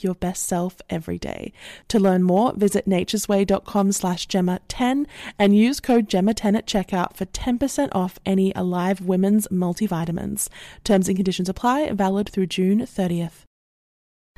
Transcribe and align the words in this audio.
like 0.00 0.04
your 0.04 0.14
best 0.14 0.46
self 0.46 0.80
every 0.88 1.18
day. 1.18 1.52
To 1.88 1.98
learn 1.98 2.22
more, 2.22 2.52
visit 2.54 2.88
naturesway.com 2.88 3.92
slash 3.92 4.26
Jemma10 4.28 5.06
and 5.38 5.56
use 5.56 5.80
code 5.80 6.08
Jemma10 6.08 6.56
at 6.56 6.66
checkout 6.66 7.16
for 7.16 7.26
10% 7.26 7.88
off 7.92 8.18
any 8.24 8.52
Alive 8.54 9.00
Women's 9.00 9.48
multivitamins. 9.48 10.48
Terms 10.84 11.08
and 11.08 11.16
conditions 11.16 11.48
apply, 11.48 11.90
valid 11.92 12.28
through 12.28 12.46
June 12.46 12.80
30th. 12.80 13.44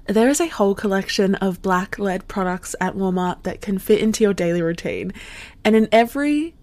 There 0.06 0.28
is 0.28 0.40
a 0.40 0.48
whole 0.48 0.74
collection 0.74 1.36
of 1.36 1.62
black 1.62 1.96
led 1.96 2.26
products 2.26 2.74
at 2.80 2.96
Walmart 2.96 3.44
that 3.44 3.60
can 3.60 3.78
fit 3.78 4.00
into 4.00 4.24
your 4.24 4.34
daily 4.34 4.60
routine. 4.60 5.12
And 5.64 5.76
in 5.76 5.88
every 5.92 6.54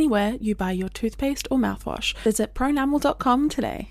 anywhere 0.00 0.38
you 0.40 0.54
buy 0.54 0.72
your 0.72 0.88
toothpaste 0.88 1.46
or 1.50 1.58
mouthwash. 1.58 2.16
Visit 2.24 2.54
pronamel.com 2.54 3.50
today. 3.50 3.90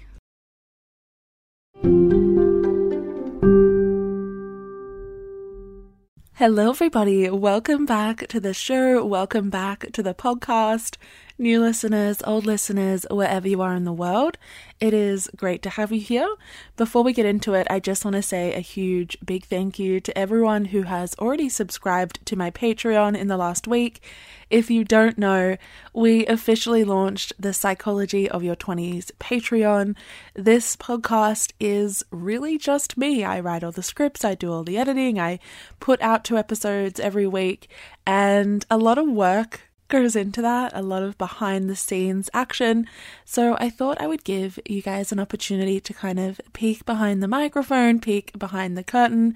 Hello, 6.33 6.69
everybody. 6.71 7.29
Welcome 7.29 7.85
back 7.85 8.27
to 8.29 8.39
the 8.39 8.55
show. 8.55 9.05
Welcome 9.05 9.51
back 9.51 9.91
to 9.91 10.01
the 10.01 10.15
podcast 10.15 10.95
new 11.39 11.61
listeners, 11.61 12.21
old 12.25 12.45
listeners, 12.45 13.05
wherever 13.09 13.47
you 13.47 13.61
are 13.61 13.73
in 13.73 13.85
the 13.85 13.93
world. 13.93 14.37
It 14.79 14.93
is 14.93 15.29
great 15.35 15.63
to 15.63 15.69
have 15.69 15.91
you 15.91 15.99
here. 16.01 16.27
Before 16.75 17.03
we 17.03 17.13
get 17.13 17.25
into 17.25 17.53
it, 17.53 17.65
I 17.69 17.79
just 17.79 18.03
want 18.03 18.15
to 18.15 18.21
say 18.21 18.53
a 18.53 18.59
huge, 18.59 19.17
big 19.25 19.45
thank 19.45 19.79
you 19.79 19.99
to 20.01 20.17
everyone 20.17 20.65
who 20.65 20.83
has 20.83 21.15
already 21.15 21.49
subscribed 21.49 22.25
to 22.25 22.35
my 22.35 22.51
Patreon 22.51 23.17
in 23.17 23.27
the 23.27 23.37
last 23.37 23.67
week. 23.67 24.01
If 24.49 24.69
you 24.69 24.83
don't 24.83 25.17
know, 25.17 25.57
we 25.93 26.25
officially 26.25 26.83
launched 26.83 27.33
the 27.39 27.53
Psychology 27.53 28.29
of 28.29 28.43
Your 28.43 28.55
20s 28.55 29.11
Patreon. 29.19 29.95
This 30.33 30.75
podcast 30.75 31.53
is 31.59 32.03
really 32.11 32.57
just 32.57 32.97
me. 32.97 33.23
I 33.23 33.39
write 33.39 33.63
all 33.63 33.71
the 33.71 33.83
scripts, 33.83 34.25
I 34.25 34.35
do 34.35 34.51
all 34.51 34.63
the 34.63 34.77
editing, 34.77 35.19
I 35.19 35.39
put 35.79 36.01
out 36.01 36.25
two 36.25 36.37
episodes 36.37 36.99
every 36.99 37.27
week, 37.27 37.69
and 38.05 38.65
a 38.69 38.77
lot 38.77 38.97
of 38.97 39.07
work 39.07 39.68
goes 39.89 40.15
into 40.15 40.41
that, 40.41 40.71
a 40.73 40.81
lot 40.81 41.03
of 41.03 41.17
behind 41.17 41.69
the 41.69 41.75
scenes 41.75 42.29
action. 42.33 42.87
So 43.25 43.57
I 43.59 43.69
thought 43.69 43.99
I 43.99 44.07
would 44.07 44.23
give 44.23 44.59
you 44.65 44.81
guys 44.81 45.11
an 45.11 45.19
opportunity 45.19 45.79
to 45.81 45.93
kind 45.93 46.19
of 46.19 46.39
peek 46.53 46.85
behind 46.85 47.21
the 47.21 47.27
microphone, 47.27 47.99
peek 47.99 48.37
behind 48.37 48.77
the 48.77 48.83
curtain, 48.83 49.35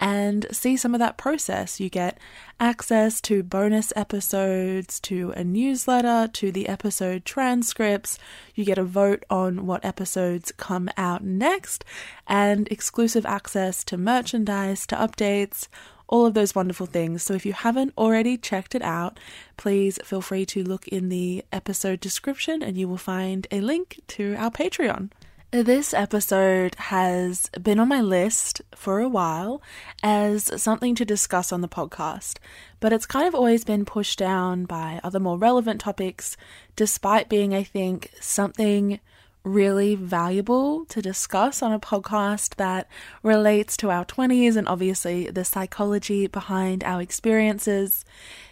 and 0.00 0.46
see 0.50 0.76
some 0.76 0.94
of 0.94 0.98
that 0.98 1.16
process. 1.18 1.78
You 1.78 1.88
get 1.88 2.18
access 2.58 3.20
to 3.22 3.42
bonus 3.42 3.92
episodes, 3.94 4.98
to 5.00 5.32
a 5.36 5.44
newsletter, 5.44 6.28
to 6.32 6.50
the 6.50 6.68
episode 6.68 7.24
transcripts. 7.24 8.18
You 8.54 8.64
get 8.64 8.78
a 8.78 8.84
vote 8.84 9.24
on 9.30 9.66
what 9.66 9.84
episodes 9.84 10.52
come 10.56 10.88
out 10.96 11.22
next, 11.22 11.84
and 12.26 12.66
exclusive 12.68 13.24
access 13.26 13.84
to 13.84 13.96
merchandise, 13.96 14.86
to 14.88 14.96
updates 14.96 15.68
all 16.10 16.26
of 16.26 16.34
those 16.34 16.54
wonderful 16.54 16.86
things. 16.86 17.22
So 17.22 17.32
if 17.34 17.46
you 17.46 17.54
haven't 17.54 17.94
already 17.96 18.36
checked 18.36 18.74
it 18.74 18.82
out, 18.82 19.18
please 19.56 19.98
feel 20.04 20.20
free 20.20 20.44
to 20.46 20.62
look 20.62 20.86
in 20.88 21.08
the 21.08 21.44
episode 21.52 22.00
description 22.00 22.62
and 22.62 22.76
you 22.76 22.88
will 22.88 22.98
find 22.98 23.46
a 23.50 23.60
link 23.60 24.00
to 24.08 24.34
our 24.36 24.50
Patreon. 24.50 25.10
This 25.52 25.94
episode 25.94 26.76
has 26.76 27.48
been 27.60 27.80
on 27.80 27.88
my 27.88 28.00
list 28.00 28.60
for 28.74 29.00
a 29.00 29.08
while 29.08 29.62
as 30.02 30.62
something 30.62 30.94
to 30.96 31.04
discuss 31.04 31.52
on 31.52 31.60
the 31.60 31.68
podcast, 31.68 32.38
but 32.78 32.92
it's 32.92 33.06
kind 33.06 33.26
of 33.26 33.34
always 33.34 33.64
been 33.64 33.84
pushed 33.84 34.18
down 34.18 34.64
by 34.64 35.00
other 35.02 35.18
more 35.18 35.38
relevant 35.38 35.80
topics, 35.80 36.36
despite 36.76 37.28
being, 37.28 37.52
I 37.52 37.64
think, 37.64 38.12
something 38.20 39.00
really 39.44 39.94
valuable 39.94 40.84
to 40.86 41.00
discuss 41.00 41.62
on 41.62 41.72
a 41.72 41.80
podcast 41.80 42.56
that 42.56 42.88
relates 43.22 43.76
to 43.78 43.90
our 43.90 44.04
20s 44.04 44.56
and 44.56 44.68
obviously 44.68 45.30
the 45.30 45.44
psychology 45.44 46.26
behind 46.26 46.84
our 46.84 47.00
experiences. 47.00 48.04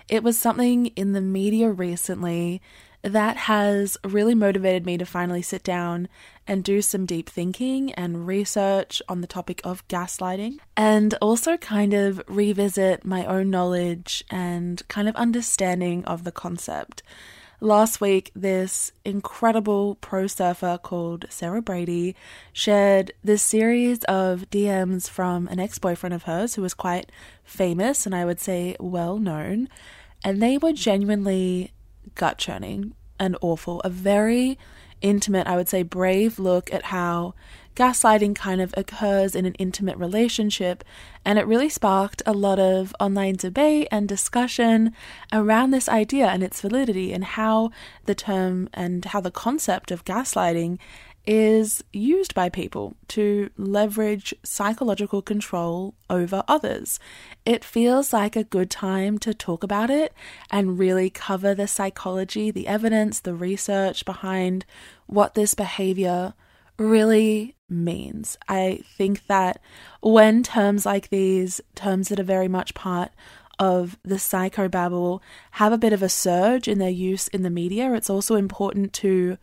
It 0.08 0.22
was 0.22 0.38
something 0.38 0.86
in 0.86 1.12
the 1.12 1.20
media 1.20 1.70
recently 1.70 2.62
that 3.02 3.36
has 3.36 3.96
really 4.04 4.34
motivated 4.34 4.84
me 4.84 4.98
to 4.98 5.06
finally 5.06 5.42
sit 5.42 5.62
down 5.62 6.08
and 6.46 6.64
do 6.64 6.82
some 6.82 7.06
deep 7.06 7.28
thinking 7.28 7.92
and 7.92 8.26
research 8.26 9.00
on 9.08 9.20
the 9.20 9.26
topic 9.26 9.60
of 9.64 9.86
gaslighting, 9.88 10.58
and 10.76 11.14
also 11.20 11.56
kind 11.58 11.94
of 11.94 12.20
revisit 12.26 13.04
my 13.04 13.24
own 13.26 13.50
knowledge 13.50 14.24
and 14.30 14.86
kind 14.88 15.08
of 15.08 15.14
understanding 15.16 16.04
of 16.06 16.24
the 16.24 16.32
concept. 16.32 17.02
Last 17.60 18.00
week, 18.00 18.30
this 18.36 18.92
incredible 19.04 19.96
pro 19.96 20.28
surfer 20.28 20.78
called 20.80 21.26
Sarah 21.28 21.60
Brady 21.60 22.14
shared 22.52 23.10
this 23.24 23.42
series 23.42 24.04
of 24.04 24.48
DMs 24.48 25.10
from 25.10 25.48
an 25.48 25.58
ex 25.58 25.76
boyfriend 25.80 26.14
of 26.14 26.22
hers 26.22 26.54
who 26.54 26.62
was 26.62 26.72
quite 26.72 27.10
famous 27.42 28.06
and 28.06 28.14
I 28.14 28.24
would 28.24 28.38
say 28.38 28.76
well 28.78 29.18
known. 29.18 29.68
And 30.22 30.40
they 30.40 30.56
were 30.56 30.72
genuinely 30.72 31.72
gut 32.14 32.38
churning 32.38 32.94
and 33.18 33.36
awful. 33.40 33.80
A 33.80 33.90
very 33.90 34.56
intimate, 35.00 35.48
I 35.48 35.56
would 35.56 35.68
say 35.68 35.82
brave 35.82 36.38
look 36.38 36.72
at 36.72 36.84
how 36.84 37.34
gaslighting 37.78 38.34
kind 38.34 38.60
of 38.60 38.74
occurs 38.76 39.36
in 39.36 39.46
an 39.46 39.54
intimate 39.54 39.96
relationship, 39.96 40.82
and 41.24 41.38
it 41.38 41.46
really 41.46 41.68
sparked 41.68 42.20
a 42.26 42.32
lot 42.32 42.58
of 42.58 42.92
online 42.98 43.36
debate 43.36 43.86
and 43.92 44.08
discussion 44.08 44.92
around 45.32 45.70
this 45.70 45.88
idea 45.88 46.26
and 46.26 46.42
its 46.42 46.60
validity 46.60 47.12
and 47.12 47.22
how 47.22 47.70
the 48.06 48.16
term 48.16 48.68
and 48.74 49.04
how 49.04 49.20
the 49.20 49.30
concept 49.30 49.92
of 49.92 50.04
gaslighting 50.04 50.78
is 51.24 51.84
used 51.92 52.34
by 52.34 52.48
people 52.48 52.96
to 53.06 53.48
leverage 53.56 54.34
psychological 54.42 55.22
control 55.22 55.94
over 56.10 56.42
others. 56.48 56.98
It 57.46 57.62
feels 57.62 58.12
like 58.12 58.34
a 58.34 58.42
good 58.42 58.70
time 58.70 59.18
to 59.18 59.32
talk 59.34 59.62
about 59.62 59.88
it 59.88 60.12
and 60.50 60.78
really 60.80 61.10
cover 61.10 61.54
the 61.54 61.68
psychology, 61.68 62.50
the 62.50 62.66
evidence, 62.66 63.20
the 63.20 63.34
research 63.34 64.04
behind 64.04 64.64
what 65.06 65.34
this 65.34 65.54
behavior 65.54 66.34
really 66.78 67.54
means. 67.68 68.38
I 68.48 68.80
think 68.96 69.26
that 69.26 69.60
when 70.00 70.42
terms 70.42 70.86
like 70.86 71.10
these, 71.10 71.60
terms 71.74 72.08
that 72.08 72.20
are 72.20 72.24
very 72.24 72.48
much 72.48 72.74
part 72.74 73.10
of 73.58 73.98
the 74.04 74.16
psychobabble, 74.16 75.20
have 75.52 75.72
a 75.72 75.78
bit 75.78 75.92
of 75.92 76.02
a 76.02 76.08
surge 76.08 76.68
in 76.68 76.78
their 76.78 76.90
use 76.90 77.28
in 77.28 77.42
the 77.42 77.50
media, 77.50 77.92
it's 77.94 78.10
also 78.10 78.36
important 78.36 78.92
to 78.94 79.36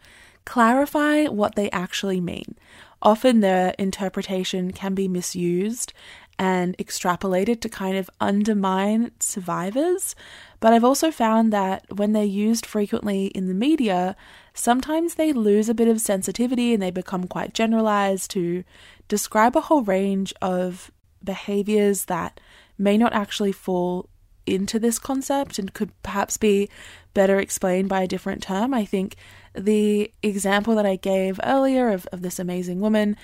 clarify 0.46 1.26
what 1.26 1.56
they 1.56 1.70
actually 1.72 2.22
mean. 2.22 2.56
Often 3.02 3.42
their 3.42 3.76
interpretation 3.78 4.72
can 4.72 4.96
be 4.96 5.08
misused 5.08 5.94
and 6.38 6.78
extrapolated 6.78 7.62
to 7.62 7.70
kind 7.70 7.98
of 7.98 8.10
undermine 8.20 9.12
survivors. 9.20 10.16
But 10.60 10.74
I've 10.74 10.84
also 10.84 11.12
found 11.12 11.54
that 11.54 11.86
when 11.96 12.14
they're 12.14 12.24
used 12.24 12.66
frequently 12.66 13.28
in 13.28 13.48
the 13.48 13.54
media, 13.54 14.16
sometimes 14.54 15.16
they 15.16 15.32
lose 15.32 15.70
a 15.70 15.74
bit 15.74 15.88
of 15.88 16.02
sensitivity 16.02 16.74
and 16.74 16.82
they 16.82 16.92
become 16.92 17.28
quite 17.28 17.54
generalized 17.54 18.32
to 18.32 18.64
describe 19.08 19.56
a 19.56 19.62
whole 19.62 19.84
range 19.84 20.34
of 20.42 20.92
behaviors 21.24 22.06
that 22.06 22.40
may 22.78 22.98
not 22.98 23.14
actually 23.14 23.52
fall 23.52 24.10
into 24.46 24.78
this 24.80 25.00
concept 25.00 25.58
and 25.58 25.74
could 25.74 25.92
perhaps 26.04 26.38
be 26.38 26.70
better 27.14 27.40
explained 27.40 27.90
by 27.90 28.02
a 28.02 28.08
different 28.08 28.44
term. 28.44 28.74
I 28.74 28.86
think 28.86 29.16
the 29.54 30.12
example 30.22 30.76
that 30.76 30.86
I 30.86 30.98
gave 30.98 31.40
earlier 31.44 31.90
of, 31.90 32.06
of 32.12 32.22
this 32.22 32.40
amazing 32.40 32.80
woman, 32.80 33.16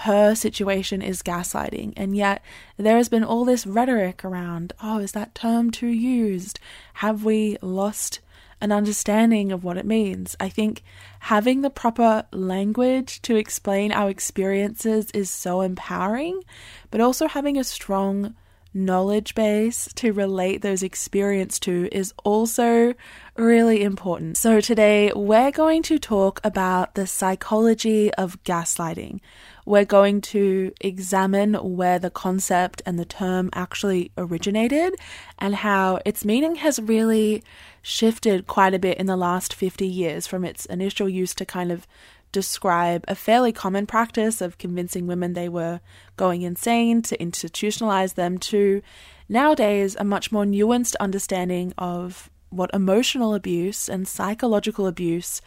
her 0.00 0.34
situation 0.34 1.00
is 1.00 1.22
gaslighting, 1.22 1.94
and 1.96 2.16
yet 2.16 2.42
there 2.76 2.96
has 2.96 3.08
been 3.08 3.24
all 3.24 3.44
this 3.44 3.66
rhetoric 3.66 4.24
around 4.24 4.72
oh, 4.82 4.98
is 4.98 5.12
that 5.12 5.34
term 5.34 5.70
too 5.70 5.88
used? 5.88 6.60
Have 6.94 7.24
we 7.24 7.56
lost 7.62 8.20
an 8.60 8.72
understanding 8.72 9.52
of 9.52 9.64
what 9.64 9.76
it 9.76 9.86
means? 9.86 10.36
I 10.38 10.48
think 10.48 10.82
having 11.20 11.62
the 11.62 11.70
proper 11.70 12.24
language 12.32 13.22
to 13.22 13.36
explain 13.36 13.92
our 13.92 14.10
experiences 14.10 15.10
is 15.12 15.30
so 15.30 15.62
empowering, 15.62 16.42
but 16.90 17.00
also 17.00 17.26
having 17.26 17.56
a 17.56 17.64
strong 17.64 18.34
knowledge 18.76 19.34
base 19.34 19.88
to 19.94 20.12
relate 20.12 20.60
those 20.60 20.82
experiences 20.82 21.58
to 21.58 21.88
is 21.90 22.12
also 22.24 22.92
really 23.38 23.82
important. 23.82 24.36
So, 24.36 24.60
today 24.60 25.12
we're 25.14 25.50
going 25.50 25.82
to 25.84 25.98
talk 25.98 26.40
about 26.44 26.94
the 26.94 27.06
psychology 27.06 28.12
of 28.14 28.42
gaslighting. 28.44 29.20
We're 29.64 29.84
going 29.84 30.20
to 30.22 30.72
examine 30.80 31.54
where 31.54 31.98
the 31.98 32.10
concept 32.10 32.82
and 32.86 32.98
the 32.98 33.04
term 33.04 33.50
actually 33.52 34.12
originated 34.16 34.94
and 35.38 35.56
how 35.56 36.00
its 36.04 36.24
meaning 36.24 36.56
has 36.56 36.78
really 36.80 37.42
shifted 37.82 38.46
quite 38.46 38.74
a 38.74 38.78
bit 38.78 38.98
in 38.98 39.06
the 39.06 39.16
last 39.16 39.54
50 39.54 39.86
years 39.86 40.26
from 40.26 40.44
its 40.44 40.66
initial 40.66 41.08
use 41.08 41.34
to 41.34 41.44
kind 41.44 41.72
of 41.72 41.86
describe 42.32 43.04
a 43.08 43.14
fairly 43.14 43.52
common 43.52 43.86
practice 43.86 44.40
of 44.40 44.58
convincing 44.58 45.06
women 45.06 45.32
they 45.32 45.48
were 45.48 45.80
going 46.16 46.42
insane 46.42 47.00
to 47.02 47.16
institutionalize 47.18 48.14
them 48.14 48.38
to 48.38 48.82
nowadays 49.28 49.96
a 49.98 50.04
much 50.04 50.30
more 50.30 50.44
nuanced 50.44 50.94
understanding 51.00 51.72
of 51.78 52.30
what 52.56 52.70
emotional 52.74 53.34
abuse 53.34 53.88
and 53.88 54.08
psychological 54.08 54.86
abuse 54.86 55.40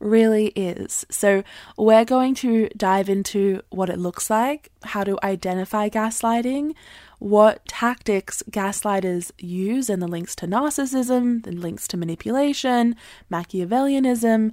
really 0.00 0.48
is. 0.48 1.06
So, 1.10 1.42
we're 1.76 2.04
going 2.04 2.34
to 2.36 2.68
dive 2.76 3.08
into 3.08 3.62
what 3.70 3.88
it 3.88 3.98
looks 3.98 4.28
like, 4.28 4.70
how 4.82 5.04
to 5.04 5.18
identify 5.22 5.88
gaslighting, 5.88 6.74
what 7.18 7.64
tactics 7.66 8.42
gaslighters 8.50 9.30
use, 9.38 9.88
and 9.88 10.02
the 10.02 10.08
links 10.08 10.36
to 10.36 10.46
narcissism, 10.46 11.42
the 11.44 11.52
links 11.52 11.88
to 11.88 11.96
manipulation, 11.96 12.96
Machiavellianism. 13.30 14.52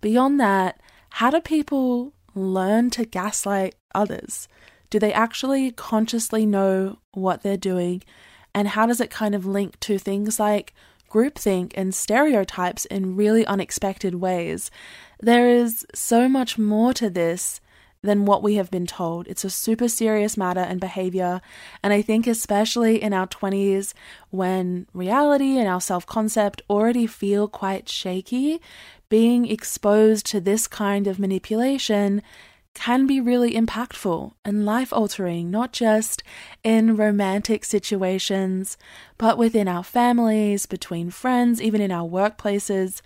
Beyond 0.00 0.40
that, 0.40 0.80
how 1.10 1.30
do 1.30 1.40
people 1.40 2.12
learn 2.34 2.90
to 2.90 3.04
gaslight 3.04 3.74
others? 3.94 4.48
Do 4.90 4.98
they 4.98 5.12
actually 5.12 5.70
consciously 5.72 6.46
know 6.46 6.98
what 7.12 7.42
they're 7.42 7.56
doing? 7.56 8.02
And 8.54 8.68
how 8.68 8.86
does 8.86 9.00
it 9.00 9.10
kind 9.10 9.34
of 9.34 9.46
link 9.46 9.78
to 9.80 9.98
things 9.98 10.40
like 10.40 10.74
groupthink 11.08 11.72
and 11.74 11.94
stereotypes 11.94 12.84
in 12.86 13.16
really 13.16 13.46
unexpected 13.46 14.16
ways? 14.16 14.70
There 15.20 15.48
is 15.48 15.86
so 15.94 16.28
much 16.28 16.58
more 16.58 16.92
to 16.94 17.10
this 17.10 17.60
than 18.02 18.24
what 18.24 18.42
we 18.42 18.54
have 18.54 18.70
been 18.70 18.86
told. 18.86 19.26
It's 19.26 19.44
a 19.44 19.50
super 19.50 19.88
serious 19.88 20.36
matter 20.36 20.60
and 20.60 20.80
behavior. 20.80 21.40
And 21.82 21.92
I 21.92 22.02
think, 22.02 22.26
especially 22.26 23.02
in 23.02 23.12
our 23.12 23.26
20s, 23.26 23.92
when 24.30 24.86
reality 24.92 25.58
and 25.58 25.68
our 25.68 25.80
self 25.80 26.06
concept 26.06 26.62
already 26.70 27.06
feel 27.06 27.48
quite 27.48 27.88
shaky, 27.88 28.60
being 29.08 29.50
exposed 29.50 30.26
to 30.26 30.40
this 30.40 30.66
kind 30.66 31.06
of 31.06 31.18
manipulation 31.18 32.22
can 32.78 33.06
be 33.06 33.20
really 33.20 33.54
impactful 33.54 34.32
and 34.44 34.64
life 34.64 34.92
altering, 34.92 35.50
not 35.50 35.72
just 35.72 36.22
in 36.62 36.96
romantic 36.96 37.64
situations, 37.64 38.78
but 39.18 39.36
within 39.36 39.66
our 39.66 39.82
families, 39.82 40.64
between 40.64 41.10
friends, 41.10 41.60
even 41.60 41.80
in 41.80 41.90
our 41.90 42.08
workplaces, 42.08 43.00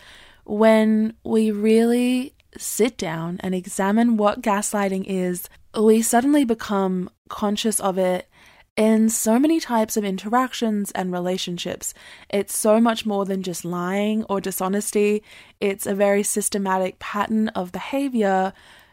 when 0.44 1.14
we 1.24 1.50
really 1.50 2.34
sit 2.58 2.98
down 2.98 3.40
and 3.40 3.54
examine 3.54 4.19
what 4.19 4.42
gaslighting 4.42 5.04
is, 5.06 5.48
we 5.80 6.02
suddenly 6.02 6.44
become 6.44 7.08
conscious 7.28 7.80
of 7.80 7.96
it 7.96 8.28
in 8.76 9.08
so 9.08 9.38
many 9.38 9.58
types 9.58 9.96
of 9.96 10.04
interactions 10.04 10.90
and 10.92 11.12
relationships. 11.12 11.94
It's 12.30 12.56
so 12.56 12.80
much 12.80 13.04
more 13.04 13.25
than 13.25 13.42
just 13.42 13.64
lying 13.64 14.25
or 14.25 14.40
dishonesty, 14.40 15.22
it's 15.60 15.86
a 15.86 15.94
very 15.94 16.22
systematic 16.22 16.98
pattern 16.98 17.48
of 17.48 17.72
behavior 17.72 18.52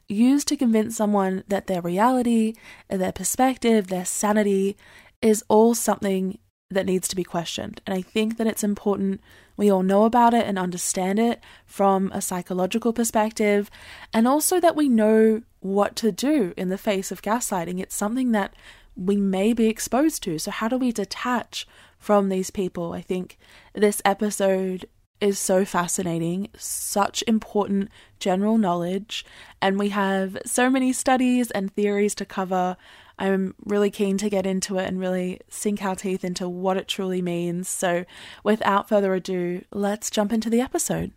used 0.10 0.48
to 0.48 0.58
convince 0.58 0.98
someone 0.98 1.44
that 1.48 1.68
their 1.68 1.82
reality, 1.82 2.56
their 2.90 3.12
perspective, 3.12 3.88
their 3.88 4.06
sanity 4.06 4.76
is 5.22 5.44
all 5.48 5.76
something 5.76 6.40
that 6.72 6.86
needs 6.86 7.08
to 7.08 7.16
be 7.16 7.24
questioned. 7.24 7.82
And 7.86 7.98
I 7.98 8.02
think 8.02 8.38
that 8.38 8.48
it's 8.48 8.64
important 8.64 9.22
we 9.58 9.70
all 9.70 9.84
know 9.84 10.06
about 10.06 10.34
it 10.34 10.46
and 10.46 10.58
understand 10.58 11.20
it 11.20 11.42
from 11.66 12.12
a 12.14 12.22
psychological 12.22 12.94
perspective, 12.94 13.70
and 14.14 14.28
also 14.28 14.60
that 14.60 14.76
we 14.76 14.88
know 14.88 15.42
what 15.60 15.96
to 15.98 16.12
do 16.12 16.54
in 16.56 16.70
the 16.70 16.78
face 16.78 17.12
of 17.12 17.22
gaslighting. 17.22 17.80
It's 17.80 17.96
something 17.96 18.32
that 18.32 18.54
we 18.96 19.18
may 19.18 19.54
be 19.54 19.68
exposed 19.68 20.24
to. 20.24 20.40
So, 20.40 20.52
how 20.52 20.68
do 20.70 20.78
we 20.78 20.92
detach 20.92 21.68
from 21.98 22.30
these 22.30 22.52
people? 22.52 22.94
I 22.94 23.02
think 23.02 23.38
this 23.74 24.02
episode 24.06 24.86
is 25.22 25.38
so 25.38 25.66
fascinating, 25.66 26.50
such 26.58 27.24
important 27.28 27.90
general 28.20 28.58
knowledge, 28.58 29.26
and 29.62 29.78
we 29.78 29.90
have 29.90 30.38
so 30.46 30.70
many 30.70 30.94
studies 30.94 31.52
and 31.52 31.74
theories 31.74 32.16
to 32.16 32.26
cover. 32.26 32.78
I'm 33.18 33.54
really 33.66 33.92
keen 33.92 34.18
to 34.20 34.30
get 34.30 34.46
into 34.46 34.78
it 34.78 34.88
and 34.88 35.00
really 35.00 35.42
sink 35.50 35.84
our 35.84 35.96
teeth 35.96 36.24
into 36.24 36.48
what 36.48 36.78
it 36.78 36.88
truly 36.88 37.22
means. 37.22 37.68
So, 37.68 38.06
without 38.44 38.88
further 38.88 39.14
ado, 39.14 39.66
let's 39.72 40.10
jump 40.10 40.32
into 40.32 40.50
the 40.50 40.62
episode. 40.62 41.12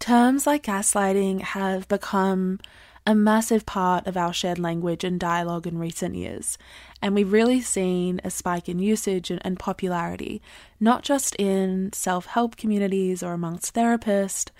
Terms 0.00 0.46
like 0.46 0.62
gaslighting 0.62 1.42
have 1.42 1.86
become 1.88 2.60
a 3.08 3.14
massive 3.14 3.64
part 3.64 4.06
of 4.06 4.18
our 4.18 4.34
shared 4.34 4.58
language 4.58 5.02
and 5.02 5.18
dialogue 5.18 5.66
in 5.66 5.78
recent 5.78 6.14
years, 6.14 6.58
and 7.00 7.14
we've 7.14 7.32
really 7.32 7.62
seen 7.62 8.20
a 8.22 8.28
spike 8.28 8.68
in 8.68 8.78
usage 8.78 9.30
and, 9.30 9.58
popularity, 9.58 10.42
not 10.78 11.04
just 11.04 11.34
in 11.36 11.90
self 11.94 12.26
help 12.26 12.58
communities 12.58 13.22
or 13.22 13.32
amongst 13.32 13.74
therapists, 13.74 14.50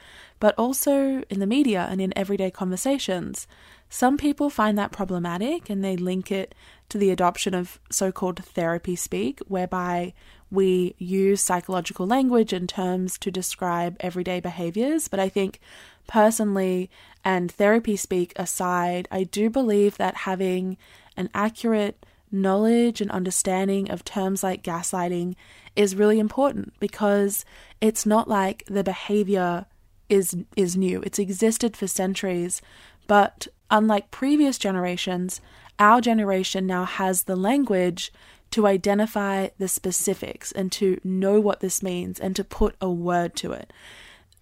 but 0.41 0.55
also 0.57 1.23
in 1.29 1.41
the 1.41 1.47
media 1.47 1.87
and 1.91 2.01
in 2.01 2.17
everyday 2.17 2.51
conversations. 2.51 3.47
Some 3.91 4.17
people 4.17 4.49
find 4.49 4.79
that 4.79 4.93
problematic 4.93 5.69
and 5.69 5.85
they 5.85 5.99
link 5.99 6.33
it 6.33 6.55
to 6.89 6.97
the 6.97 7.11
adoption 7.11 7.53
of 7.53 7.79
so 7.91 8.11
called 8.11 8.43
therapy 8.43 8.97
speak, 8.97 9.41
whereby 9.47 10.15
we 10.51 10.95
use 10.97 11.43
psychological 11.43 12.07
language 12.07 12.55
and 12.55 12.67
terms 12.67 13.19
to 13.19 13.31
describe 13.31 13.99
everyday 14.01 14.41
behaviors. 14.41 15.07
But 15.07 15.21
I 15.21 15.29
think 15.29 15.61
personally, 16.07 16.91
and 17.29 17.53
therapy 17.53 17.95
speak 17.95 18.33
aside, 18.37 19.07
I 19.11 19.25
do 19.25 19.51
believe 19.51 19.99
that 19.99 20.25
having 20.29 20.79
an 21.15 21.29
accurate 21.35 22.07
knowledge 22.33 23.03
and 23.03 23.11
understanding 23.11 23.91
of 23.91 24.03
terms 24.03 24.43
like 24.43 24.63
gaslighting 24.63 25.35
is 25.77 25.95
really 25.95 26.19
important 26.19 26.73
because 26.81 27.45
it's 27.83 28.07
not 28.07 28.29
like 28.29 28.65
the 28.65 28.83
behavior 28.83 29.67
is 30.09 30.39
is 30.57 30.75
new. 30.75 31.03
It's 31.03 31.19
existed 31.19 31.77
for 31.77 31.87
centuries, 31.87 32.63
but 33.07 33.47
unlike 33.71 34.11
previous 34.11 34.57
generations, 34.57 35.43
our 35.79 36.01
generation 36.01 36.67
now 36.67 36.87
has 36.87 37.25
the 37.25 37.37
language 37.37 38.11
to 38.53 38.67
identify 38.67 39.49
the 39.59 39.69
specifics 39.69 40.51
and 40.51 40.73
to 40.73 40.99
know 41.05 41.41
what 41.41 41.61
this 41.61 41.83
means 41.83 42.19
and 42.19 42.35
to 42.37 42.43
put 42.43 42.75
a 42.81 42.89
word 42.89 43.37
to 43.37 43.53
it. 43.53 43.71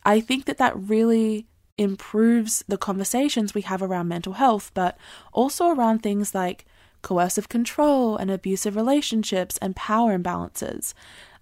I 0.04 0.20
think 0.20 0.44
that 0.44 0.58
that 0.58 0.78
really 0.78 1.48
improves 1.78 2.64
the 2.68 2.78
conversations 2.78 3.54
we 3.54 3.62
have 3.62 3.82
around 3.82 4.08
mental 4.08 4.34
health, 4.34 4.70
but 4.74 4.96
also 5.32 5.68
around 5.68 6.02
things 6.02 6.34
like 6.34 6.64
coercive 7.02 7.48
control 7.48 8.16
and 8.16 8.30
abusive 8.30 8.74
relationships 8.74 9.58
and 9.58 9.76
power 9.76 10.18
imbalances. 10.18 10.94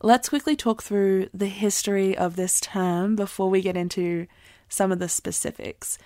Let's 0.02 0.28
quickly 0.28 0.56
talk 0.56 0.82
through 0.82 1.28
the 1.32 1.46
history 1.46 2.16
of 2.16 2.36
this 2.36 2.60
term 2.60 3.16
before 3.16 3.48
we 3.48 3.62
get 3.62 3.76
into 3.76 4.26
some 4.68 4.92
of 4.92 4.98
the 4.98 5.08
specifics. 5.08 5.96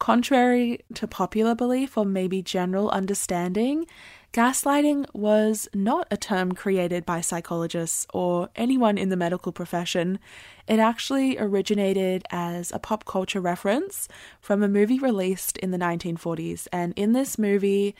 Contrary 0.00 0.80
to 0.94 1.06
popular 1.06 1.54
belief 1.54 1.96
or 1.96 2.04
maybe 2.04 2.42
general 2.42 2.90
understanding, 2.90 3.86
gaslighting 4.34 5.06
was 5.14 5.68
not 5.72 6.08
a 6.10 6.16
term 6.16 6.52
created 6.52 7.06
by 7.06 7.20
psychologists 7.20 8.04
or 8.12 8.48
anyone 8.56 8.98
in 8.98 9.08
the 9.08 9.16
medical 9.16 9.52
profession. 9.52 10.18
It 10.66 10.80
actually 10.80 11.38
originated 11.38 12.24
as 12.30 12.72
a 12.72 12.80
pop 12.80 13.04
culture 13.04 13.40
reference 13.40 14.08
from 14.40 14.64
a 14.64 14.68
movie 14.68 14.98
released 14.98 15.56
in 15.58 15.70
the 15.70 15.78
1940s. 15.78 16.66
And 16.72 16.92
in 16.96 17.12
this 17.12 17.38
movie, 17.38 17.94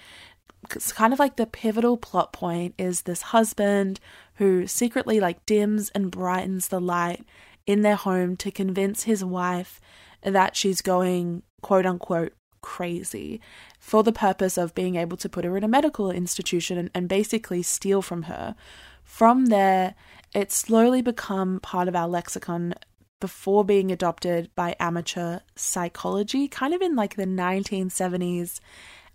it's 0.75 0.91
kind 0.91 1.13
of 1.13 1.21
like 1.21 1.37
the 1.37 1.47
pivotal 1.47 1.97
plot 1.97 2.33
point 2.33 2.75
is 2.79 3.03
this 3.03 3.23
husband 3.23 4.01
who 4.35 4.67
secretly 4.67 5.21
like 5.21 5.47
dims 5.47 5.91
and 5.91 6.11
brightens 6.11 6.67
the 6.67 6.81
light 6.81 7.25
in 7.65 7.83
their 7.83 7.95
home 7.95 8.35
to 8.39 8.51
convince 8.51 9.05
his 9.05 9.25
wife 9.25 9.81
that 10.23 10.57
she's 10.57 10.83
going 10.83 11.45
quote 11.63 11.87
unquote 11.87 12.33
crazy 12.61 13.41
for 13.85 14.03
the 14.03 14.13
purpose 14.13 14.57
of 14.57 14.75
being 14.75 14.97
able 14.97 15.15
to 15.19 15.29
put 15.29 15.45
her 15.45 15.59
in 15.59 15.63
a 15.63 15.69
medical 15.69 16.11
institution 16.11 16.79
and, 16.79 16.91
and 16.95 17.07
basically 17.07 17.63
steal 17.63 18.01
from 18.01 18.23
her. 18.23 18.57
From 19.03 19.47
there, 19.47 19.95
it 20.35 20.51
slowly 20.51 21.03
become 21.03 21.61
part 21.61 21.87
of 21.87 21.95
our 21.95 22.09
lexicon 22.09 22.73
before 23.21 23.63
being 23.63 23.93
adopted 23.93 24.49
by 24.55 24.75
amateur 24.81 25.41
psychology, 25.55 26.49
kind 26.49 26.73
of 26.73 26.81
in 26.81 26.97
like 26.97 27.17
the 27.17 27.27
1970s 27.27 28.59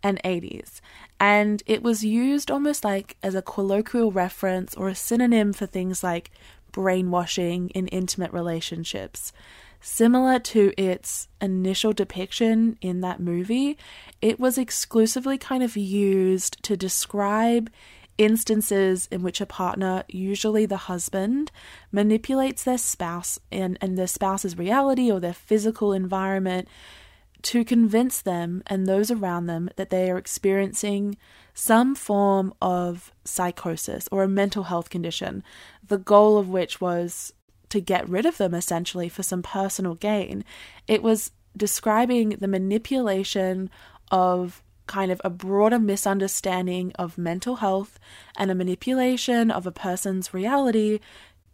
and 0.03 0.21
80s. 0.23 0.81
And 1.19 1.63
it 1.65 1.81
was 1.81 2.05
used 2.05 2.51
almost 2.51 2.83
like 2.83 3.17
as 3.23 3.33
a 3.33 3.41
colloquial 3.41 4.11
reference 4.11 4.75
or 4.75 4.88
a 4.88 4.93
synonym 4.93 5.51
for 5.51 5.65
things 5.65 6.03
like 6.03 6.29
brainwashing 6.71 7.71
in 7.71 7.88
intimate 7.88 8.31
relationships. 8.31 9.33
Similar 9.81 10.39
to 10.39 10.74
its 10.77 11.29
initial 11.41 11.93
depiction 11.93 12.77
in 12.81 13.01
that 13.01 13.19
movie, 13.19 13.77
it 14.21 14.39
was 14.39 14.57
exclusively 14.57 15.38
kind 15.38 15.63
of 15.63 15.77
used 15.77 16.62
to 16.63 16.75
describe 16.75 17.69
instances 18.17 19.07
in 19.09 19.24
which 19.24 19.39
a 19.39 19.45
partner, 19.45 20.03
usually 20.09 20.65
the 20.65 20.75
husband, 20.75 21.51
manipulates 21.91 22.65
their 22.65 22.77
spouse 22.77 23.39
and, 23.51 23.77
and 23.79 23.98
their 23.98 24.07
spouse's 24.07 24.57
reality 24.57 25.09
or 25.09 25.21
their 25.21 25.33
physical 25.33 25.93
environment 25.93 26.67
to 27.41 27.63
convince 27.63 28.21
them 28.21 28.62
and 28.67 28.86
those 28.86 29.09
around 29.09 29.45
them 29.45 29.69
that 29.77 29.89
they 29.89 30.12
are 30.12 30.17
experiencing 30.17 31.15
some 31.53 31.95
form 31.95 32.53
of 32.62 33.13
psychosis 33.24 34.09
or 34.12 34.24
a 34.24 34.27
mental 34.27 34.63
health 34.63 34.89
condition, 34.89 35.41
the 35.88 35.98
goal 35.98 36.38
of 36.38 36.50
which 36.50 36.81
was 36.81 37.33
to 37.69 37.79
get 37.79 38.07
rid 38.09 38.25
of 38.25 38.38
them 38.38 38.53
essentially 38.53 39.09
for 39.09 39.23
some 39.23 39.41
personal 39.41 39.95
gain. 39.95 40.43
It 40.88 41.03
was 41.03 41.31
describing 41.55 42.29
the 42.29 42.47
manipulation 42.47 43.69
of 44.11 44.63
kind 44.88 45.11
of 45.11 45.21
a 45.23 45.29
broader 45.29 45.77
misunderstanding 45.77 46.91
of 46.95 47.17
mental 47.17 47.57
health 47.57 47.99
and 48.35 48.49
a 48.49 48.55
manipulation 48.55 49.51
of 49.51 49.67
a 49.67 49.71
person's 49.71 50.33
reality 50.33 50.99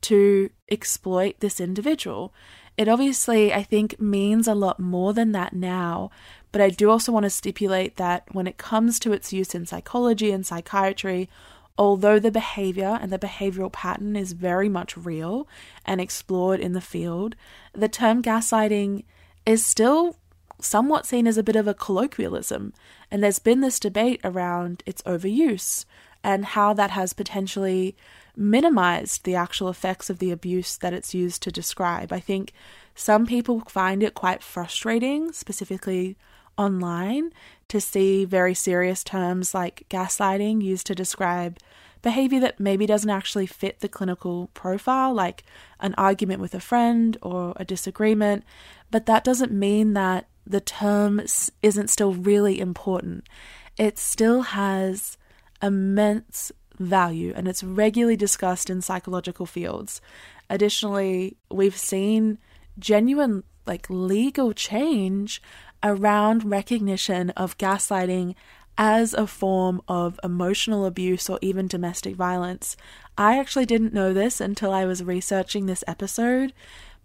to 0.02 0.50
exploit 0.70 1.36
this 1.40 1.60
individual. 1.60 2.34
It 2.78 2.88
obviously, 2.88 3.54
I 3.54 3.64
think, 3.64 4.00
means 4.00 4.48
a 4.48 4.56
lot 4.56 4.80
more 4.80 5.14
than 5.14 5.32
that 5.34 5.54
now, 5.54 6.12
but 6.52 6.62
I 6.62 6.70
do 6.70 6.90
also 6.90 7.12
want 7.12 7.24
to 7.26 7.30
stipulate 7.30 7.98
that 7.98 8.24
when 8.34 8.48
it 8.48 8.58
comes 8.58 9.00
to 9.00 9.12
its 9.12 9.34
use 9.34 9.54
in 9.54 9.66
psychology 9.66 10.32
and 10.32 10.46
psychiatry, 10.46 11.30
Although 11.78 12.20
the 12.20 12.32
behavior 12.32 12.98
and 13.02 13.12
the 13.12 13.20
behavioral 13.20 13.72
pattern 13.72 14.16
is 14.16 14.32
very 14.32 14.70
much 14.70 14.96
real 14.96 15.48
and 15.86 16.00
explored 16.00 16.60
in 16.60 16.74
the 16.74 16.82
field, 16.82 17.36
the 17.74 17.90
term 17.90 18.22
gaslighting 18.22 19.04
is 19.46 19.66
still 19.66 20.16
somewhat 20.62 21.06
seen 21.06 21.28
as 21.28 21.38
a 21.38 21.44
bit 21.44 21.58
of 21.58 21.68
a 21.68 21.74
colloquialism, 21.74 22.74
and 23.12 23.22
there's 23.22 23.40
been 23.40 23.60
this 23.60 23.80
debate 23.80 24.22
around 24.24 24.84
its 24.86 25.02
overuse 25.04 25.86
and 26.24 26.46
how 26.46 26.74
that 26.74 26.92
has 26.92 27.14
potentially 27.14 27.96
minimized 28.36 29.26
the 29.26 29.36
actual 29.36 29.70
effects 29.70 30.10
of 30.10 30.20
the 30.20 30.32
abuse 30.32 30.78
that 30.78 30.94
it's 30.94 31.14
used 31.14 31.44
to 31.44 31.52
describe. 31.52 32.12
I 32.12 32.20
think 32.20 32.54
some 32.96 33.26
people 33.26 33.62
find 33.68 34.02
it 34.02 34.14
quite 34.14 34.42
frustrating, 34.42 35.32
specifically 35.34 36.18
online 36.58 37.32
to 37.68 37.82
see 37.82 38.26
very 38.26 38.54
serious 38.54 39.04
terms 39.04 39.54
like 39.54 39.86
gaslighting 39.90 40.62
used 40.62 40.88
to 40.88 40.96
describe 40.96 41.58
behavior 42.02 42.40
that 42.40 42.60
maybe 42.60 42.86
doesn't 42.86 43.10
actually 43.10 43.48
fit 43.48 43.80
the 43.80 43.90
clinical 43.90 44.48
profile, 44.54 45.12
like 45.12 45.44
an 45.80 45.96
argument 45.98 46.40
with 46.40 46.54
a 46.54 46.60
friend 46.60 47.18
or 47.24 47.54
a 47.56 47.66
disagreement. 47.66 48.44
But 48.92 49.08
that 49.08 49.24
doesn't 49.24 49.52
mean 49.52 49.94
that 49.94 50.28
the 50.46 50.62
term 50.62 51.20
isn't 51.64 51.90
still 51.90 52.14
really 52.14 52.60
important. 52.60 53.28
It 53.78 53.98
still 53.98 54.44
has 54.44 55.18
immense 55.64 56.52
value 56.78 57.34
and 57.36 57.48
it's 57.48 57.64
regularly 57.64 58.16
discussed 58.16 58.70
in 58.70 58.82
psychological 58.82 59.48
fields. 59.48 60.00
Additionally, 60.48 61.38
we've 61.50 61.78
seen 61.78 62.38
genuine 62.78 63.44
like 63.66 63.88
legal 63.90 64.54
change 64.54 65.42
around 65.86 66.44
recognition 66.44 67.30
of 67.32 67.58
gaslighting 67.60 68.34
as 68.78 69.14
a 69.14 69.28
form 69.28 69.82
of 69.88 70.20
emotional 70.24 70.86
abuse 70.86 71.30
or 71.30 71.40
even 71.42 71.68
domestic 71.68 72.16
violence. 72.16 72.76
I 73.18 73.40
actually 73.40 73.68
didn't 73.68 73.94
know 73.94 74.12
this 74.12 74.42
until 74.42 74.74
I 74.74 74.86
was 74.86 75.04
researching 75.04 75.68
this 75.68 75.84
episode, 75.88 76.52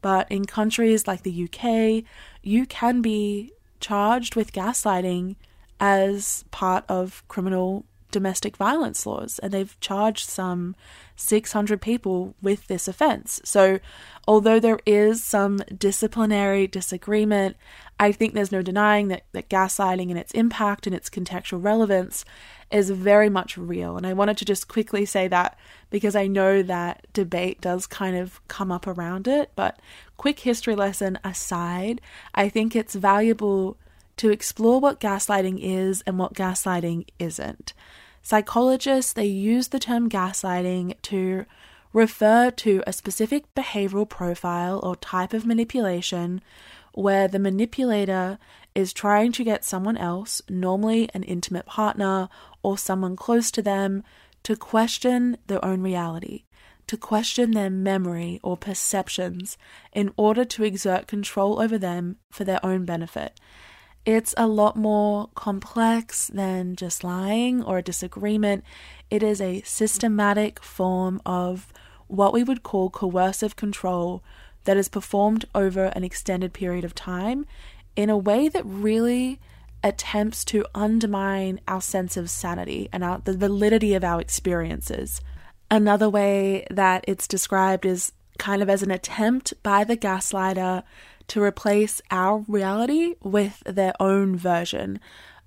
but 0.01 0.29
in 0.33 0.47
countries 0.47 1.07
like 1.07 1.23
the 1.23 1.45
UK, 1.45 2.05
you 2.43 2.67
can 2.67 3.03
be 3.03 3.53
charged 3.81 4.35
with 4.35 4.53
gaslighting 4.53 5.37
as 5.79 6.45
part 6.51 6.85
of 6.89 7.23
criminal 7.29 7.85
domestic 8.11 8.57
violence 8.57 9.07
laws, 9.07 9.39
and 9.39 9.53
they've 9.53 9.79
charged 9.81 10.29
some 10.29 10.75
600 11.17 11.81
people 11.81 12.35
with 12.43 12.67
this 12.67 12.89
offense. 12.89 13.41
So, 13.45 13.81
although 14.27 14.61
there 14.61 14.81
is 14.87 15.23
some 15.23 15.59
disciplinary 15.77 16.67
disagreement, 16.67 17.57
I 17.99 18.13
think 18.13 18.33
there's 18.33 18.53
no 18.53 18.63
denying 18.63 19.09
that, 19.09 19.25
that 19.33 19.51
gaslighting 19.51 20.09
and 20.09 20.19
its 20.19 20.33
impact 20.33 20.87
and 20.87 20.97
its 20.97 21.11
contextual 21.11 21.63
relevance 21.63 22.25
is 22.71 22.91
very 22.91 23.29
much 23.29 23.59
real. 23.59 23.97
And 23.97 24.07
I 24.07 24.13
wanted 24.13 24.39
to 24.39 24.45
just 24.45 24.69
quickly 24.69 25.05
say 25.05 25.29
that 25.29 25.59
because 25.91 26.17
I 26.17 26.27
know 26.27 26.63
that 26.63 27.07
debate 27.13 27.61
does 27.61 27.87
kind 27.87 28.17
of 28.17 28.41
come 28.49 28.73
up 28.73 28.87
around 28.87 29.29
it. 29.29 29.51
But, 29.55 29.79
quick 30.17 30.41
history 30.41 30.75
lesson 30.75 31.19
aside, 31.25 32.01
I 32.35 32.49
think 32.51 32.77
it's 32.77 32.95
valuable 32.95 33.79
to 34.21 34.29
explore 34.29 34.79
what 34.81 35.01
gaslighting 35.01 35.59
is 35.63 36.03
and 36.07 36.19
what 36.19 36.35
gaslighting 36.35 37.07
isn't. 37.19 37.73
Psychologists, 38.21 39.15
they 39.15 39.25
use 39.25 39.69
the 39.69 39.79
term 39.79 40.11
gaslighting 40.11 40.95
to 41.01 41.47
refer 41.95 42.51
to 42.51 42.83
a 42.87 42.93
specific 42.93 43.47
behavioral 43.55 44.07
profile 44.07 44.79
or 44.83 44.95
type 44.97 45.33
of 45.33 45.47
manipulation 45.47 46.43
where 46.93 47.29
the 47.29 47.39
manipulator 47.39 48.39
is 48.75 48.93
trying 48.93 49.33
to 49.33 49.43
get 49.43 49.65
someone 49.65 49.97
else, 49.97 50.43
normally 50.51 51.09
an 51.15 51.23
intimate 51.23 51.65
partner 51.65 52.29
or 52.63 52.77
someone 52.77 53.17
close 53.17 53.51
to 53.51 53.63
them, 53.63 54.03
to 54.43 54.55
question 54.55 55.39
their 55.47 55.65
own 55.65 55.81
reality, 55.81 56.45
to 56.87 56.99
question 56.99 57.53
their 57.53 57.71
memory 57.71 58.39
or 58.43 58.59
perceptions 58.59 59.57
in 59.95 60.13
order 60.19 60.45
to 60.45 60.63
exert 60.63 61.07
control 61.07 61.59
over 61.59 61.79
them 61.79 62.17
for 62.31 62.45
their 62.45 62.63
own 62.63 62.85
benefit. 62.85 63.41
It's 64.11 64.35
a 64.37 64.49
lot 64.49 64.75
more 64.75 65.29
complex 65.37 66.27
than 66.27 66.75
just 66.75 67.05
lying 67.05 67.63
or 67.63 67.79
a 67.79 67.83
disagreement. 67.83 68.65
It 69.09 69.23
is 69.23 69.41
a 69.41 69.63
systematic 69.63 70.61
form 70.61 71.23
of 71.25 71.73
what 72.09 72.33
we 72.33 72.43
would 72.43 72.65
call 72.65 72.91
coercive 72.91 73.55
control 73.55 74.25
that 74.65 74.77
is 74.77 74.89
performed 74.89 75.45
over 75.55 75.85
an 75.85 76.03
extended 76.03 76.53
period 76.53 76.85
of 76.85 76.93
time 76.93 77.47
in 77.95 78.11
a 78.11 78.19
way 78.19 78.49
that 78.49 78.67
really 78.67 79.39
attempts 79.85 80.45
to 80.47 80.67
undermine 80.75 81.61
our 81.69 81.81
sense 81.81 82.17
of 82.17 82.31
sanity 82.31 82.89
and 82.93 83.05
our, 83.05 83.21
the 83.21 83.37
validity 83.37 83.95
of 83.95 84.03
our 84.03 84.21
experiences. 84.21 85.21
Another 85.71 86.11
way 86.11 86.67
that 86.69 87.05
it's 87.07 87.29
described 87.29 87.87
is 87.87 88.11
kind 88.39 88.61
of 88.61 88.69
as 88.69 88.83
an 88.83 88.91
attempt 88.91 89.55
by 89.63 89.85
the 89.85 89.97
gaslighter 89.97 90.83
to 91.31 91.43
replace 91.43 92.01
our 92.11 92.45
reality 92.47 93.15
with 93.23 93.63
their 93.65 93.95
own 94.01 94.37
version 94.37 95.01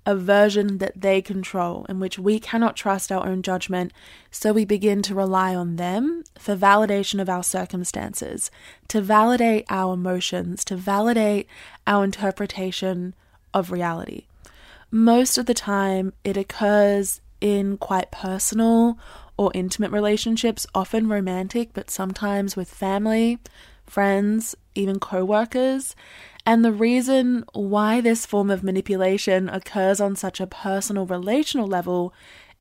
a 0.06 0.14
version 0.14 0.78
that 0.78 1.00
they 1.00 1.22
control, 1.22 1.86
in 1.88 1.98
which 1.98 2.18
we 2.18 2.38
cannot 2.38 2.76
trust 2.76 3.10
our 3.10 3.26
own 3.26 3.42
judgment, 3.42 3.92
so 4.30 4.52
we 4.52 4.64
begin 4.64 5.02
to 5.02 5.14
rely 5.14 5.54
on 5.54 5.76
them 5.76 6.22
for 6.38 6.54
validation 6.54 7.20
of 7.20 7.28
our 7.28 7.42
circumstances, 7.42 8.50
to 8.88 9.00
validate 9.00 9.64
our 9.70 9.94
emotions, 9.94 10.64
to 10.64 10.76
validate 10.76 11.48
our 11.86 12.04
interpretation 12.04 13.14
of 13.54 13.70
reality. 13.70 14.26
Most 14.90 15.38
of 15.38 15.46
the 15.46 15.54
time, 15.54 16.12
it 16.22 16.36
occurs 16.36 17.20
in 17.40 17.78
quite 17.78 18.10
personal 18.10 18.98
or 19.36 19.50
intimate 19.54 19.90
relationships, 19.90 20.66
often 20.74 21.08
romantic, 21.08 21.70
but 21.72 21.90
sometimes 21.90 22.56
with 22.56 22.68
family, 22.68 23.38
friends, 23.86 24.54
even 24.74 24.98
co 25.00 25.24
workers. 25.24 25.94
And 26.46 26.64
the 26.64 26.72
reason 26.72 27.44
why 27.52 28.00
this 28.00 28.26
form 28.26 28.50
of 28.50 28.62
manipulation 28.62 29.48
occurs 29.48 30.00
on 30.00 30.14
such 30.16 30.40
a 30.40 30.46
personal 30.46 31.06
relational 31.06 31.66
level 31.66 32.12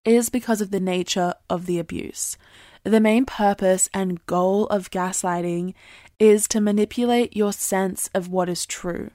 is 0.06 0.30
because 0.30 0.62
of 0.62 0.72
the 0.72 0.80
nature 0.80 1.34
of 1.50 1.66
the 1.66 1.80
abuse. 1.80 2.38
The 2.84 3.00
main 3.00 3.26
purpose 3.26 3.90
and 3.94 4.26
goal 4.26 4.68
of 4.68 4.92
gaslighting 4.92 5.74
is 6.20 6.48
to 6.50 6.62
manipulate 6.62 7.36
your 7.36 7.54
sense 7.54 8.10
of 8.14 8.28
what 8.28 8.50
is 8.50 8.66
true. 8.66 9.12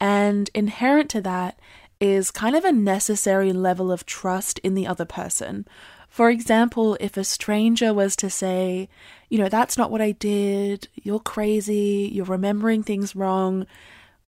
And 0.00 0.50
inherent 0.54 1.10
to 1.10 1.20
that 1.22 1.58
is 2.00 2.32
kind 2.32 2.56
of 2.56 2.64
a 2.64 2.72
necessary 2.72 3.52
level 3.52 3.92
of 3.92 4.04
trust 4.04 4.58
in 4.60 4.74
the 4.74 4.86
other 4.86 5.04
person. 5.04 5.66
For 6.12 6.28
example, 6.28 6.98
if 7.00 7.16
a 7.16 7.24
stranger 7.24 7.94
was 7.94 8.16
to 8.16 8.28
say, 8.28 8.90
you 9.30 9.38
know, 9.38 9.48
that's 9.48 9.78
not 9.78 9.90
what 9.90 10.02
I 10.02 10.12
did, 10.12 10.88
you're 11.02 11.18
crazy, 11.18 12.10
you're 12.12 12.26
remembering 12.26 12.82
things 12.82 13.16
wrong, 13.16 13.66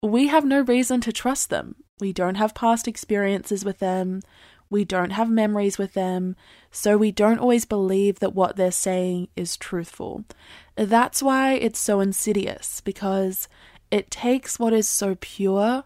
we 0.02 0.26
have 0.26 0.44
no 0.44 0.60
reason 0.60 1.00
to 1.00 1.10
trust 1.10 1.48
them. 1.48 1.76
We 1.98 2.12
don't 2.12 2.34
have 2.34 2.54
past 2.54 2.86
experiences 2.86 3.64
with 3.64 3.78
them. 3.78 4.20
We 4.68 4.84
don't 4.84 5.12
have 5.12 5.30
memories 5.30 5.78
with 5.78 5.94
them. 5.94 6.36
So 6.70 6.98
we 6.98 7.12
don't 7.12 7.38
always 7.38 7.64
believe 7.64 8.18
that 8.18 8.34
what 8.34 8.56
they're 8.56 8.70
saying 8.72 9.28
is 9.34 9.56
truthful. 9.56 10.26
That's 10.74 11.22
why 11.22 11.54
it's 11.54 11.80
so 11.80 12.00
insidious 12.00 12.82
because 12.82 13.48
it 13.90 14.10
takes 14.10 14.58
what 14.58 14.74
is 14.74 14.86
so 14.86 15.16
pure 15.18 15.84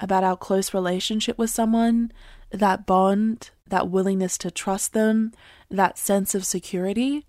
about 0.00 0.24
our 0.24 0.38
close 0.38 0.72
relationship 0.72 1.36
with 1.36 1.50
someone, 1.50 2.12
that 2.58 2.86
bond, 2.86 3.50
that 3.68 3.88
willingness 3.88 4.38
to 4.38 4.50
trust 4.50 4.92
them, 4.92 5.32
that 5.70 5.98
sense 5.98 6.34
of 6.34 6.46
security, 6.46 7.26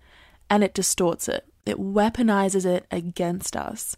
and 0.48 0.62
it 0.62 0.74
distorts 0.74 1.28
it. 1.28 1.46
It 1.64 1.78
weaponizes 1.78 2.64
it 2.64 2.86
against 2.90 3.56
us. 3.56 3.96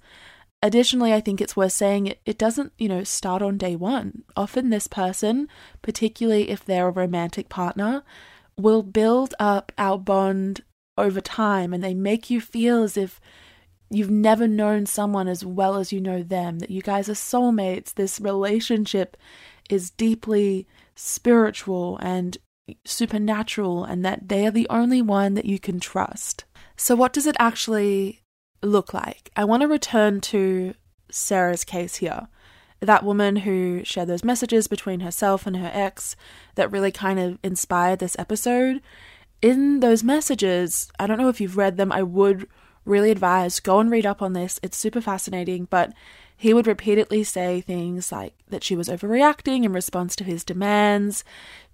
Additionally, 0.63 1.13
I 1.13 1.21
think 1.21 1.41
it's 1.41 1.57
worth 1.57 1.73
saying 1.73 2.07
it, 2.07 2.21
it 2.25 2.39
doesn't, 2.39 2.73
you 2.79 2.89
know, 2.89 3.05
start 3.05 3.43
on 3.43 3.59
day 3.59 3.77
one. 3.77 4.25
Often 4.37 4.71
this 4.71 4.89
person, 4.89 5.49
particularly 5.83 6.51
if 6.51 6.65
they're 6.65 6.89
a 6.89 6.93
romantic 6.93 7.49
partner, 7.49 8.03
will 8.57 8.83
build 8.83 9.35
up 9.39 9.71
our 9.79 9.99
bond 9.99 10.63
over 10.97 11.21
time 11.21 11.73
and 11.73 11.85
they 11.85 11.95
make 11.95 12.29
you 12.29 12.41
feel 12.41 12.83
as 12.83 12.97
if 12.97 13.21
you've 13.91 14.11
never 14.11 14.49
known 14.49 14.85
someone 14.85 15.29
as 15.29 15.45
well 15.45 15.77
as 15.77 15.93
you 15.93 16.01
know 16.01 16.23
them, 16.23 16.59
that 16.59 16.71
you 16.71 16.83
guys 16.83 17.09
are 17.09 17.13
soulmates. 17.13 17.95
This 17.95 18.21
relationship 18.21 19.17
is 19.71 19.91
deeply 19.91 20.67
spiritual 20.99 21.97
and 21.99 22.37
supernatural, 22.85 23.85
and 23.85 24.05
that 24.05 24.29
they 24.29 24.47
are 24.47 24.51
the 24.51 24.69
only 24.69 25.01
one 25.01 25.35
that 25.35 25.45
you 25.45 25.59
can 25.59 25.79
trust. 25.79 26.45
So, 26.77 26.97
what 26.97 27.13
does 27.13 27.27
it 27.27 27.37
actually 27.39 28.23
look 28.63 28.93
like? 28.93 29.31
I 29.37 29.45
want 29.45 29.63
to 29.63 29.69
return 29.69 30.21
to 30.23 30.75
Sarah's 31.11 31.65
case 31.65 31.97
here. 31.97 32.27
That 32.81 33.05
woman 33.05 33.37
who 33.37 33.83
shared 33.85 34.09
those 34.09 34.25
messages 34.25 34.67
between 34.67 35.01
herself 35.01 35.47
and 35.47 35.57
her 35.57 35.71
ex 35.73 36.17
that 36.57 36.71
really 36.71 36.93
kind 36.93 37.19
of 37.19 37.39
inspired 37.43 38.01
this 38.01 38.17
episode. 38.19 38.83
In 39.41 39.81
those 39.81 40.05
messages, 40.05 40.91
I 40.99 41.07
don't 41.07 41.19
know 41.19 41.29
if 41.29 41.41
you've 41.41 41.57
read 41.57 41.77
them, 41.77 41.93
I 41.93 42.03
would 42.03 42.49
really 42.85 43.11
advise 43.11 43.61
go 43.61 43.79
and 43.79 43.91
read 43.91 44.07
up 44.07 44.23
on 44.23 44.33
this. 44.33 44.59
It's 44.63 44.77
super 44.77 45.01
fascinating, 45.01 45.67
but 45.71 45.93
he 46.39 46.55
would 46.55 46.69
repeatedly 46.69 47.25
say 47.25 47.61
things 47.61 48.13
like 48.13 48.33
that 48.49 48.63
she 48.63 48.77
was 48.77 48.89
overreacting 48.89 49.65
in 49.65 49.73
response 49.73 50.15
to 50.17 50.25
his 50.25 50.45
demands. 50.45 51.25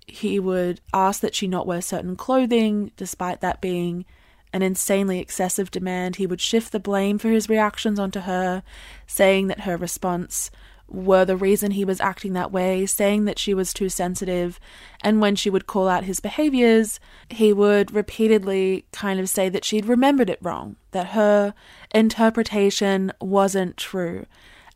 He 0.07 0.41
would 0.41 0.81
ask 0.95 1.21
that 1.21 1.35
she 1.35 1.47
not 1.47 1.67
wear 1.67 1.83
certain 1.83 2.17
clothing, 2.17 2.91
despite 2.97 3.43
that 3.43 3.61
being 3.61 4.07
an 4.55 4.63
insanely 4.63 5.19
excessive 5.19 5.71
demand, 5.71 6.17
he 6.17 6.27
would 6.27 6.41
shift 6.41 6.73
the 6.73 6.81
blame 6.81 7.19
for 7.19 7.29
his 7.29 7.49
reactions 7.49 7.99
onto 7.99 8.21
her, 8.21 8.63
saying 9.07 9.49
that 9.49 9.61
her 9.61 9.77
response 9.77 10.51
were 10.89 11.25
the 11.25 11.37
reason 11.37 11.73
he 11.73 11.85
was 11.85 12.01
acting 12.01 12.33
that 12.33 12.53
way, 12.53 12.87
saying 12.87 13.25
that 13.27 13.39
she 13.39 13.53
was 13.53 13.75
too 13.75 13.89
sensitive. 13.89 14.59
And 15.03 15.21
when 15.21 15.35
she 15.35 15.51
would 15.51 15.67
call 15.67 15.89
out 15.89 16.05
his 16.05 16.21
behaviors, 16.21 17.01
he 17.29 17.53
would 17.53 17.93
repeatedly 17.93 18.87
kind 18.93 19.21
of 19.21 19.29
say 19.29 19.51
that 19.51 19.65
she'd 19.65 19.87
remembered 19.87 20.31
it 20.31 20.39
wrong, 20.41 20.77
that 20.93 21.09
her 21.09 21.53
interpretation 21.93 23.13
wasn't 23.21 23.77
true. 23.77 24.25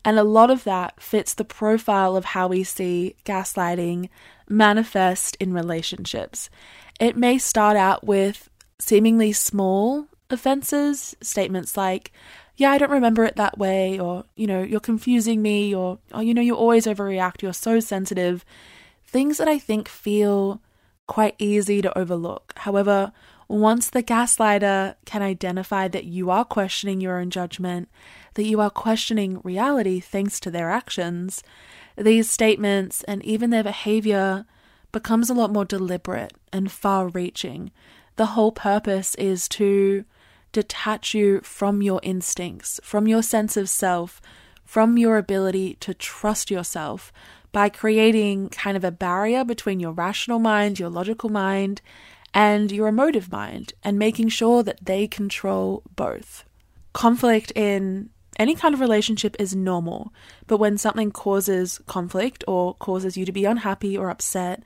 And 0.05 0.17
a 0.17 0.23
lot 0.23 0.49
of 0.49 0.63
that 0.63 1.01
fits 1.01 1.33
the 1.33 1.45
profile 1.45 2.15
of 2.15 2.25
how 2.25 2.47
we 2.47 2.63
see 2.63 3.15
gaslighting 3.25 4.09
manifest 4.47 5.35
in 5.39 5.53
relationships. 5.53 6.49
It 6.99 7.17
may 7.17 7.37
start 7.37 7.77
out 7.77 8.05
with 8.05 8.49
seemingly 8.79 9.33
small 9.33 10.07
offenses, 10.29 11.15
statements 11.21 11.75
like, 11.75 12.11
yeah, 12.55 12.71
I 12.71 12.77
don't 12.77 12.91
remember 12.91 13.23
it 13.23 13.35
that 13.37 13.57
way, 13.57 13.99
or, 13.99 14.25
you 14.35 14.47
know, 14.47 14.61
you're 14.61 14.79
confusing 14.79 15.41
me, 15.41 15.73
or, 15.73 15.99
oh, 16.11 16.19
you 16.19 16.33
know, 16.33 16.41
you 16.41 16.55
always 16.55 16.85
overreact, 16.85 17.41
you're 17.41 17.53
so 17.53 17.79
sensitive. 17.79 18.43
Things 19.05 19.37
that 19.37 19.47
I 19.47 19.59
think 19.59 19.87
feel 19.87 20.61
quite 21.07 21.35
easy 21.39 21.81
to 21.81 21.97
overlook. 21.97 22.53
However, 22.57 23.11
once 23.49 23.89
the 23.89 24.03
gaslighter 24.03 24.95
can 25.05 25.21
identify 25.21 25.89
that 25.89 26.05
you 26.05 26.29
are 26.29 26.45
questioning 26.45 27.01
your 27.01 27.19
own 27.19 27.29
judgment, 27.29 27.89
that 28.35 28.45
you 28.45 28.61
are 28.61 28.69
questioning 28.69 29.41
reality 29.43 29.99
thanks 29.99 30.39
to 30.39 30.49
their 30.49 30.69
actions, 30.69 31.43
these 31.97 32.29
statements 32.29 33.03
and 33.03 33.25
even 33.25 33.49
their 33.49 33.63
behavior 33.63 34.45
becomes 34.93 35.29
a 35.29 35.33
lot 35.33 35.51
more 35.51 35.65
deliberate 35.65 36.33
and 36.53 36.71
far 36.71 37.09
reaching 37.09 37.71
the 38.19 38.35
whole 38.35 38.51
purpose 38.51 39.15
is 39.15 39.47
to 39.47 40.03
detach 40.51 41.13
you 41.13 41.39
from 41.39 41.81
your 41.81 42.01
instincts, 42.03 42.77
from 42.83 43.07
your 43.07 43.23
sense 43.23 43.55
of 43.55 43.69
self, 43.69 44.21
from 44.65 44.97
your 44.97 45.17
ability 45.17 45.75
to 45.75 45.93
trust 45.93 46.51
yourself 46.51 47.13
by 47.53 47.69
creating 47.69 48.49
kind 48.49 48.75
of 48.75 48.83
a 48.83 48.91
barrier 48.91 49.45
between 49.45 49.79
your 49.79 49.93
rational 49.93 50.37
mind, 50.37 50.81
your 50.81 50.89
logical 50.89 51.29
mind, 51.29 51.81
and 52.33 52.71
your 52.71 52.87
emotive 52.87 53.31
mind, 53.31 53.73
and 53.83 53.97
making 53.97 54.29
sure 54.29 54.63
that 54.63 54.85
they 54.85 55.07
control 55.07 55.83
both. 55.95 56.45
Conflict 56.93 57.51
in 57.55 58.09
any 58.37 58.55
kind 58.55 58.73
of 58.73 58.79
relationship 58.79 59.35
is 59.37 59.55
normal, 59.55 60.13
but 60.47 60.57
when 60.57 60.77
something 60.77 61.11
causes 61.11 61.81
conflict 61.87 62.43
or 62.47 62.73
causes 62.75 63.17
you 63.17 63.25
to 63.25 63.31
be 63.31 63.45
unhappy 63.45 63.97
or 63.97 64.09
upset, 64.09 64.63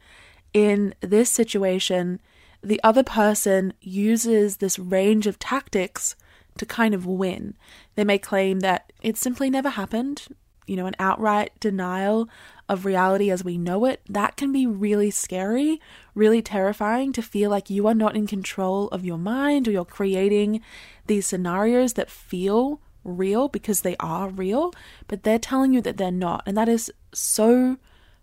in 0.54 0.94
this 1.02 1.30
situation, 1.30 2.22
the 2.62 2.80
other 2.84 3.04
person 3.04 3.74
uses 3.82 4.58
this 4.58 4.78
range 4.78 5.28
of 5.28 5.40
tactics 5.40 6.16
to 6.58 6.66
kind 6.66 6.94
of 6.94 7.06
win. 7.06 7.56
They 7.96 8.04
may 8.04 8.20
claim 8.20 8.60
that 8.60 8.94
it 9.02 9.18
simply 9.18 9.50
never 9.50 9.70
happened, 9.70 10.28
you 10.66 10.76
know, 10.76 10.86
an 10.86 10.96
outright 11.00 11.52
denial 11.60 12.30
of 12.70 12.86
reality 12.86 13.30
as 13.30 13.44
we 13.44 13.58
know 13.58 13.86
it. 13.86 14.02
That 14.08 14.38
can 14.38 14.52
be 14.52 14.66
really 14.66 15.12
scary, 15.12 15.82
really 16.16 16.42
terrifying 16.42 17.14
to 17.14 17.22
feel 17.22 17.50
like 17.50 17.70
you 17.70 17.88
are 17.88 17.94
not 17.94 18.16
in 18.16 18.28
control 18.28 18.88
of 18.90 19.06
your 19.06 19.18
mind 19.18 19.68
or 19.68 19.72
you're 19.72 19.86
creating 19.86 20.62
these 21.08 21.28
scenarios 21.28 21.94
that 21.94 22.10
feel 22.10 22.80
real 23.04 23.48
because 23.48 23.82
they 23.82 23.96
are 24.00 24.30
real, 24.30 24.74
but 25.08 25.24
they're 25.24 25.40
telling 25.40 25.74
you 25.74 25.82
that 25.82 25.98
they're 25.98 26.12
not. 26.12 26.44
And 26.46 26.56
that 26.58 26.70
is 26.70 26.92
so 27.14 27.78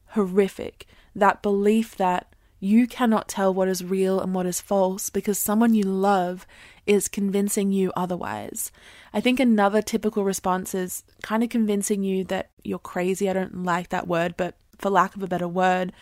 horrific. 0.09 0.87
That 1.14 1.42
belief 1.42 1.96
that 1.96 2.35
you 2.61 2.87
cannot 2.87 3.29
tell 3.29 3.53
what 3.53 3.68
is 3.68 3.83
real 3.83 4.20
and 4.20 4.35
what 4.35 4.46
is 4.46 4.61
false 4.61 5.11
because 5.11 5.38
someone 5.38 5.74
you 5.74 5.83
love 5.83 6.46
is 6.90 7.07
convincing 7.07 7.70
you 7.70 7.92
otherwise. 7.94 8.72
I 9.14 9.20
think 9.20 9.38
another 9.38 9.81
typical 9.81 10.24
response 10.24 10.74
is 10.74 11.05
kind 11.22 11.44
of 11.44 11.48
convincing 11.48 12.03
you 12.03 12.24
that 12.24 12.50
you're 12.64 12.81
crazy. 12.81 13.31
I 13.31 13.33
don't 13.33 13.62
like 13.62 13.90
that 13.90 14.09
word, 14.09 14.35
but 14.37 14.57
for 14.76 14.90
lack 14.90 15.14
of 15.14 15.22
a 15.22 15.29
better 15.29 15.46
word, 15.46 15.92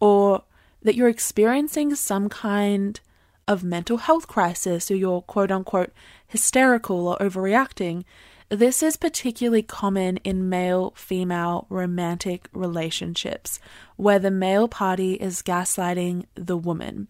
or 0.00 0.44
that 0.82 0.94
you're 0.94 1.10
experiencing 1.10 1.94
some 1.94 2.30
kind 2.30 2.98
of 3.46 3.62
mental 3.62 3.98
health 3.98 4.26
crisis 4.26 4.90
or 4.90 4.94
you're 4.94 5.20
quote 5.20 5.50
unquote 5.50 5.92
hysterical 6.26 7.08
or 7.08 7.18
overreacting. 7.18 8.04
This 8.48 8.82
is 8.82 8.96
particularly 8.96 9.62
common 9.62 10.16
in 10.18 10.48
male 10.48 10.94
female 10.96 11.66
romantic 11.68 12.48
relationships, 12.54 13.60
where 13.96 14.18
the 14.18 14.30
male 14.30 14.66
party 14.66 15.14
is 15.14 15.42
gaslighting 15.42 16.24
the 16.34 16.56
woman. 16.56 17.08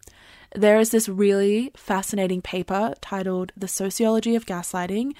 There 0.54 0.78
is 0.78 0.90
this 0.90 1.08
really 1.08 1.72
fascinating 1.76 2.40
paper 2.40 2.94
titled 3.00 3.52
The 3.56 3.68
Sociology 3.68 4.34
of 4.34 4.46
Gaslighting. 4.46 5.12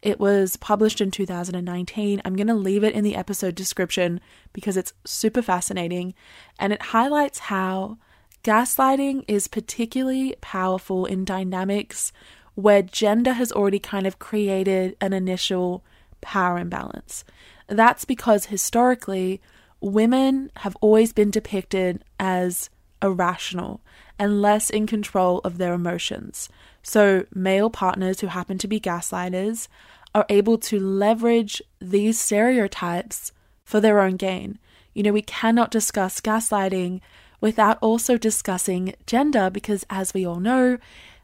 It 0.00 0.20
was 0.20 0.56
published 0.56 1.00
in 1.00 1.10
2019. 1.10 2.22
I'm 2.24 2.36
going 2.36 2.46
to 2.46 2.54
leave 2.54 2.84
it 2.84 2.94
in 2.94 3.02
the 3.02 3.16
episode 3.16 3.56
description 3.56 4.20
because 4.52 4.76
it's 4.76 4.92
super 5.04 5.42
fascinating 5.42 6.14
and 6.60 6.72
it 6.72 6.82
highlights 6.82 7.40
how 7.40 7.98
gaslighting 8.44 9.24
is 9.26 9.48
particularly 9.48 10.36
powerful 10.40 11.04
in 11.04 11.24
dynamics 11.24 12.12
where 12.54 12.80
gender 12.80 13.32
has 13.32 13.50
already 13.50 13.80
kind 13.80 14.06
of 14.06 14.20
created 14.20 14.96
an 15.00 15.12
initial 15.12 15.84
power 16.20 16.58
imbalance. 16.58 17.24
That's 17.66 18.04
because 18.04 18.46
historically, 18.46 19.40
women 19.80 20.52
have 20.56 20.76
always 20.80 21.12
been 21.12 21.32
depicted 21.32 22.04
as 22.20 22.70
irrational 23.02 23.80
and 24.18 24.40
less 24.40 24.70
in 24.70 24.86
control 24.86 25.40
of 25.44 25.58
their 25.58 25.74
emotions. 25.74 26.48
So, 26.82 27.26
male 27.34 27.70
partners 27.70 28.20
who 28.20 28.28
happen 28.28 28.58
to 28.58 28.68
be 28.68 28.80
gaslighters 28.80 29.68
are 30.14 30.26
able 30.28 30.56
to 30.56 30.80
leverage 30.80 31.60
these 31.80 32.18
stereotypes 32.18 33.32
for 33.64 33.80
their 33.80 34.00
own 34.00 34.16
gain. 34.16 34.58
You 34.94 35.02
know, 35.02 35.12
we 35.12 35.22
cannot 35.22 35.70
discuss 35.70 36.20
gaslighting 36.20 37.00
without 37.40 37.78
also 37.82 38.16
discussing 38.16 38.94
gender 39.06 39.50
because, 39.50 39.84
as 39.90 40.14
we 40.14 40.26
all 40.26 40.40
know, 40.40 40.78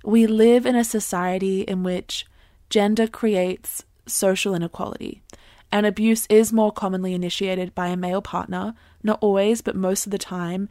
we 0.04 0.26
live 0.26 0.66
in 0.66 0.76
a 0.76 0.84
society 0.84 1.62
in 1.62 1.82
which 1.82 2.26
gender 2.68 3.06
creates 3.06 3.84
social 4.06 4.54
inequality. 4.54 5.22
And 5.70 5.86
abuse 5.86 6.26
is 6.28 6.52
more 6.52 6.72
commonly 6.72 7.14
initiated 7.14 7.74
by 7.74 7.88
a 7.88 7.96
male 7.96 8.20
partner, 8.20 8.74
not 9.02 9.18
always, 9.22 9.62
but 9.62 9.74
most 9.74 10.06
of 10.06 10.12
the 10.12 10.18
time. 10.18 10.68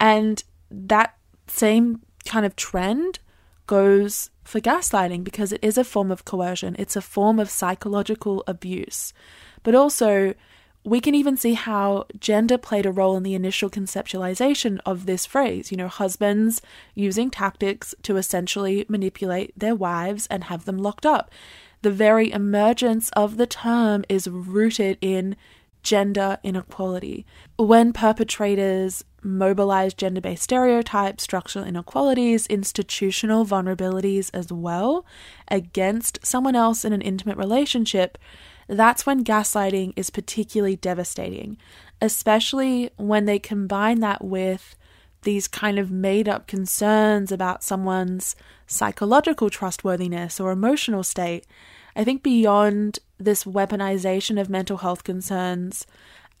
And 0.00 0.42
that 0.68 1.14
same 1.52 2.00
kind 2.24 2.46
of 2.46 2.56
trend 2.56 3.18
goes 3.66 4.30
for 4.42 4.60
gaslighting 4.60 5.22
because 5.22 5.52
it 5.52 5.62
is 5.62 5.78
a 5.78 5.84
form 5.84 6.10
of 6.10 6.24
coercion, 6.24 6.74
it's 6.78 6.96
a 6.96 7.00
form 7.00 7.38
of 7.38 7.50
psychological 7.50 8.42
abuse. 8.46 9.12
But 9.62 9.74
also, 9.74 10.34
we 10.84 11.00
can 11.00 11.14
even 11.14 11.36
see 11.36 11.54
how 11.54 12.06
gender 12.18 12.58
played 12.58 12.86
a 12.86 12.90
role 12.90 13.16
in 13.16 13.22
the 13.22 13.34
initial 13.34 13.70
conceptualization 13.70 14.80
of 14.84 15.06
this 15.06 15.26
phrase. 15.26 15.70
You 15.70 15.76
know, 15.76 15.88
husbands 15.88 16.60
using 16.94 17.30
tactics 17.30 17.94
to 18.02 18.16
essentially 18.16 18.84
manipulate 18.88 19.56
their 19.56 19.76
wives 19.76 20.26
and 20.28 20.44
have 20.44 20.64
them 20.64 20.78
locked 20.78 21.06
up. 21.06 21.30
The 21.82 21.90
very 21.90 22.32
emergence 22.32 23.10
of 23.10 23.36
the 23.36 23.46
term 23.46 24.04
is 24.08 24.26
rooted 24.26 24.98
in 25.00 25.36
gender 25.82 26.38
inequality. 26.42 27.26
When 27.56 27.92
perpetrators 27.92 29.04
mobilize 29.22 29.94
gender 29.94 30.20
based 30.20 30.42
stereotypes, 30.42 31.22
structural 31.22 31.64
inequalities, 31.64 32.46
institutional 32.46 33.44
vulnerabilities 33.44 34.30
as 34.34 34.52
well 34.52 35.04
against 35.48 36.24
someone 36.24 36.56
else 36.56 36.84
in 36.84 36.92
an 36.92 37.02
intimate 37.02 37.36
relationship, 37.36 38.18
that's 38.68 39.06
when 39.06 39.24
gaslighting 39.24 39.92
is 39.96 40.10
particularly 40.10 40.76
devastating, 40.76 41.58
especially 42.00 42.90
when 42.96 43.24
they 43.26 43.38
combine 43.38 44.00
that 44.00 44.24
with 44.24 44.74
these 45.22 45.46
kind 45.46 45.78
of 45.78 45.90
made 45.90 46.28
up 46.28 46.46
concerns 46.46 47.30
about 47.30 47.62
someone's 47.62 48.34
psychological 48.66 49.50
trustworthiness 49.50 50.40
or 50.40 50.50
emotional 50.50 51.02
state. 51.02 51.46
I 51.94 52.04
think 52.04 52.22
beyond 52.22 52.98
this 53.18 53.44
weaponization 53.44 54.40
of 54.40 54.50
mental 54.50 54.78
health 54.78 55.04
concerns, 55.04 55.86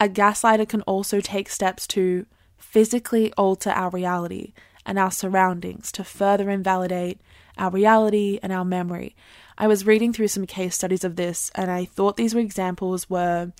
a 0.00 0.08
gaslighter 0.08 0.68
can 0.68 0.82
also 0.82 1.20
take 1.20 1.48
steps 1.48 1.86
to 1.88 2.26
physically 2.62 3.32
alter 3.34 3.70
our 3.70 3.90
reality 3.90 4.52
and 4.86 4.98
our 4.98 5.10
surroundings 5.10 5.92
to 5.92 6.04
further 6.04 6.48
invalidate 6.48 7.20
our 7.58 7.70
reality 7.70 8.38
and 8.42 8.52
our 8.52 8.64
memory. 8.64 9.14
I 9.58 9.66
was 9.66 9.86
reading 9.86 10.12
through 10.12 10.28
some 10.28 10.46
case 10.46 10.74
studies 10.74 11.04
of 11.04 11.16
this 11.16 11.50
and 11.54 11.70
I 11.70 11.84
thought 11.84 12.16
these 12.16 12.34
examples 12.34 13.10
were 13.10 13.52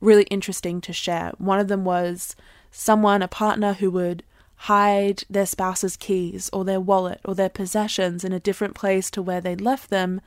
really 0.00 0.24
interesting 0.24 0.80
to 0.82 0.92
share. 0.92 1.32
One 1.38 1.58
of 1.58 1.68
them 1.68 1.84
was 1.84 2.36
someone, 2.70 3.22
a 3.22 3.28
partner 3.28 3.74
who 3.74 3.90
would 3.90 4.22
hide 4.54 5.24
their 5.28 5.46
spouse's 5.46 5.96
keys 5.96 6.50
or 6.52 6.64
their 6.64 6.80
wallet 6.80 7.20
or 7.24 7.34
their 7.34 7.48
possessions 7.48 8.24
in 8.24 8.32
a 8.32 8.40
different 8.40 8.74
place 8.74 9.10
to 9.10 9.22
where 9.22 9.40
they'd 9.40 9.60
left 9.60 9.90
them 9.90 10.20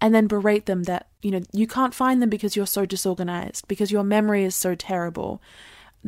and 0.00 0.14
then 0.14 0.26
berate 0.26 0.66
them 0.66 0.84
that, 0.84 1.08
you 1.22 1.30
know, 1.30 1.40
you 1.52 1.66
can't 1.66 1.94
find 1.94 2.20
them 2.20 2.30
because 2.30 2.54
you're 2.54 2.66
so 2.66 2.86
disorganized, 2.86 3.66
because 3.66 3.90
your 3.90 4.04
memory 4.04 4.44
is 4.44 4.54
so 4.54 4.74
terrible. 4.74 5.40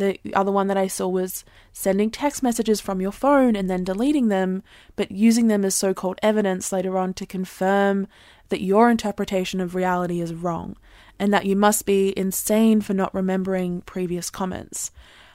The 0.01 0.19
other 0.35 0.51
one 0.51 0.67
that 0.67 0.77
I 0.77 0.87
saw 0.87 1.09
was 1.09 1.45
sending 1.73 2.11
text 2.11 2.43
messages 2.43 2.81
from 2.81 3.01
your 3.01 3.13
phone 3.13 3.55
and 3.55 3.71
then 3.71 3.85
deleting 3.85 4.29
them, 4.29 4.63
but 4.97 5.11
using 5.11 5.47
them 5.47 5.65
as 5.65 5.75
so 5.75 5.95
called 5.95 6.19
evidence 6.23 6.73
later 6.73 6.99
on 6.99 7.15
to 7.15 7.27
confirm 7.27 8.07
that 8.49 8.63
your 8.63 8.91
interpretation 8.91 9.61
of 9.61 9.75
reality 9.75 10.21
is 10.21 10.35
wrong 10.35 10.77
and 11.19 11.33
that 11.33 11.47
you 11.47 11.55
must 11.55 11.87
be 11.87 12.13
insane 12.19 12.81
for 12.81 12.95
not 12.95 13.15
remembering 13.15 13.83
previous 13.83 14.31
comments. 14.31 14.91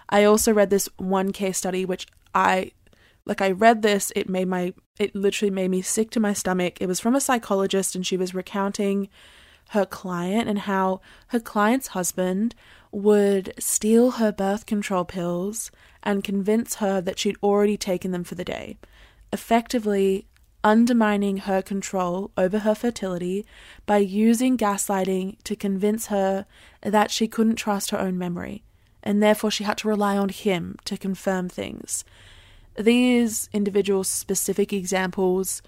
I 0.10 0.24
also 0.24 0.54
read 0.54 0.70
this 0.70 0.90
one 0.98 1.32
case 1.32 1.58
study 1.58 1.86
which 1.86 2.08
I 2.34 2.72
like 3.26 3.42
I 3.42 3.52
read 3.52 3.82
this, 3.82 4.12
it 4.16 4.30
made 4.30 4.48
my 4.48 4.74
it 5.00 5.16
literally 5.16 5.52
made 5.52 5.72
me 5.72 5.82
sick 5.82 6.12
to 6.12 6.20
my 6.20 6.34
stomach. 6.34 6.78
It 6.80 6.88
was 6.88 7.00
from 7.00 7.16
a 7.16 7.22
psychologist 7.22 7.96
and 7.96 8.06
she 8.06 8.18
was 8.18 8.36
recounting 8.36 9.10
her 9.70 9.86
client 9.86 10.48
and 10.48 10.60
how 10.60 11.02
her 11.28 11.40
client's 11.40 11.88
husband 11.88 12.56
would 12.96 13.54
steal 13.60 14.12
her 14.12 14.32
birth 14.32 14.66
control 14.66 15.04
pills 15.04 15.70
and 16.02 16.24
convince 16.24 16.76
her 16.76 17.02
that 17.02 17.20
she'd 17.20 17.36
already 17.44 17.76
taken 17.76 18.12
them 18.12 18.24
for 18.24 18.36
the 18.36 18.46
day, 18.46 18.78
effectively 19.34 20.26
undermining 20.64 21.40
her 21.40 21.62
control 21.62 22.32
over 22.38 22.60
her 22.60 22.74
fertility 22.74 23.46
by 23.86 23.98
using 23.98 24.58
gaslighting 24.58 25.36
to 25.44 25.58
convince 25.58 26.08
her 26.08 26.46
that 26.84 27.12
she 27.12 27.28
couldn't 27.28 27.58
trust 27.58 27.92
her 27.92 28.00
own 28.00 28.18
memory, 28.18 28.64
and 29.04 29.22
therefore 29.22 29.52
she 29.52 29.66
had 29.66 29.78
to 29.78 29.90
rely 29.90 30.16
on 30.16 30.30
him 30.30 30.78
to 30.86 30.98
confirm 30.98 31.50
things. 31.50 32.06
These 32.78 33.50
individual 33.52 34.06
specific 34.06 34.72
examples 34.72 35.62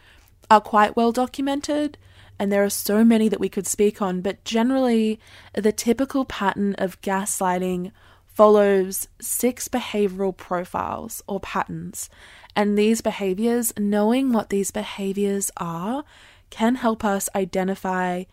are 0.50 0.62
quite 0.62 0.96
well 0.96 1.12
documented, 1.12 1.98
and 2.40 2.52
there 2.52 2.64
are 2.64 2.70
so 2.70 3.04
many 3.04 3.30
that 3.30 3.40
we 3.40 3.50
could 3.50 3.68
speak 3.68 4.02
on, 4.02 4.22
but 4.22 4.44
generally, 4.44 5.20
the 5.54 5.72
typical 5.72 6.26
pattern 6.26 6.76
of 6.78 7.02
gaslighting 7.02 7.92
follows 8.26 9.08
six 9.20 9.68
behavioral 9.68 10.36
profiles 10.36 11.24
or 11.28 11.40
patterns. 11.40 12.10
And 12.56 12.78
these 12.78 13.02
behaviors, 13.02 13.74
knowing 13.78 14.32
what 14.32 14.50
these 14.50 14.70
behaviors 14.70 15.52
are, 15.58 16.04
can 16.50 16.76
help 16.76 17.04
us 17.04 17.30
identify 17.36 18.26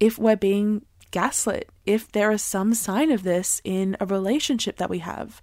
if 0.00 0.18
we're 0.18 0.36
being 0.36 0.84
gaslit, 1.12 1.70
if 1.86 2.10
there 2.10 2.32
is 2.32 2.42
some 2.42 2.74
sign 2.74 3.12
of 3.12 3.22
this 3.22 3.60
in 3.62 3.96
a 4.00 4.06
relationship 4.06 4.76
that 4.78 4.90
we 4.90 4.98
have. 4.98 5.40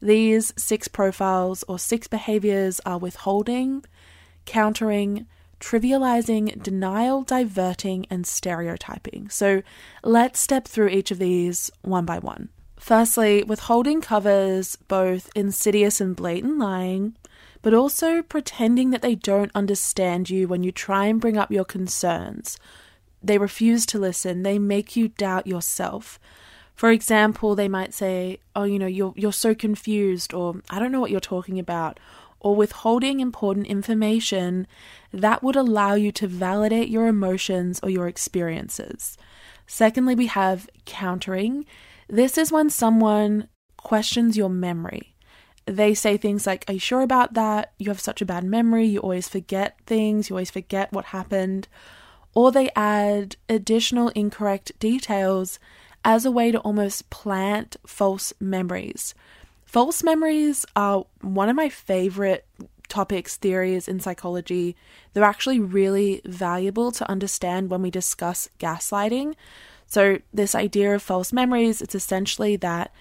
These 0.00 0.54
six 0.56 0.88
profiles 0.88 1.62
or 1.68 1.78
six 1.78 2.08
behaviors 2.08 2.80
are 2.86 2.96
withholding, 2.96 3.84
countering, 4.46 5.26
trivializing, 5.60 6.62
denial, 6.62 7.22
diverting, 7.22 8.06
and 8.10 8.26
stereotyping. 8.26 9.28
So 9.28 9.62
let's 10.02 10.40
step 10.40 10.66
through 10.66 10.88
each 10.88 11.10
of 11.10 11.18
these 11.18 11.70
one 11.82 12.04
by 12.04 12.18
one. 12.18 12.48
Firstly, 12.78 13.44
withholding 13.44 14.00
covers 14.00 14.76
both 14.88 15.30
insidious 15.36 16.00
and 16.00 16.16
blatant 16.16 16.58
lying, 16.58 17.14
but 17.62 17.74
also 17.74 18.22
pretending 18.22 18.90
that 18.90 19.02
they 19.02 19.14
don't 19.14 19.52
understand 19.54 20.30
you 20.30 20.48
when 20.48 20.62
you 20.62 20.72
try 20.72 21.04
and 21.04 21.20
bring 21.20 21.36
up 21.36 21.50
your 21.50 21.66
concerns. 21.66 22.58
They 23.22 23.36
refuse 23.36 23.84
to 23.86 23.98
listen, 23.98 24.42
they 24.42 24.58
make 24.58 24.96
you 24.96 25.08
doubt 25.08 25.46
yourself. 25.46 26.18
For 26.74 26.90
example, 26.90 27.54
they 27.54 27.68
might 27.68 27.92
say, 27.92 28.38
"Oh, 28.56 28.64
you 28.64 28.78
know, 28.78 28.86
you're 28.86 29.12
you're 29.14 29.34
so 29.34 29.54
confused," 29.54 30.32
or 30.32 30.62
"I 30.70 30.78
don't 30.78 30.90
know 30.90 31.00
what 31.00 31.10
you're 31.10 31.20
talking 31.20 31.58
about," 31.58 32.00
or 32.40 32.56
withholding 32.56 33.20
important 33.20 33.66
information 33.66 34.66
that 35.12 35.42
would 35.42 35.56
allow 35.56 35.94
you 35.94 36.10
to 36.12 36.26
validate 36.26 36.88
your 36.88 37.06
emotions 37.06 37.78
or 37.82 37.90
your 37.90 38.08
experiences. 38.08 39.16
Secondly, 39.66 40.14
we 40.14 40.26
have 40.26 40.68
countering. 40.84 41.64
This 42.08 42.36
is 42.36 42.50
when 42.50 42.70
someone 42.70 43.48
questions 43.76 44.36
your 44.36 44.50
memory. 44.50 45.14
They 45.66 45.94
say 45.94 46.16
things 46.16 46.46
like, 46.46 46.64
Are 46.66 46.74
you 46.74 46.80
sure 46.80 47.02
about 47.02 47.34
that? 47.34 47.72
You 47.78 47.90
have 47.90 48.00
such 48.00 48.20
a 48.20 48.26
bad 48.26 48.44
memory. 48.44 48.86
You 48.86 49.00
always 49.00 49.28
forget 49.28 49.78
things. 49.86 50.28
You 50.28 50.34
always 50.34 50.50
forget 50.50 50.92
what 50.92 51.06
happened. 51.06 51.68
Or 52.34 52.50
they 52.50 52.70
add 52.74 53.36
additional 53.48 54.08
incorrect 54.10 54.72
details 54.78 55.58
as 56.04 56.24
a 56.24 56.30
way 56.30 56.50
to 56.50 56.58
almost 56.60 57.10
plant 57.10 57.76
false 57.86 58.32
memories. 58.40 59.14
False 59.70 60.02
memories 60.02 60.66
are 60.74 61.06
one 61.20 61.48
of 61.48 61.54
my 61.54 61.68
favorite 61.68 62.44
topics, 62.88 63.36
theories 63.36 63.86
in 63.86 64.00
psychology. 64.00 64.74
They're 65.12 65.22
actually 65.22 65.60
really 65.60 66.22
valuable 66.24 66.90
to 66.90 67.08
understand 67.08 67.70
when 67.70 67.80
we 67.80 67.88
discuss 67.88 68.48
gaslighting. 68.58 69.36
So, 69.86 70.18
this 70.34 70.56
idea 70.56 70.92
of 70.92 71.04
false 71.04 71.32
memories, 71.32 71.80
it's 71.80 71.94
essentially 71.94 72.56
that 72.56 72.92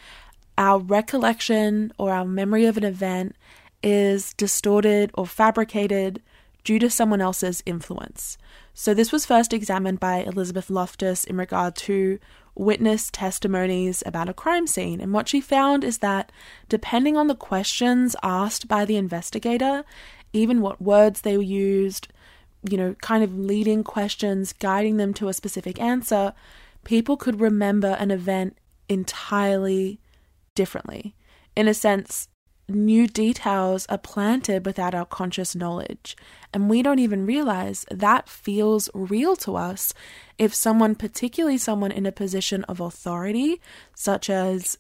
our 0.59 0.77
recollection 0.77 1.91
or 1.97 2.11
our 2.11 2.23
memory 2.23 2.67
of 2.67 2.77
an 2.77 2.83
event 2.83 3.35
is 3.81 4.35
distorted 4.35 5.09
or 5.15 5.25
fabricated 5.25 6.21
due 6.63 6.79
to 6.79 6.89
someone 6.89 7.21
else's 7.21 7.63
influence. 7.65 8.37
So, 8.73 8.93
this 8.93 9.11
was 9.11 9.25
first 9.25 9.53
examined 9.53 9.99
by 9.99 10.17
Elizabeth 10.17 10.69
Loftus 10.69 11.23
in 11.23 11.37
regard 11.37 11.75
to 11.77 12.19
witness 12.55 13.09
testimonies 13.09 14.03
about 14.05 14.29
a 14.29 14.33
crime 14.33 14.67
scene. 14.67 14.99
And 14.99 15.13
what 15.13 15.29
she 15.29 15.41
found 15.41 15.83
is 15.83 15.99
that 15.99 16.31
depending 16.67 17.15
on 17.15 17.27
the 17.27 17.35
questions 17.35 18.15
asked 18.21 18.67
by 18.67 18.85
the 18.85 18.97
investigator, 18.97 19.83
even 20.33 20.61
what 20.61 20.81
words 20.81 21.21
they 21.21 21.37
used, 21.37 22.09
you 22.69 22.77
know, 22.77 22.95
kind 23.01 23.23
of 23.23 23.37
leading 23.37 23.83
questions, 23.83 24.53
guiding 24.53 24.97
them 24.97 25.13
to 25.15 25.29
a 25.29 25.33
specific 25.33 25.79
answer, 25.79 26.33
people 26.83 27.17
could 27.17 27.39
remember 27.39 27.95
an 27.99 28.11
event 28.11 28.57
entirely 28.89 29.99
differently. 30.55 31.15
In 31.55 31.67
a 31.67 31.73
sense, 31.73 32.27
new 32.69 33.07
details 33.07 33.85
are 33.87 33.97
planted 33.97 34.65
without 34.65 34.95
our 34.95 35.05
conscious 35.05 35.55
knowledge. 35.55 36.15
And 36.53 36.69
we 36.69 36.81
don't 36.81 36.99
even 36.99 37.25
realize 37.25 37.85
that 37.91 38.29
feels 38.29 38.89
real 38.93 39.35
to 39.37 39.55
us 39.55 39.93
if 40.37 40.53
someone, 40.53 40.95
particularly 40.95 41.57
someone 41.57 41.91
in 41.91 42.05
a 42.05 42.11
position 42.11 42.63
of 42.65 42.79
authority, 42.79 43.61
such 43.95 44.29
as 44.29 44.77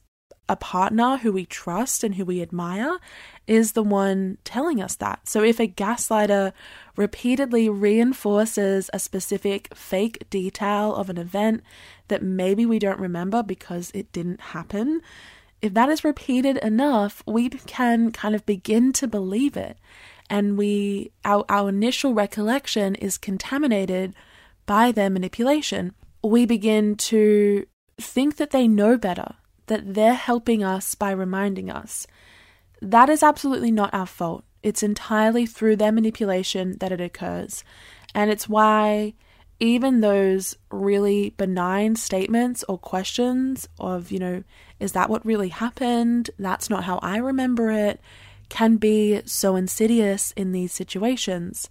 a 0.47 0.55
partner 0.55 1.17
who 1.17 1.31
we 1.31 1.45
trust 1.45 2.03
and 2.03 2.15
who 2.15 2.25
we 2.25 2.41
admire, 2.41 2.97
is 3.45 3.73
the 3.73 3.83
one 3.83 4.39
telling 4.43 4.81
us 4.81 4.95
that. 4.95 5.27
So 5.27 5.43
if 5.43 5.59
a 5.59 5.67
gaslighter 5.67 6.53
repeatedly 6.95 7.69
reinforces 7.69 8.89
a 8.91 8.99
specific 8.99 9.73
fake 9.75 10.25
detail 10.31 10.95
of 10.95 11.09
an 11.09 11.19
event 11.19 11.63
that 12.07 12.23
maybe 12.23 12.65
we 12.65 12.79
don't 12.79 12.99
remember 12.99 13.43
because 13.43 13.91
it 13.93 14.11
didn't 14.11 14.41
happen, 14.41 15.01
if 15.61 15.73
that 15.73 15.89
is 15.89 16.03
repeated 16.03 16.57
enough, 16.57 17.21
we 17.25 17.49
can 17.49 18.11
kind 18.11 18.35
of 18.35 18.45
begin 18.45 18.93
to 18.93 19.07
believe 19.07 19.57
it. 19.57 19.77
And 20.29 20.57
we 20.57 21.11
our, 21.25 21.43
our 21.49 21.69
initial 21.69 22.13
recollection 22.13 22.95
is 22.95 23.17
contaminated 23.17 24.13
by 24.65 24.91
their 24.91 25.09
manipulation. 25.09 25.93
We 26.23 26.45
begin 26.45 26.95
to 26.95 27.65
think 27.99 28.37
that 28.37 28.51
they 28.51 28.67
know 28.67 28.97
better, 28.97 29.35
that 29.67 29.93
they're 29.95 30.13
helping 30.13 30.63
us 30.63 30.95
by 30.95 31.11
reminding 31.11 31.69
us. 31.69 32.05
That 32.81 33.09
is 33.09 33.23
absolutely 33.23 33.71
not 33.71 33.93
our 33.93 34.05
fault. 34.05 34.45
It's 34.61 34.83
entirely 34.83 35.45
through 35.45 35.77
their 35.77 35.91
manipulation 35.91 36.77
that 36.79 36.91
it 36.91 37.01
occurs. 37.01 37.63
And 38.13 38.29
it's 38.29 38.47
why 38.47 39.15
even 39.59 39.99
those 39.99 40.55
really 40.71 41.31
benign 41.31 41.95
statements 41.95 42.63
or 42.69 42.77
questions 42.77 43.67
of, 43.79 44.11
you 44.11 44.19
know, 44.19 44.43
is 44.79 44.93
that 44.93 45.09
what 45.09 45.25
really 45.25 45.49
happened? 45.49 46.29
That's 46.39 46.69
not 46.69 46.85
how 46.85 46.99
I 47.01 47.17
remember 47.17 47.69
it, 47.71 47.99
can 48.47 48.77
be 48.77 49.21
so 49.25 49.55
insidious 49.55 50.31
in 50.37 50.53
these 50.53 50.71
situations. 50.71 51.69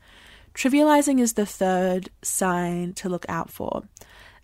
Trivializing 0.55 1.20
is 1.20 1.35
the 1.35 1.46
third 1.46 2.11
sign 2.22 2.92
to 2.94 3.09
look 3.09 3.24
out 3.29 3.51
for. 3.51 3.85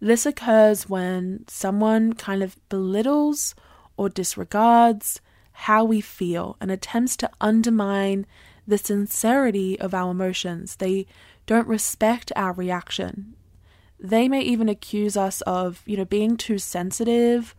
This 0.01 0.27
occurs 0.27 0.89
when 0.89 1.45
someone 1.49 2.15
kind 2.15 2.43
of 2.43 2.57
belittles 2.69 3.55
or 3.97 4.09
disregards 4.09 5.21
how 5.53 5.85
we 5.85 6.01
feel 6.01 6.57
and 6.61 6.71
attempts 6.71 7.17
to 7.19 7.31
undermine 7.41 8.27
the 8.67 8.79
sincerity 8.79 9.79
of 9.79 9.95
our 9.95 10.11
emotions. 10.11 10.77
They 10.77 11.07
don't 11.47 11.69
respect 11.69 12.33
our 12.37 12.53
reaction. 12.53 13.35
They 13.99 14.29
may 14.29 14.41
even 14.43 14.69
accuse 14.69 15.17
us 15.17 15.41
of, 15.43 15.83
you 15.87 15.97
know, 15.97 16.05
being 16.05 16.37
too 16.37 16.59
sensitive 16.59 17.55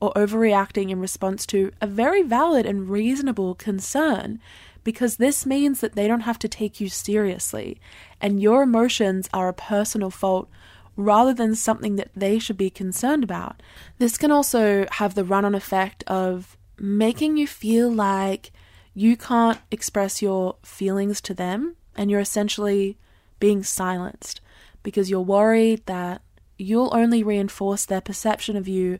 or 0.00 0.12
overreacting 0.14 0.90
in 0.90 1.00
response 1.00 1.44
to 1.46 1.72
a 1.80 1.86
very 1.86 2.22
valid 2.22 2.66
and 2.66 2.88
reasonable 2.88 3.54
concern 3.54 4.40
because 4.82 5.16
this 5.16 5.44
means 5.44 5.80
that 5.80 5.94
they 5.94 6.08
don't 6.08 6.20
have 6.20 6.38
to 6.38 6.48
take 6.48 6.80
you 6.80 6.88
seriously 6.88 7.78
and 8.20 8.40
your 8.40 8.62
emotions 8.62 9.28
are 9.32 9.48
a 9.48 9.54
personal 9.54 10.10
fault 10.10 10.48
rather 10.96 11.34
than 11.34 11.54
something 11.54 11.96
that 11.96 12.10
they 12.14 12.38
should 12.38 12.56
be 12.56 12.70
concerned 12.70 13.22
about. 13.24 13.62
This 13.98 14.16
can 14.16 14.30
also 14.30 14.86
have 14.92 15.14
the 15.14 15.24
run 15.24 15.44
on 15.44 15.54
effect 15.54 16.02
of 16.04 16.56
making 16.78 17.36
you 17.36 17.46
feel 17.46 17.90
like 17.90 18.52
you 18.94 19.16
can't 19.16 19.60
express 19.70 20.22
your 20.22 20.56
feelings 20.62 21.20
to 21.20 21.34
them 21.34 21.76
and 21.94 22.10
you're 22.10 22.20
essentially 22.20 22.96
being 23.40 23.62
silenced 23.62 24.40
because 24.82 25.10
you're 25.10 25.20
worried 25.20 25.84
that 25.86 26.22
you'll 26.56 26.94
only 26.94 27.22
reinforce 27.22 27.84
their 27.84 28.00
perception 28.00 28.56
of 28.56 28.68
you 28.68 28.98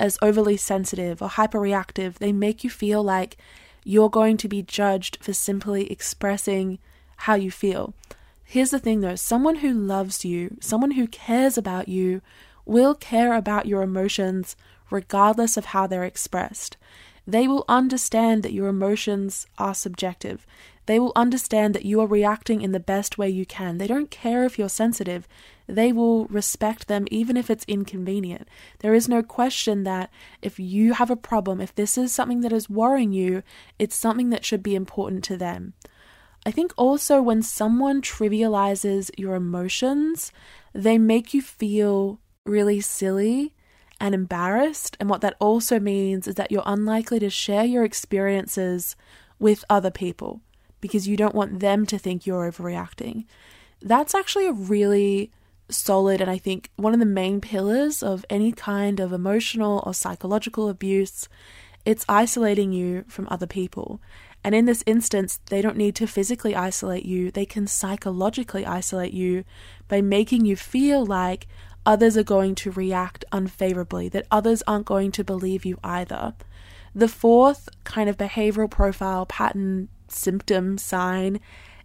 as 0.00 0.18
overly 0.22 0.56
sensitive 0.56 1.22
or 1.22 1.28
hyperreactive. 1.28 2.14
They 2.14 2.32
make 2.32 2.64
you 2.64 2.70
feel 2.70 3.02
like 3.02 3.36
you're 3.84 4.10
going 4.10 4.36
to 4.38 4.48
be 4.48 4.62
judged 4.62 5.18
for 5.20 5.32
simply 5.32 5.90
expressing 5.90 6.78
how 7.18 7.34
you 7.34 7.50
feel. 7.50 7.94
Here's 8.44 8.70
the 8.70 8.78
thing 8.78 9.00
though 9.00 9.14
someone 9.14 9.56
who 9.56 9.72
loves 9.72 10.24
you, 10.24 10.56
someone 10.60 10.92
who 10.92 11.06
cares 11.06 11.56
about 11.56 11.88
you, 11.88 12.20
will 12.64 12.94
care 12.94 13.34
about 13.34 13.66
your 13.66 13.82
emotions 13.82 14.56
regardless 14.90 15.56
of 15.56 15.66
how 15.66 15.86
they're 15.86 16.04
expressed. 16.04 16.76
They 17.26 17.46
will 17.46 17.64
understand 17.68 18.42
that 18.42 18.52
your 18.52 18.68
emotions 18.68 19.46
are 19.56 19.74
subjective. 19.74 20.46
They 20.86 20.98
will 20.98 21.12
understand 21.14 21.74
that 21.74 21.84
you 21.84 22.00
are 22.00 22.06
reacting 22.06 22.60
in 22.60 22.72
the 22.72 22.80
best 22.80 23.16
way 23.16 23.28
you 23.28 23.46
can. 23.46 23.78
They 23.78 23.86
don't 23.86 24.10
care 24.10 24.44
if 24.44 24.58
you're 24.58 24.68
sensitive. 24.68 25.28
They 25.66 25.92
will 25.92 26.26
respect 26.26 26.88
them 26.88 27.06
even 27.10 27.36
if 27.36 27.50
it's 27.50 27.64
inconvenient. 27.68 28.48
There 28.80 28.94
is 28.94 29.08
no 29.08 29.22
question 29.22 29.84
that 29.84 30.10
if 30.40 30.58
you 30.58 30.94
have 30.94 31.10
a 31.10 31.16
problem, 31.16 31.60
if 31.60 31.74
this 31.74 31.96
is 31.96 32.12
something 32.12 32.40
that 32.40 32.52
is 32.52 32.68
worrying 32.68 33.12
you, 33.12 33.42
it's 33.78 33.94
something 33.94 34.30
that 34.30 34.44
should 34.44 34.62
be 34.62 34.74
important 34.74 35.22
to 35.24 35.36
them. 35.36 35.74
I 36.44 36.50
think 36.50 36.72
also 36.76 37.22
when 37.22 37.42
someone 37.42 38.02
trivializes 38.02 39.10
your 39.16 39.36
emotions, 39.36 40.32
they 40.72 40.98
make 40.98 41.32
you 41.32 41.40
feel 41.40 42.18
really 42.44 42.80
silly 42.80 43.54
and 44.00 44.16
embarrassed. 44.16 44.96
And 44.98 45.08
what 45.08 45.20
that 45.20 45.36
also 45.38 45.78
means 45.78 46.26
is 46.26 46.34
that 46.34 46.50
you're 46.50 46.64
unlikely 46.66 47.20
to 47.20 47.30
share 47.30 47.64
your 47.64 47.84
experiences 47.84 48.96
with 49.38 49.64
other 49.70 49.92
people 49.92 50.40
because 50.82 51.08
you 51.08 51.16
don't 51.16 51.34
want 51.34 51.60
them 51.60 51.86
to 51.86 51.96
think 51.96 52.26
you're 52.26 52.50
overreacting. 52.50 53.24
That's 53.80 54.14
actually 54.14 54.46
a 54.46 54.52
really 54.52 55.32
solid 55.70 56.20
and 56.20 56.30
I 56.30 56.36
think 56.36 56.70
one 56.76 56.92
of 56.92 57.00
the 57.00 57.06
main 57.06 57.40
pillars 57.40 58.02
of 58.02 58.26
any 58.28 58.52
kind 58.52 59.00
of 59.00 59.14
emotional 59.14 59.82
or 59.86 59.94
psychological 59.94 60.68
abuse. 60.68 61.28
It's 61.86 62.04
isolating 62.08 62.72
you 62.72 63.04
from 63.08 63.26
other 63.30 63.46
people. 63.46 64.00
And 64.44 64.54
in 64.54 64.66
this 64.66 64.84
instance, 64.86 65.40
they 65.46 65.62
don't 65.62 65.76
need 65.76 65.94
to 65.96 66.06
physically 66.06 66.54
isolate 66.54 67.04
you, 67.04 67.30
they 67.30 67.46
can 67.46 67.66
psychologically 67.66 68.66
isolate 68.66 69.12
you 69.12 69.44
by 69.88 70.00
making 70.00 70.44
you 70.44 70.56
feel 70.56 71.06
like 71.06 71.46
others 71.86 72.16
are 72.16 72.24
going 72.24 72.54
to 72.56 72.70
react 72.70 73.24
unfavorably, 73.32 74.08
that 74.08 74.26
others 74.30 74.62
aren't 74.66 74.86
going 74.86 75.12
to 75.12 75.24
believe 75.24 75.64
you 75.64 75.78
either. 75.82 76.34
The 76.94 77.08
fourth 77.08 77.68
kind 77.84 78.08
of 78.08 78.18
behavioral 78.18 78.70
profile 78.70 79.26
pattern 79.26 79.88
symptom 80.12 80.78
sign 80.78 81.40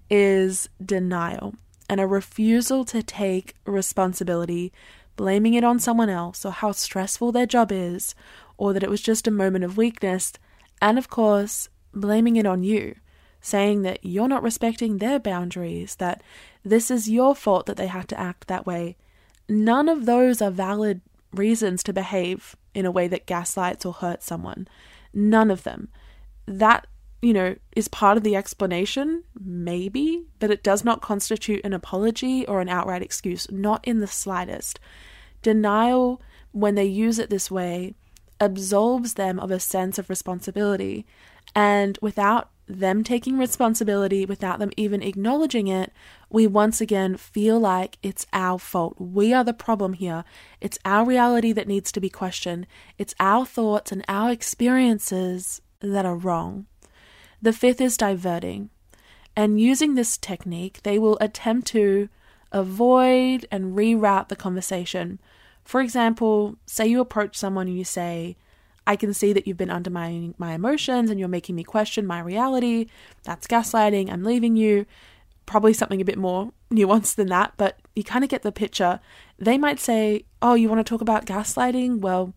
is 0.09 0.69
denial 0.83 1.55
and 1.89 1.99
a 1.99 2.07
refusal 2.07 2.83
to 2.85 3.01
take 3.01 3.55
responsibility, 3.65 4.73
blaming 5.15 5.53
it 5.53 5.63
on 5.63 5.79
someone 5.79 6.09
else 6.09 6.45
or 6.45 6.51
how 6.51 6.71
stressful 6.71 7.31
their 7.31 7.45
job 7.45 7.71
is, 7.71 8.13
or 8.57 8.73
that 8.73 8.83
it 8.83 8.89
was 8.89 9.01
just 9.01 9.27
a 9.27 9.31
moment 9.31 9.63
of 9.63 9.77
weakness, 9.77 10.33
and 10.81 10.97
of 10.97 11.09
course, 11.09 11.69
blaming 11.93 12.35
it 12.35 12.45
on 12.45 12.63
you, 12.63 12.95
saying 13.39 13.83
that 13.83 13.99
you're 14.03 14.27
not 14.27 14.43
respecting 14.43 14.97
their 14.97 15.19
boundaries, 15.19 15.95
that 15.95 16.21
this 16.63 16.91
is 16.91 17.09
your 17.09 17.35
fault 17.35 17.65
that 17.65 17.77
they 17.77 17.87
had 17.87 18.07
to 18.09 18.19
act 18.19 18.47
that 18.47 18.65
way. 18.65 18.97
None 19.47 19.87
of 19.87 20.05
those 20.05 20.41
are 20.41 20.51
valid 20.51 21.01
reasons 21.31 21.83
to 21.83 21.93
behave 21.93 22.55
in 22.73 22.85
a 22.85 22.91
way 22.91 23.07
that 23.07 23.25
gaslights 23.25 23.85
or 23.85 23.93
hurts 23.93 24.25
someone. 24.25 24.67
None 25.13 25.49
of 25.49 25.63
them. 25.63 25.87
That, 26.45 26.87
you 27.27 27.33
know, 27.33 27.55
is 27.75 27.89
part 27.89 28.15
of 28.15 28.23
the 28.23 28.37
explanation, 28.37 29.21
maybe, 29.37 30.23
but 30.39 30.49
it 30.49 30.63
does 30.63 30.85
not 30.85 31.01
constitute 31.01 31.59
an 31.65 31.73
apology 31.73 32.47
or 32.47 32.61
an 32.61 32.69
outright 32.69 33.01
excuse, 33.01 33.51
not 33.51 33.85
in 33.85 33.99
the 33.99 34.07
slightest. 34.07 34.79
Denial, 35.41 36.21
when 36.53 36.75
they 36.75 36.85
use 36.85 37.19
it 37.19 37.29
this 37.29 37.51
way, 37.51 37.95
absolves 38.39 39.15
them 39.15 39.41
of 39.41 39.51
a 39.51 39.59
sense 39.59 39.99
of 39.99 40.09
responsibility 40.09 41.05
and 41.53 41.99
without 42.01 42.49
them 42.65 43.03
taking 43.03 43.37
responsibility, 43.37 44.25
without 44.25 44.59
them 44.59 44.71
even 44.77 45.03
acknowledging 45.03 45.67
it, 45.67 45.91
we 46.29 46.47
once 46.47 46.79
again 46.79 47.17
feel 47.17 47.59
like 47.59 47.97
it's 48.01 48.25
our 48.31 48.57
fault. 48.57 48.95
We 48.99 49.33
are 49.33 49.43
the 49.43 49.53
problem 49.53 49.93
here. 49.93 50.23
It's 50.61 50.79
our 50.85 51.05
reality 51.05 51.51
that 51.51 51.67
needs 51.67 51.91
to 51.91 51.99
be 51.99 52.09
questioned. 52.09 52.67
It's 52.97 53.15
our 53.19 53.45
thoughts 53.45 53.91
and 53.91 54.05
our 54.07 54.31
experiences 54.31 55.61
that 55.81 56.05
are 56.05 56.15
wrong. 56.15 56.67
The 57.41 57.53
fifth 57.53 57.81
is 57.81 57.97
diverting. 57.97 58.69
And 59.35 59.61
using 59.61 59.93
this 59.93 60.17
technique, 60.17 60.81
they 60.83 60.97
will 60.97 61.17
attempt 61.21 61.67
to 61.67 62.09
avoid 62.51 63.45
and 63.51 63.75
reroute 63.77 64.29
the 64.29 64.35
conversation. 64.35 65.19
For 65.63 65.81
example, 65.81 66.55
say 66.65 66.87
you 66.87 66.99
approach 67.01 67.35
someone 67.37 67.67
and 67.67 67.77
you 67.77 67.83
say, 67.83 68.35
I 68.87 68.95
can 68.95 69.13
see 69.13 69.33
that 69.33 69.45
you've 69.45 69.57
been 69.57 69.69
undermining 69.69 70.33
my 70.37 70.53
emotions 70.53 71.09
and 71.09 71.19
you're 71.19 71.27
making 71.27 71.55
me 71.55 71.63
question 71.63 72.07
my 72.07 72.19
reality. 72.21 72.87
That's 73.23 73.45
gaslighting. 73.45 74.11
I'm 74.11 74.23
leaving 74.23 74.55
you. 74.55 74.85
probably 75.45 75.73
something 75.73 76.01
a 76.01 76.05
bit 76.05 76.17
more 76.17 76.51
nuanced 76.71 77.15
than 77.15 77.27
that, 77.27 77.53
but 77.57 77.79
you 77.95 78.03
kind 78.03 78.23
of 78.23 78.29
get 78.29 78.41
the 78.43 78.51
picture. 78.51 78.99
They 79.37 79.57
might 79.57 79.79
say, 79.79 80.23
Oh, 80.41 80.53
you 80.55 80.69
want 80.69 80.79
to 80.79 80.89
talk 80.89 81.01
about 81.01 81.25
gaslighting? 81.25 81.99
Well, 81.99 82.33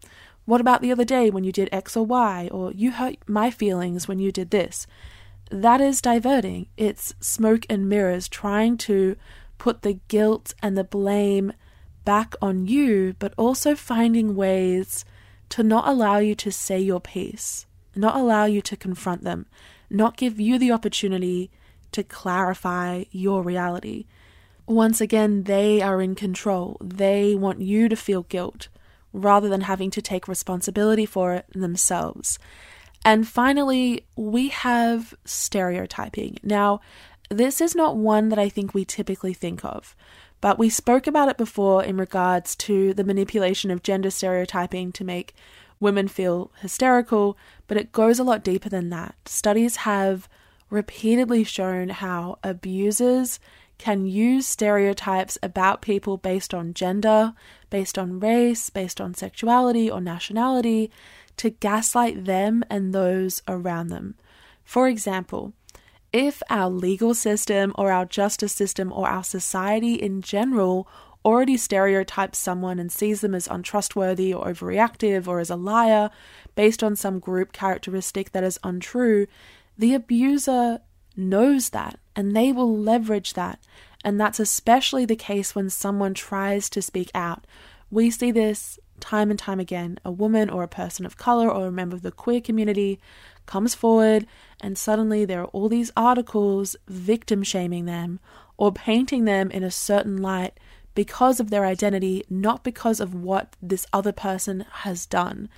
what 0.50 0.60
about 0.60 0.82
the 0.82 0.90
other 0.90 1.04
day 1.04 1.30
when 1.30 1.44
you 1.44 1.52
did 1.52 1.68
X 1.70 1.96
or 1.96 2.04
Y? 2.04 2.48
Or 2.50 2.72
you 2.72 2.90
hurt 2.90 3.18
my 3.28 3.52
feelings 3.52 4.08
when 4.08 4.18
you 4.18 4.32
did 4.32 4.50
this? 4.50 4.84
That 5.48 5.80
is 5.80 6.02
diverting. 6.02 6.66
It's 6.76 7.14
smoke 7.20 7.64
and 7.70 7.88
mirrors 7.88 8.28
trying 8.28 8.76
to 8.78 9.14
put 9.58 9.82
the 9.82 10.00
guilt 10.08 10.52
and 10.60 10.76
the 10.76 10.82
blame 10.82 11.52
back 12.04 12.34
on 12.42 12.66
you, 12.66 13.14
but 13.20 13.32
also 13.36 13.76
finding 13.76 14.34
ways 14.34 15.04
to 15.50 15.62
not 15.62 15.86
allow 15.86 16.18
you 16.18 16.34
to 16.34 16.50
say 16.50 16.80
your 16.80 17.00
piece, 17.00 17.66
not 17.94 18.16
allow 18.16 18.44
you 18.44 18.60
to 18.62 18.76
confront 18.76 19.22
them, 19.22 19.46
not 19.88 20.16
give 20.16 20.40
you 20.40 20.58
the 20.58 20.72
opportunity 20.72 21.52
to 21.92 22.02
clarify 22.02 23.04
your 23.12 23.44
reality. 23.44 24.06
Once 24.66 25.00
again, 25.00 25.44
they 25.44 25.80
are 25.80 26.02
in 26.02 26.16
control. 26.16 26.76
They 26.80 27.36
want 27.36 27.60
you 27.60 27.88
to 27.88 27.94
feel 27.94 28.24
guilt 28.24 28.66
rather 29.12 29.49
than 29.49 29.62
having 29.62 29.90
to 29.90 30.03
take 30.03 30.29
responsibility 30.29 31.07
for 31.07 31.35
it 31.35 31.46
themselves. 31.55 32.38
And 33.05 33.27
finally, 33.27 34.05
we 34.16 34.49
have 34.49 35.14
stereotyping. 35.25 36.38
Now, 36.42 36.81
this 37.31 37.61
is 37.61 37.75
not 37.75 37.96
one 37.96 38.29
that 38.29 38.38
I 38.38 38.49
think 38.49 38.75
we 38.75 38.85
typically 38.85 39.33
think 39.33 39.64
of, 39.64 39.94
but 40.40 40.59
we 40.59 40.68
spoke 40.68 41.07
about 41.07 41.29
it 41.29 41.38
before 41.38 41.83
in 41.85 41.96
regards 41.96 42.57
to 42.57 42.92
the 42.92 43.05
manipulation 43.05 43.70
of 43.70 43.83
gender 43.83 44.11
stereotyping 44.11 44.92
to 44.92 45.05
make 45.05 45.35
women 45.79 46.09
feel 46.09 46.51
hysterical, 46.61 47.38
but 47.66 47.77
it 47.77 47.92
goes 47.92 48.18
a 48.18 48.25
lot 48.25 48.44
deeper 48.44 48.68
than 48.68 48.90
that. 48.90 49.14
Studies 49.27 49.77
have 49.77 50.29
repeatedly 50.68 51.42
shown 51.44 51.88
how 51.88 52.38
abusers 52.44 53.40
can 53.80 54.04
use 54.04 54.46
stereotypes 54.46 55.38
about 55.42 55.80
people 55.80 56.18
based 56.18 56.52
on 56.52 56.74
gender, 56.74 57.32
based 57.70 57.98
on 57.98 58.20
race, 58.20 58.68
based 58.68 59.00
on 59.00 59.14
sexuality 59.14 59.90
or 59.90 60.02
nationality 60.02 60.90
to 61.38 61.48
gaslight 61.48 62.26
them 62.26 62.62
and 62.68 62.92
those 62.92 63.42
around 63.48 63.88
them. 63.88 64.16
For 64.64 64.86
example, 64.86 65.54
if 66.12 66.42
our 66.50 66.68
legal 66.68 67.14
system 67.14 67.72
or 67.76 67.90
our 67.90 68.04
justice 68.04 68.52
system 68.52 68.92
or 68.92 69.08
our 69.08 69.24
society 69.24 69.94
in 69.94 70.20
general 70.20 70.86
already 71.24 71.56
stereotypes 71.56 72.38
someone 72.38 72.78
and 72.78 72.92
sees 72.92 73.22
them 73.22 73.34
as 73.34 73.48
untrustworthy 73.48 74.34
or 74.34 74.44
overreactive 74.44 75.26
or 75.26 75.40
as 75.40 75.48
a 75.48 75.56
liar 75.56 76.10
based 76.54 76.82
on 76.82 76.96
some 76.96 77.18
group 77.18 77.52
characteristic 77.52 78.32
that 78.32 78.44
is 78.44 78.58
untrue, 78.62 79.26
the 79.78 79.94
abuser 79.94 80.80
knows 81.16 81.70
that 81.70 81.99
and 82.16 82.35
they 82.35 82.53
will 82.53 82.77
leverage 82.77 83.35
that. 83.35 83.61
And 84.05 84.20
that's 84.20 84.40
especially 84.40 85.05
the 85.05 85.16
case 85.16 85.55
when 85.55 85.70
someone 85.70 86.14
tries 86.14 86.70
to 86.70 86.83
speak 86.83 87.11
out. 87.14 87.46
We 87.90 88.11
see 88.11 88.31
this 88.31 88.79
time 89.01 89.31
and 89.31 89.38
time 89.38 89.61
again. 89.61 89.99
A 90.05 90.12
woman 90.12 90.49
or 90.49 90.62
a 90.62 90.68
person 90.68 91.05
of 91.05 91.16
color 91.16 91.51
or 91.51 91.66
a 91.66 91.73
member 91.73 91.96
of 91.96 92.03
the 92.03 92.12
queer 92.12 92.40
community 92.40 93.01
comes 93.46 93.75
forward, 93.75 94.27
and 94.61 94.79
suddenly 94.79 95.25
there 95.25 95.40
are 95.42 95.46
all 95.46 95.68
these 95.68 95.90
articles 95.96 96.77
victim 96.88 97.42
shaming 97.42 97.87
them 97.87 98.20
or 98.57 98.73
painting 98.73 99.25
them 99.25 99.51
in 99.51 99.64
a 99.64 99.70
certain 99.70 100.18
light 100.18 100.59
because 100.94 101.40
of 101.40 101.51
their 101.51 101.64
identity, 101.64 102.23
not 102.29 102.62
because 102.62 103.01
of 103.01 103.14
what 103.14 103.57
this 103.62 103.87
other 103.92 104.12
person 104.12 104.64
has 104.70 105.07
done. 105.07 105.49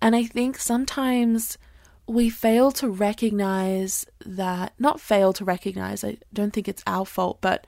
And 0.00 0.14
I 0.14 0.24
think 0.24 0.58
sometimes 0.58 1.58
we 2.06 2.30
fail 2.30 2.70
to 2.72 2.88
recognize 2.88 4.06
that, 4.24 4.72
not 4.78 5.00
fail 5.00 5.32
to 5.34 5.44
recognize, 5.44 6.04
I 6.04 6.18
don't 6.32 6.52
think 6.52 6.68
it's 6.68 6.82
our 6.86 7.04
fault, 7.04 7.38
but 7.40 7.66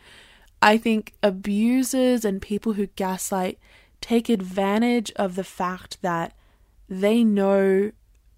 I 0.63 0.77
think 0.79 1.15
abusers 1.23 2.25
and 2.25 2.41
people 2.41 2.75
who 2.75 2.87
gaslight 2.87 3.59
take 4.01 4.29
advantage 4.29 5.13
of 5.17 5.35
the 5.35 5.45
fact 5.45 6.01
that 6.03 6.35
they 6.89 7.25
know 7.25 7.93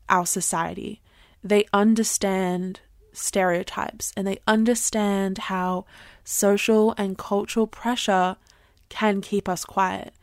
our 0.08 0.26
society. 0.26 1.00
They 1.44 1.66
understand 1.72 2.80
stereotypes 3.12 4.12
and 4.16 4.26
they 4.26 4.38
understand 4.46 5.38
how 5.38 5.84
social 6.24 6.94
and 6.96 7.18
cultural 7.18 7.66
pressure 7.66 8.36
can 8.88 9.20
keep 9.20 9.48
us 9.48 9.64
quiet. 9.64 10.14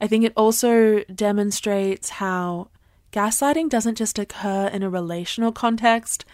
I 0.00 0.06
think 0.06 0.24
it 0.24 0.32
also 0.36 1.04
demonstrates 1.04 2.10
how 2.10 2.68
gaslighting 3.16 3.70
doesn't 3.70 3.96
just 3.96 4.18
occur 4.18 4.66
in 4.66 4.82
a 4.82 4.90
relational 4.90 5.50
context, 5.50 6.26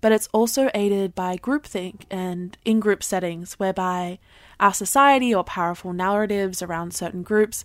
but 0.00 0.10
it's 0.10 0.30
also 0.32 0.70
aided 0.72 1.14
by 1.14 1.36
groupthink 1.36 2.04
and 2.10 2.56
in 2.64 2.80
group 2.80 3.02
settings, 3.04 3.58
whereby 3.58 4.18
our 4.58 4.72
society 4.72 5.34
or 5.34 5.44
powerful 5.44 5.92
narratives 5.92 6.62
around 6.62 6.94
certain 6.94 7.22
groups 7.22 7.62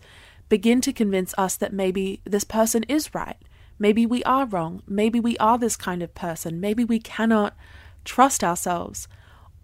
begin 0.50 0.82
to 0.82 0.92
convince 0.92 1.34
us 1.38 1.56
that 1.56 1.72
maybe 1.72 2.20
this 2.26 2.44
person 2.44 2.84
is 2.90 3.16
right. 3.16 3.38
Maybe 3.80 4.06
we 4.06 4.22
are 4.26 4.46
wrong. 4.46 4.84
Maybe 4.86 5.22
we 5.22 5.38
are 5.38 5.58
this 5.58 5.78
kind 5.78 6.04
of 6.04 6.14
person. 6.14 6.60
Maybe 6.60 6.84
we 6.84 7.00
cannot 7.00 7.56
trust 8.04 8.44
ourselves. 8.44 9.08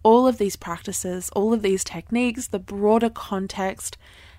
All 0.03 0.25
of 0.25 0.37
these 0.37 0.55
practices, 0.55 1.29
all 1.35 1.53
of 1.53 1.63
these 1.63 1.83
techniques, 1.83 2.47
the 2.47 2.59
broader 2.59 3.09
context, 3.09 3.97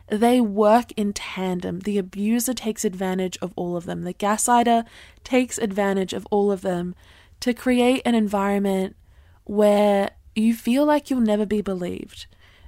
they 0.08 0.40
work 0.40 0.92
in 0.92 1.12
tandem. 1.12 1.80
The 1.80 1.98
abuser 1.98 2.54
takes 2.54 2.84
advantage 2.84 3.38
of 3.40 3.52
all 3.56 3.76
of 3.76 3.86
them. 3.86 4.02
The 4.02 4.14
gaslighter 4.14 4.84
takes 5.24 5.58
advantage 5.58 6.12
of 6.12 6.26
all 6.30 6.50
of 6.52 6.62
them 6.62 6.94
to 7.40 7.54
create 7.54 8.02
an 8.04 8.14
environment 8.14 8.96
where 9.44 10.10
you 10.34 10.54
feel 10.54 10.84
like 10.84 11.10
you'll 11.10 11.20
never 11.20 11.46
be 11.46 11.60
believed, 11.60 12.26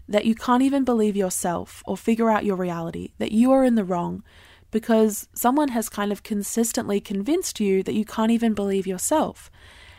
that 0.08 0.24
you 0.24 0.34
can't 0.34 0.62
even 0.62 0.84
believe 0.84 1.16
yourself 1.16 1.82
or 1.86 1.96
figure 1.96 2.30
out 2.30 2.44
your 2.44 2.56
reality, 2.56 3.12
that 3.18 3.32
you 3.32 3.52
are 3.52 3.64
in 3.64 3.74
the 3.74 3.84
wrong 3.84 4.22
because 4.70 5.28
someone 5.32 5.68
has 5.68 5.88
kind 5.88 6.10
of 6.10 6.24
consistently 6.24 7.00
convinced 7.00 7.60
you 7.60 7.80
that 7.84 7.94
you 7.94 8.04
can't 8.04 8.32
even 8.32 8.54
believe 8.54 8.88
yourself. 8.88 9.48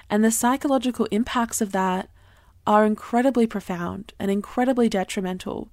And 0.10 0.22
the 0.22 0.32
psychological 0.32 1.08
impacts 1.12 1.62
of 1.62 1.72
that 1.72 2.10
are 2.68 2.86
incredibly 2.86 3.48
profound 3.48 4.14
and 4.20 4.30
incredibly 4.30 4.90
detrimental 4.90 5.70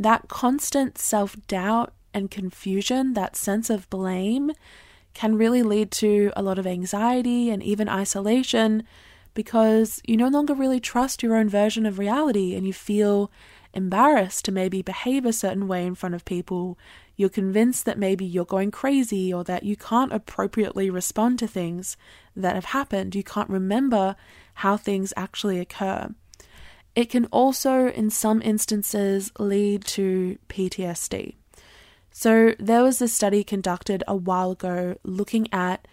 that 0.00 0.28
constant 0.28 0.98
self 0.98 1.36
doubt 1.46 1.92
and 2.12 2.30
confusion, 2.30 3.12
that 3.14 3.36
sense 3.36 3.70
of 3.70 3.88
blame, 3.90 4.50
can 5.14 5.36
really 5.36 5.62
lead 5.62 5.90
to 5.90 6.32
a 6.36 6.42
lot 6.42 6.58
of 6.58 6.66
anxiety 6.66 7.50
and 7.50 7.62
even 7.62 7.88
isolation 7.88 8.82
because 9.34 10.00
you 10.06 10.16
no 10.16 10.28
longer 10.28 10.54
really 10.54 10.80
trust 10.80 11.22
your 11.22 11.36
own 11.36 11.48
version 11.48 11.86
of 11.86 11.98
reality 11.98 12.54
and 12.54 12.66
you 12.66 12.72
feel 12.72 13.30
embarrassed 13.74 14.44
to 14.44 14.52
maybe 14.52 14.82
behave 14.82 15.24
a 15.24 15.32
certain 15.32 15.68
way 15.68 15.84
in 15.86 15.94
front 15.94 16.14
of 16.14 16.24
people. 16.24 16.78
You're 17.16 17.28
convinced 17.28 17.84
that 17.84 17.98
maybe 17.98 18.24
you're 18.24 18.44
going 18.44 18.70
crazy 18.70 19.32
or 19.32 19.44
that 19.44 19.62
you 19.62 19.76
can't 19.76 20.12
appropriately 20.12 20.90
respond 20.90 21.38
to 21.40 21.46
things 21.46 21.96
that 22.34 22.54
have 22.54 22.66
happened. 22.66 23.14
You 23.14 23.22
can't 23.22 23.50
remember 23.50 24.16
how 24.54 24.76
things 24.76 25.12
actually 25.16 25.60
occur. 25.60 26.14
It 26.94 27.10
can 27.10 27.26
also, 27.26 27.88
in 27.88 28.10
some 28.10 28.42
instances, 28.42 29.30
lead 29.38 29.84
to 29.86 30.38
PTSD. 30.48 31.36
So, 32.10 32.54
there 32.58 32.82
was 32.82 33.00
a 33.00 33.08
study 33.08 33.44
conducted 33.44 34.02
a 34.08 34.16
while 34.16 34.52
ago 34.52 34.96
looking 35.04 35.46
at 35.52 35.86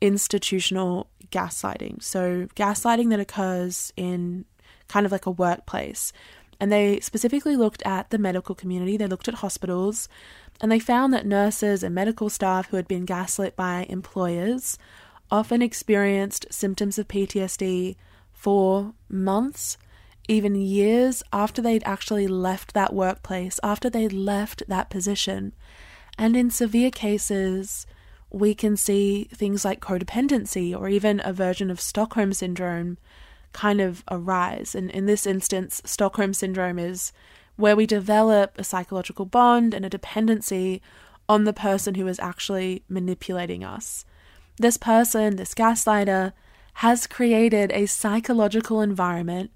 institutional 0.00 1.08
gaslighting. 1.30 2.02
So, 2.02 2.48
gaslighting 2.54 3.08
that 3.10 3.20
occurs 3.20 3.92
in 3.96 4.44
kind 4.88 5.06
of 5.06 5.12
like 5.12 5.26
a 5.26 5.30
workplace. 5.30 6.12
And 6.60 6.70
they 6.70 7.00
specifically 7.00 7.56
looked 7.56 7.82
at 7.84 8.10
the 8.10 8.18
medical 8.18 8.54
community, 8.54 8.96
they 8.96 9.06
looked 9.06 9.28
at 9.28 9.36
hospitals, 9.36 10.08
and 10.60 10.70
they 10.70 10.78
found 10.78 11.12
that 11.14 11.26
nurses 11.26 11.82
and 11.82 11.94
medical 11.94 12.28
staff 12.28 12.68
who 12.68 12.76
had 12.76 12.86
been 12.86 13.04
gaslit 13.04 13.56
by 13.56 13.86
employers 13.88 14.78
often 15.30 15.62
experienced 15.62 16.46
symptoms 16.50 16.98
of 16.98 17.08
PTSD 17.08 17.96
for 18.32 18.92
months 19.08 19.78
even 20.28 20.54
years 20.54 21.22
after 21.32 21.60
they'd 21.60 21.82
actually 21.84 22.26
left 22.26 22.74
that 22.74 22.94
workplace, 22.94 23.58
after 23.62 23.90
they'd 23.90 24.12
left 24.12 24.62
that 24.68 24.90
position. 24.90 25.52
And 26.18 26.36
in 26.36 26.50
severe 26.50 26.90
cases, 26.90 27.86
we 28.30 28.54
can 28.54 28.76
see 28.76 29.28
things 29.34 29.64
like 29.64 29.80
codependency 29.80 30.76
or 30.76 30.88
even 30.88 31.20
a 31.24 31.32
version 31.32 31.70
of 31.70 31.80
Stockholm 31.80 32.32
syndrome 32.32 32.98
kind 33.52 33.80
of 33.80 34.02
arise. 34.10 34.74
And 34.74 34.90
in 34.90 35.06
this 35.06 35.26
instance, 35.26 35.82
Stockholm 35.84 36.32
syndrome 36.32 36.78
is 36.78 37.12
where 37.56 37.76
we 37.76 37.86
develop 37.86 38.56
a 38.56 38.64
psychological 38.64 39.26
bond 39.26 39.74
and 39.74 39.84
a 39.84 39.90
dependency 39.90 40.80
on 41.28 41.44
the 41.44 41.52
person 41.52 41.94
who 41.94 42.06
is 42.06 42.18
actually 42.18 42.84
manipulating 42.88 43.62
us. 43.62 44.04
This 44.56 44.76
person, 44.76 45.36
this 45.36 45.54
gaslighter, 45.54 46.32
has 46.74 47.06
created 47.06 47.70
a 47.72 47.86
psychological 47.86 48.80
environment 48.80 49.50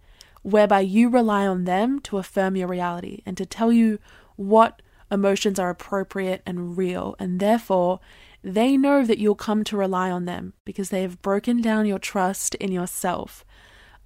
whereby 0.47 0.79
you 0.79 1.09
rely 1.09 1.45
on 1.45 1.65
them 1.65 1.99
to 1.99 2.19
affirm 2.19 2.55
your 2.55 2.69
reality 2.69 3.21
and 3.27 3.37
to 3.37 3.45
tell 3.45 3.73
you 3.73 3.99
what 4.37 4.81
emotions 5.11 5.59
are 5.59 5.71
appropriate 5.71 6.41
and 6.47 6.79
real, 6.79 7.17
and 7.19 7.41
therefore 7.41 7.99
they 8.43 8.77
know 8.77 9.05
that 9.05 9.19
you'll 9.19 9.35
come 9.35 9.65
to 9.65 9.77
rely 9.77 10.09
on 10.09 10.25
them 10.25 10.53
because 10.65 10.91
they 10.91 11.03
have 11.03 11.21
broken 11.21 11.61
down 11.61 11.85
your 11.85 11.99
trust 11.99 12.55
in 12.57 12.71
yourself. 12.71 13.45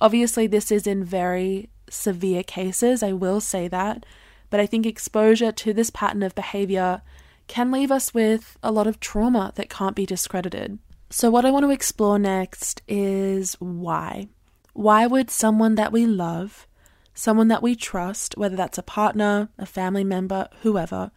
Obviously, 0.00 0.46
this 0.46 0.72
is 0.72 0.86
in 0.86 1.04
very 1.04 1.68
severe 1.90 2.42
cases, 2.42 3.02
I 3.02 3.12
will 3.12 3.42
say 3.42 3.68
that, 3.68 4.06
but 4.48 4.60
I 4.60 4.64
think 4.66 4.86
exposure 4.86 5.52
to 5.52 5.74
this 5.74 5.90
pattern 5.90 6.22
of 6.22 6.34
behavior 6.34 7.02
can 7.48 7.70
leave 7.70 7.90
us 7.90 8.14
with 8.14 8.56
a 8.62 8.72
lot 8.72 8.86
of 8.86 8.98
trauma 8.98 9.52
that 9.56 9.68
can't 9.68 9.96
be 9.96 10.06
discredited. 10.06 10.78
So, 11.10 11.28
what 11.28 11.44
I 11.44 11.50
want 11.50 11.64
to 11.66 11.70
explore 11.70 12.18
next 12.18 12.80
is 12.88 13.56
why. 13.60 14.28
Why 14.72 15.06
would 15.06 15.30
someone 15.30 15.74
that 15.76 15.92
we 15.92 16.06
love, 16.06 16.66
someone 17.14 17.48
that 17.48 17.62
we 17.62 17.74
trust, 17.74 18.36
whether 18.36 18.56
that's 18.56 18.78
a 18.78 18.82
partner, 18.82 19.48
a 19.58 19.66
family 19.66 20.04
member, 20.04 20.48
whoever, 20.62 21.10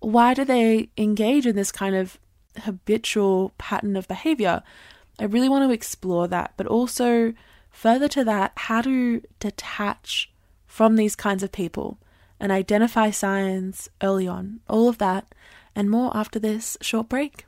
why 0.00 0.34
do 0.34 0.44
they 0.44 0.90
engage 0.96 1.46
in 1.46 1.56
this 1.56 1.72
kind 1.72 1.94
of 1.94 2.18
habitual 2.62 3.52
pattern 3.58 3.96
of 3.96 4.08
behavior? 4.08 4.62
I 5.18 5.24
really 5.24 5.48
want 5.48 5.68
to 5.68 5.74
explore 5.74 6.28
that, 6.28 6.52
but 6.56 6.66
also 6.66 7.34
further 7.70 8.08
to 8.08 8.24
that, 8.24 8.52
how 8.54 8.82
to 8.82 9.22
detach 9.40 10.30
from 10.66 10.96
these 10.96 11.16
kinds 11.16 11.42
of 11.42 11.52
people 11.52 11.98
and 12.40 12.52
identify 12.52 13.10
signs 13.10 13.88
early 14.02 14.28
on. 14.28 14.60
All 14.68 14.88
of 14.88 14.98
that 14.98 15.34
and 15.74 15.90
more 15.90 16.16
after 16.16 16.38
this 16.38 16.76
short 16.80 17.08
break. 17.08 17.46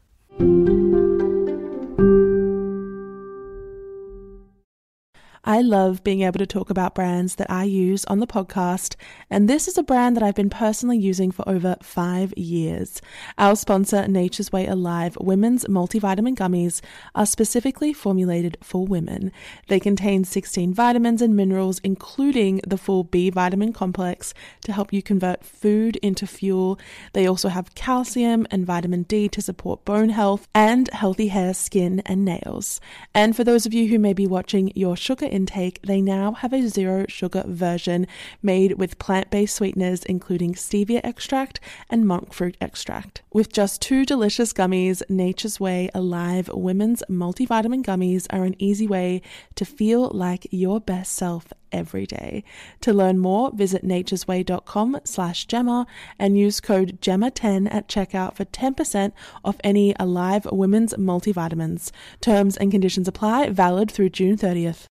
I 5.61 5.63
love 5.63 6.03
being 6.03 6.23
able 6.23 6.39
to 6.39 6.47
talk 6.47 6.71
about 6.71 6.95
brands 6.95 7.35
that 7.35 7.51
I 7.51 7.65
use 7.65 8.07
on 8.07 8.19
the 8.19 8.27
podcast, 8.27 8.97
and 9.29 9.47
this 9.47 9.69
is 9.69 9.77
a 9.77 9.83
brand 9.83 10.17
that 10.17 10.23
I've 10.23 10.35
been 10.35 10.49
personally 10.49 10.97
using 10.97 11.31
for 11.31 11.47
over 11.47 11.77
five 11.83 12.33
years. 12.35 13.03
Our 13.37 13.55
sponsor, 13.55 14.09
Nature's 14.09 14.51
Way 14.51 14.67
Alive 14.67 15.19
Women's 15.21 15.67
Multivitamin 15.67 16.35
Gummies, 16.35 16.81
are 17.15 17.27
specifically 17.27 17.93
formulated 17.93 18.57
for 18.63 18.87
women. 18.87 19.33
They 19.69 19.79
contain 19.79 20.25
16 20.25 20.73
vitamins 20.73 21.21
and 21.21 21.37
minerals, 21.37 21.79
including 21.85 22.63
the 22.67 22.79
full 22.79 23.05
B 23.05 23.29
vitamin 23.29 23.75
complex, 23.75 24.33
to 24.63 24.73
help 24.73 24.95
you 24.95 25.03
convert 25.03 25.45
food 25.45 25.97
into 25.97 26.27
fuel. 26.27 26.81
They 27.13 27.27
also 27.27 27.51
have 27.51 27.75
calcium 27.75 28.47
and 28.51 28.65
vitamin 28.65 29.03
D 29.03 29.29
to 29.29 29.43
support 29.43 29.85
bone 29.85 30.09
health 30.09 30.49
and 30.55 30.89
healthy 30.95 31.29
hair, 31.29 31.53
skin, 31.53 32.01
and 32.07 32.25
nails. 32.25 32.81
And 33.15 33.37
for 33.37 33.45
those 33.45 33.67
of 33.67 33.75
you 33.75 33.89
who 33.89 33.99
may 33.99 34.15
be 34.15 34.27
watching 34.27 34.73
your 34.75 34.97
sugar 34.97 35.27
intake, 35.27 35.50
they 35.83 36.01
now 36.01 36.33
have 36.33 36.53
a 36.53 36.69
zero 36.69 37.07
sugar 37.09 37.45
version 37.47 38.07
made 38.43 38.79
with 38.79 38.99
plant 38.99 39.31
based 39.31 39.57
sweeteners, 39.57 40.05
including 40.05 40.55
stevia 40.55 41.01
extract 41.05 41.61
and 41.89 42.07
monk 42.07 42.33
fruit 42.33 42.57
extract. 42.61 43.23
With 43.33 43.53
just 43.53 43.81
two 43.81 44.05
delicious 44.05 44.53
gummies, 44.53 45.03
Nature's 45.09 45.61
Way 45.61 45.91
Alive 45.95 46.51
Women's 46.53 47.03
Multivitamin 47.09 47.85
Gummies 47.85 48.27
are 48.31 48.45
an 48.45 48.55
easy 48.59 48.87
way 48.87 49.23
to 49.55 49.65
feel 49.65 50.11
like 50.13 50.47
your 50.51 50.81
best 50.81 51.13
self 51.13 51.53
every 51.73 52.07
day. 52.07 52.45
To 52.83 52.93
learn 52.93 53.19
more, 53.19 53.51
visit 53.53 53.85
naturesway.com 53.85 55.01
slash 55.05 55.47
Jemma 55.47 55.87
and 56.19 56.39
use 56.39 56.61
code 56.61 57.01
JEMMA10 57.01 57.73
at 57.73 57.89
checkout 57.89 58.35
for 58.35 58.45
10% 58.45 59.13
off 59.45 59.57
any 59.63 59.95
Alive 59.99 60.47
Women's 60.51 60.95
multivitamins. 60.95 61.91
Terms 62.21 62.57
and 62.57 62.71
conditions 62.71 63.09
apply, 63.09 63.51
valid 63.51 63.91
through 63.91 64.11
June 64.11 64.37
30th. 64.37 64.90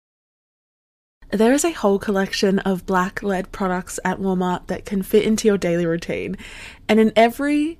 There 1.34 1.54
is 1.54 1.66
a 1.66 1.72
whole 1.72 1.98
collection 1.98 2.60
of 2.60 2.86
black 2.86 3.24
led 3.24 3.52
products 3.52 4.00
at 4.06 4.20
Walmart 4.20 4.68
that 4.68 4.86
can 4.86 5.02
fit 5.02 5.26
into 5.26 5.48
your 5.48 5.58
daily 5.58 5.84
routine. 5.84 6.38
And 6.88 7.00
in 7.00 7.12
every 7.16 7.80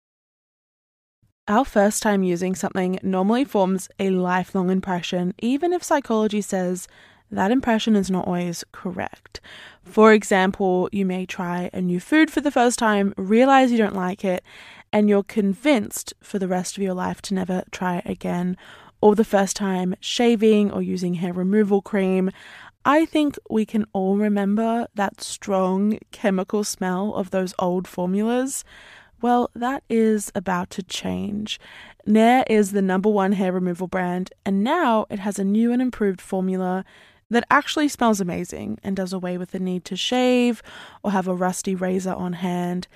Our 1.51 1.65
first 1.65 2.01
time 2.01 2.23
using 2.23 2.55
something 2.55 2.97
normally 3.03 3.43
forms 3.43 3.89
a 3.99 4.09
lifelong 4.09 4.69
impression, 4.69 5.33
even 5.39 5.73
if 5.73 5.83
psychology 5.83 6.39
says 6.39 6.87
that 7.29 7.51
impression 7.51 7.93
is 7.97 8.09
not 8.09 8.25
always 8.25 8.63
correct. 8.71 9.41
For 9.83 10.13
example, 10.13 10.87
you 10.93 11.05
may 11.05 11.25
try 11.25 11.69
a 11.73 11.81
new 11.81 11.99
food 11.99 12.31
for 12.31 12.39
the 12.39 12.51
first 12.51 12.79
time, 12.79 13.13
realize 13.17 13.69
you 13.69 13.77
don't 13.77 13.97
like 13.97 14.23
it, 14.23 14.45
and 14.93 15.09
you're 15.09 15.23
convinced 15.23 16.13
for 16.21 16.39
the 16.39 16.47
rest 16.47 16.77
of 16.77 16.83
your 16.83 16.93
life 16.93 17.21
to 17.23 17.33
never 17.33 17.63
try 17.69 18.01
again. 18.05 18.55
Or 19.01 19.13
the 19.13 19.25
first 19.25 19.57
time 19.57 19.93
shaving 19.99 20.71
or 20.71 20.81
using 20.81 21.15
hair 21.15 21.33
removal 21.33 21.81
cream. 21.81 22.31
I 22.85 23.05
think 23.05 23.37
we 23.49 23.65
can 23.65 23.85
all 23.91 24.15
remember 24.15 24.87
that 24.95 25.19
strong 25.19 25.99
chemical 26.13 26.63
smell 26.63 27.13
of 27.13 27.31
those 27.31 27.53
old 27.59 27.89
formulas. 27.89 28.63
Well, 29.21 29.51
that 29.53 29.83
is 29.87 30.31
about 30.33 30.71
to 30.71 30.83
change. 30.83 31.59
Nair 32.07 32.43
is 32.49 32.71
the 32.71 32.81
number 32.81 33.09
one 33.09 33.33
hair 33.33 33.51
removal 33.51 33.87
brand, 33.87 34.33
and 34.45 34.63
now 34.63 35.05
it 35.11 35.19
has 35.19 35.37
a 35.37 35.43
new 35.43 35.71
and 35.71 35.81
improved 35.81 36.19
formula 36.19 36.83
that 37.29 37.45
actually 37.51 37.87
smells 37.87 38.19
amazing 38.19 38.79
and 38.83 38.95
does 38.95 39.13
away 39.13 39.37
with 39.37 39.51
the 39.51 39.59
need 39.59 39.85
to 39.85 39.95
shave 39.95 40.63
or 41.03 41.11
have 41.11 41.27
a 41.27 41.35
rusty 41.35 41.75
razor 41.75 42.13
on 42.13 42.33
hand. 42.33 42.87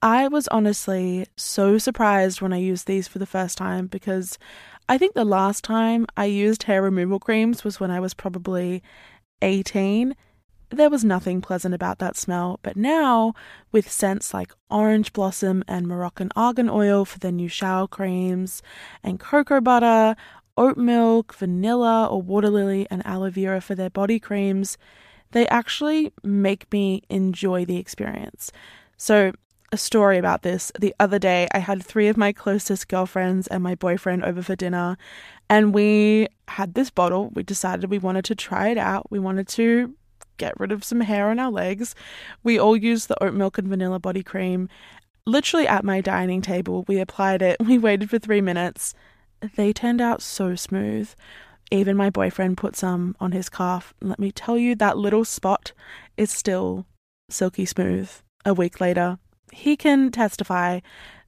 I 0.00 0.26
was 0.26 0.48
honestly 0.48 1.26
so 1.36 1.76
surprised 1.78 2.40
when 2.40 2.52
I 2.52 2.58
used 2.58 2.86
these 2.86 3.06
for 3.06 3.18
the 3.18 3.26
first 3.26 3.58
time 3.58 3.86
because 3.86 4.38
I 4.88 4.98
think 4.98 5.14
the 5.14 5.24
last 5.24 5.64
time 5.64 6.06
I 6.16 6.24
used 6.24 6.64
hair 6.64 6.82
removal 6.82 7.18
creams 7.18 7.62
was 7.62 7.78
when 7.78 7.90
I 7.90 8.00
was 8.00 8.14
probably 8.14 8.82
18 9.42 10.16
there 10.74 10.90
was 10.90 11.04
nothing 11.04 11.40
pleasant 11.40 11.74
about 11.74 11.98
that 11.98 12.16
smell, 12.16 12.60
but 12.62 12.76
now, 12.76 13.34
with 13.72 13.90
scents 13.90 14.34
like 14.34 14.52
orange 14.70 15.12
blossom 15.12 15.64
and 15.66 15.86
Moroccan 15.86 16.30
argan 16.36 16.68
oil 16.68 17.04
for 17.04 17.18
their 17.18 17.32
new 17.32 17.48
shower 17.48 17.86
creams, 17.86 18.62
and 19.02 19.18
cocoa 19.20 19.60
butter, 19.60 20.16
oat 20.56 20.76
milk, 20.76 21.34
vanilla 21.34 22.06
or 22.06 22.22
water 22.22 22.50
lily, 22.50 22.86
and 22.90 23.04
aloe 23.06 23.30
vera 23.30 23.60
for 23.60 23.74
their 23.74 23.90
body 23.90 24.20
creams, 24.20 24.76
they 25.32 25.48
actually 25.48 26.12
make 26.22 26.70
me 26.72 27.02
enjoy 27.08 27.64
the 27.64 27.76
experience. 27.76 28.52
So, 28.96 29.32
a 29.72 29.76
story 29.76 30.18
about 30.18 30.42
this. 30.42 30.70
The 30.78 30.94
other 31.00 31.18
day, 31.18 31.48
I 31.52 31.58
had 31.58 31.82
three 31.82 32.06
of 32.06 32.16
my 32.16 32.32
closest 32.32 32.86
girlfriends 32.86 33.48
and 33.48 33.62
my 33.62 33.74
boyfriend 33.74 34.24
over 34.24 34.40
for 34.40 34.54
dinner, 34.54 34.96
and 35.50 35.74
we 35.74 36.28
had 36.48 36.74
this 36.74 36.90
bottle. 36.90 37.30
We 37.34 37.42
decided 37.42 37.90
we 37.90 37.98
wanted 37.98 38.24
to 38.26 38.34
try 38.36 38.68
it 38.68 38.78
out. 38.78 39.10
We 39.10 39.18
wanted 39.18 39.48
to 39.48 39.94
get 40.36 40.58
rid 40.58 40.72
of 40.72 40.84
some 40.84 41.00
hair 41.00 41.28
on 41.30 41.38
our 41.38 41.50
legs. 41.50 41.94
We 42.42 42.58
all 42.58 42.76
used 42.76 43.08
the 43.08 43.22
oat 43.22 43.34
milk 43.34 43.58
and 43.58 43.68
vanilla 43.68 43.98
body 43.98 44.22
cream. 44.22 44.68
Literally 45.26 45.66
at 45.66 45.84
my 45.84 46.00
dining 46.00 46.42
table, 46.42 46.84
we 46.86 46.98
applied 47.00 47.42
it. 47.42 47.56
We 47.64 47.78
waited 47.78 48.10
for 48.10 48.18
three 48.18 48.40
minutes. 48.40 48.94
They 49.56 49.72
turned 49.72 50.00
out 50.00 50.22
so 50.22 50.54
smooth. 50.54 51.10
Even 51.70 51.96
my 51.96 52.10
boyfriend 52.10 52.56
put 52.56 52.76
some 52.76 53.16
on 53.20 53.32
his 53.32 53.48
calf. 53.48 53.94
Let 54.00 54.18
me 54.18 54.30
tell 54.30 54.58
you, 54.58 54.74
that 54.76 54.98
little 54.98 55.24
spot 55.24 55.72
is 56.16 56.30
still 56.30 56.86
silky 57.30 57.64
smooth. 57.64 58.10
A 58.44 58.52
week 58.52 58.80
later, 58.80 59.18
he 59.52 59.76
can 59.76 60.10
testify 60.10 60.80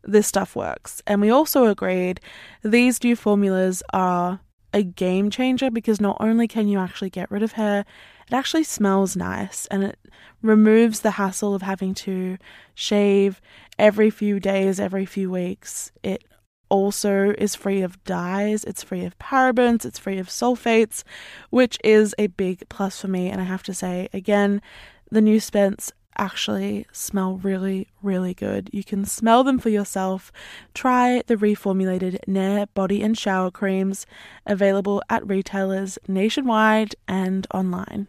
this 0.02 0.26
stuff 0.26 0.54
works. 0.54 1.02
And 1.06 1.20
we 1.20 1.30
also 1.30 1.66
agreed 1.66 2.20
these 2.62 3.02
new 3.02 3.16
formulas 3.16 3.82
are 3.92 4.40
a 4.72 4.82
game 4.82 5.30
changer 5.30 5.70
because 5.70 6.00
not 6.00 6.16
only 6.20 6.46
can 6.46 6.68
you 6.68 6.78
actually 6.78 7.10
get 7.10 7.30
rid 7.30 7.42
of 7.42 7.52
hair, 7.52 7.84
it 8.26 8.34
actually 8.34 8.64
smells 8.64 9.16
nice 9.16 9.66
and 9.66 9.84
it 9.84 9.98
removes 10.42 11.00
the 11.00 11.12
hassle 11.12 11.54
of 11.54 11.62
having 11.62 11.94
to 11.94 12.38
shave 12.74 13.40
every 13.78 14.10
few 14.10 14.40
days, 14.40 14.80
every 14.80 15.06
few 15.06 15.30
weeks. 15.30 15.92
It 16.02 16.24
also 16.68 17.32
is 17.38 17.54
free 17.54 17.82
of 17.82 18.02
dyes, 18.04 18.64
it's 18.64 18.82
free 18.82 19.04
of 19.04 19.18
parabens, 19.18 19.84
it's 19.84 19.98
free 19.98 20.18
of 20.18 20.28
sulfates, 20.28 21.02
which 21.50 21.78
is 21.84 22.14
a 22.18 22.26
big 22.26 22.68
plus 22.68 23.00
for 23.00 23.08
me. 23.08 23.28
And 23.28 23.40
I 23.40 23.44
have 23.44 23.62
to 23.64 23.74
say, 23.74 24.08
again, 24.12 24.60
the 25.10 25.20
new 25.20 25.38
Spence 25.38 25.92
actually 26.18 26.86
smell 26.92 27.36
really, 27.36 27.88
really 28.02 28.34
good. 28.34 28.70
You 28.72 28.82
can 28.82 29.04
smell 29.04 29.44
them 29.44 29.58
for 29.58 29.68
yourself. 29.68 30.32
Try 30.74 31.22
the 31.26 31.36
reformulated 31.36 32.18
Nair 32.26 32.66
body 32.74 33.02
and 33.02 33.16
shower 33.16 33.50
creams 33.50 34.06
available 34.46 35.02
at 35.10 35.26
retailers 35.26 35.98
nationwide 36.08 36.96
and 37.06 37.46
online. 37.52 38.08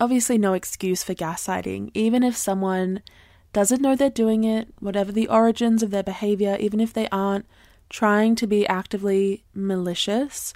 obviously 0.00 0.38
no 0.38 0.52
excuse 0.52 1.02
for 1.02 1.14
gaslighting, 1.14 1.90
even 1.94 2.22
if 2.22 2.36
someone 2.36 3.02
doesn't 3.52 3.80
know 3.80 3.96
they're 3.96 4.10
doing 4.10 4.44
it, 4.44 4.68
whatever 4.78 5.10
the 5.10 5.28
origins 5.28 5.82
of 5.82 5.90
their 5.90 6.02
behavior, 6.02 6.56
even 6.60 6.80
if 6.80 6.92
they 6.92 7.08
aren't 7.10 7.46
trying 7.88 8.34
to 8.36 8.46
be 8.46 8.66
actively 8.66 9.44
malicious, 9.54 10.52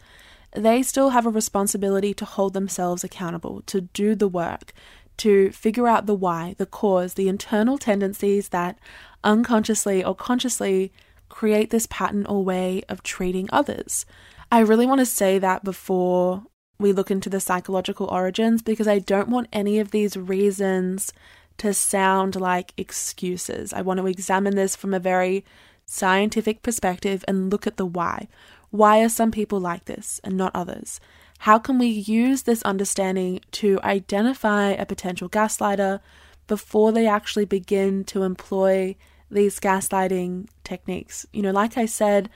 they 0.54 0.82
still 0.82 1.10
have 1.10 1.26
a 1.26 1.30
responsibility 1.30 2.12
to 2.12 2.24
hold 2.24 2.52
themselves 2.52 3.02
accountable, 3.02 3.62
to 3.62 3.80
do 3.80 4.14
the 4.14 4.28
work, 4.28 4.72
to 5.16 5.50
figure 5.52 5.88
out 5.88 6.06
the 6.06 6.14
why, 6.14 6.54
the 6.58 6.66
cause, 6.66 7.14
the 7.14 7.28
internal 7.28 7.78
tendencies 7.78 8.50
that 8.50 8.78
unconsciously 9.24 10.04
or 10.04 10.14
consciously 10.14 10.92
create 11.28 11.70
this 11.70 11.86
pattern 11.86 12.26
or 12.26 12.44
way 12.44 12.82
of 12.88 13.02
treating 13.02 13.48
others. 13.50 14.04
I 14.50 14.60
really 14.60 14.86
want 14.86 14.98
to 14.98 15.06
say 15.06 15.38
that 15.38 15.64
before 15.64 16.44
we 16.82 16.92
look 16.92 17.10
into 17.10 17.30
the 17.30 17.40
psychological 17.40 18.06
origins 18.06 18.62
because 18.62 18.88
I 18.88 18.98
don't 18.98 19.28
want 19.28 19.48
any 19.52 19.78
of 19.78 19.90
these 19.90 20.16
reasons 20.16 21.12
to 21.58 21.72
sound 21.72 22.36
like 22.36 22.74
excuses. 22.76 23.72
I 23.72 23.82
want 23.82 24.00
to 24.00 24.06
examine 24.06 24.56
this 24.56 24.76
from 24.76 24.92
a 24.92 24.98
very 24.98 25.44
scientific 25.86 26.62
perspective 26.62 27.24
and 27.28 27.50
look 27.50 27.66
at 27.66 27.76
the 27.76 27.86
why. 27.86 28.28
Why 28.70 29.02
are 29.02 29.08
some 29.08 29.30
people 29.30 29.60
like 29.60 29.84
this 29.84 30.20
and 30.24 30.36
not 30.36 30.52
others? 30.54 31.00
How 31.40 31.58
can 31.58 31.78
we 31.78 31.86
use 31.86 32.42
this 32.42 32.62
understanding 32.62 33.40
to 33.52 33.80
identify 33.82 34.70
a 34.70 34.86
potential 34.86 35.28
gaslighter 35.28 36.00
before 36.46 36.92
they 36.92 37.06
actually 37.06 37.44
begin 37.44 38.04
to 38.04 38.22
employ 38.22 38.96
these 39.30 39.60
gaslighting 39.60 40.48
techniques? 40.64 41.26
You 41.32 41.42
know, 41.42 41.50
like 41.50 41.76
I 41.76 41.86
said, 41.86 42.30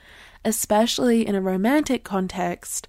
especially 0.45 1.25
in 1.25 1.35
a 1.35 1.41
romantic 1.41 2.03
context, 2.03 2.87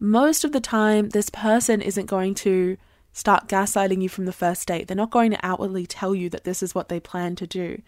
most 0.00 0.44
of 0.44 0.52
the 0.52 0.60
time, 0.60 1.10
this 1.10 1.30
person 1.30 1.80
isn't 1.80 2.06
going 2.06 2.34
to 2.36 2.76
start 3.12 3.48
gaslighting 3.48 4.02
you 4.02 4.08
from 4.08 4.26
the 4.26 4.32
first 4.32 4.68
date. 4.68 4.86
They're 4.86 4.96
not 4.96 5.10
going 5.10 5.32
to 5.32 5.46
outwardly 5.46 5.86
tell 5.86 6.14
you 6.14 6.30
that 6.30 6.44
this 6.44 6.62
is 6.62 6.74
what 6.74 6.88
they 6.88 7.00
plan 7.00 7.34
to 7.36 7.46
do. 7.46 7.82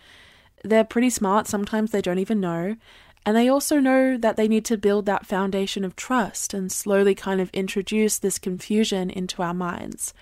They're 0.65 0.85
pretty 0.85 1.11
smart, 1.11 1.47
sometimes 1.47 1.91
they 1.91 2.03
don't 2.03 2.19
even 2.19 2.41
know. 2.41 2.77
And 3.25 3.37
they 3.37 3.49
also 3.49 3.79
know 3.79 4.17
that 4.17 4.37
they 4.37 4.49
need 4.49 4.65
to 4.67 4.79
build 4.79 5.07
that 5.07 5.27
foundation 5.27 5.85
of 5.85 5.95
trust 5.95 6.55
and 6.55 6.73
slowly 6.73 7.15
kind 7.15 7.41
of 7.41 7.51
introduce 7.51 8.19
this 8.19 8.39
confusion 8.39 9.11
into 9.11 9.43
our 9.43 9.55
minds. 9.55 10.15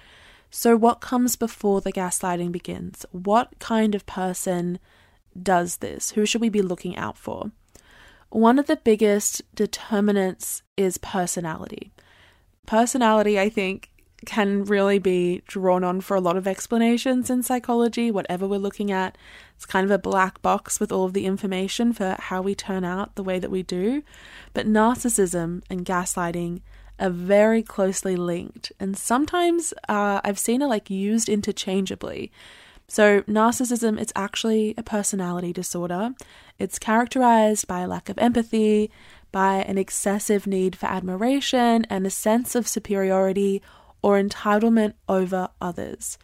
So, 0.51 0.77
what 0.77 1.01
comes 1.01 1.37
before 1.37 1.81
the 1.81 1.93
gaslighting 1.93 2.51
begins? 2.51 3.07
What 3.13 3.59
kind 3.61 3.95
of 3.95 4.07
person 4.07 4.79
does 5.41 5.77
this? 5.77 6.13
Who 6.13 6.27
should 6.27 6.41
we 6.41 6.49
be 6.49 6.63
looking 6.63 6.97
out 6.97 7.17
for? 7.17 7.53
One 8.31 8.59
of 8.59 8.67
the 8.67 8.77
biggest 8.77 9.43
determinants 9.55 10.63
is 10.77 10.99
personality. 10.99 11.93
Personality, 12.67 13.41
I 13.41 13.49
think, 13.49 13.91
can 14.27 14.65
really 14.65 14.99
be 14.99 15.43
drawn 15.47 15.85
on 15.85 16.01
for 16.01 16.17
a 16.17 16.21
lot 16.21 16.37
of 16.37 16.47
explanations 16.47 17.31
in 17.31 17.43
psychology, 17.43 18.11
whatever 18.11 18.47
we're 18.47 18.59
looking 18.59 18.91
at. 18.91 19.17
It's 19.57 19.65
kind 19.65 19.85
of 19.85 19.91
a 19.91 19.99
black 19.99 20.43
box 20.43 20.81
with 20.81 20.93
all 20.93 21.05
of 21.05 21.15
the 21.15 21.25
information 21.25 21.93
for 21.93 22.17
how 22.19 22.43
we 22.43 22.55
turn 22.55 22.85
out 22.85 23.15
the 23.15 23.23
way 23.23 23.39
that 23.39 23.51
we 23.51 23.63
do. 23.63 24.03
But 24.53 24.67
narcissism 24.67 25.63
and 25.71 25.87
gaslighting 25.87 26.61
are 26.99 27.11
very 27.11 27.63
closely 27.63 28.17
linked, 28.17 28.73
and 28.81 28.97
sometimes 28.97 29.73
uh, 29.89 30.21
I've 30.25 30.39
seen 30.39 30.63
it 30.63 30.67
like 30.67 30.91
used 30.91 31.29
interchangeably. 31.29 32.33
So, 32.89 33.21
narcissism 33.23 34.01
it's 34.01 34.15
actually 34.17 34.75
a 34.79 34.83
personality 34.83 35.53
disorder. 35.53 36.15
It's 36.59 36.79
characterized 36.79 37.67
by 37.67 37.81
a 37.81 37.89
lack 37.89 38.09
of 38.09 38.19
empathy, 38.19 38.91
by 39.31 39.57
an 39.57 39.77
excessive 39.77 40.47
need 40.47 40.75
for 40.75 40.87
admiration 40.87 41.85
and 41.91 42.07
a 42.07 42.11
sense 42.11 42.55
of 42.55 42.67
superiority 42.67 43.63
or 44.01 44.21
entitlement 44.21 44.95
over 45.07 45.51
others. 45.61 46.17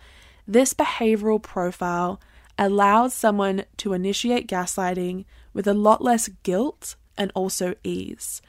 This 0.48 0.72
behavioral 0.72 1.42
profile 1.42 2.18
allows 2.58 3.12
someone 3.12 3.64
to 3.78 3.92
initiate 3.92 4.48
gaslighting 4.48 5.26
with 5.52 5.66
a 5.66 5.74
lot 5.74 6.02
less 6.02 6.28
guilt 6.42 6.96
and 7.16 7.30
also 7.34 7.74
ease. 7.84 8.40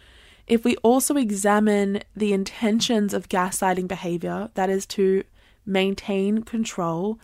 If 0.48 0.64
we 0.64 0.76
also 0.78 1.18
examine 1.18 2.04
the 2.16 2.32
intentions 2.32 3.14
of 3.14 3.30
gaslighting 3.30 3.88
behavior, 3.88 4.50
that 4.54 4.70
is 4.70 4.86
to 4.88 5.24
maintain 5.66 6.44
control, 6.44 7.20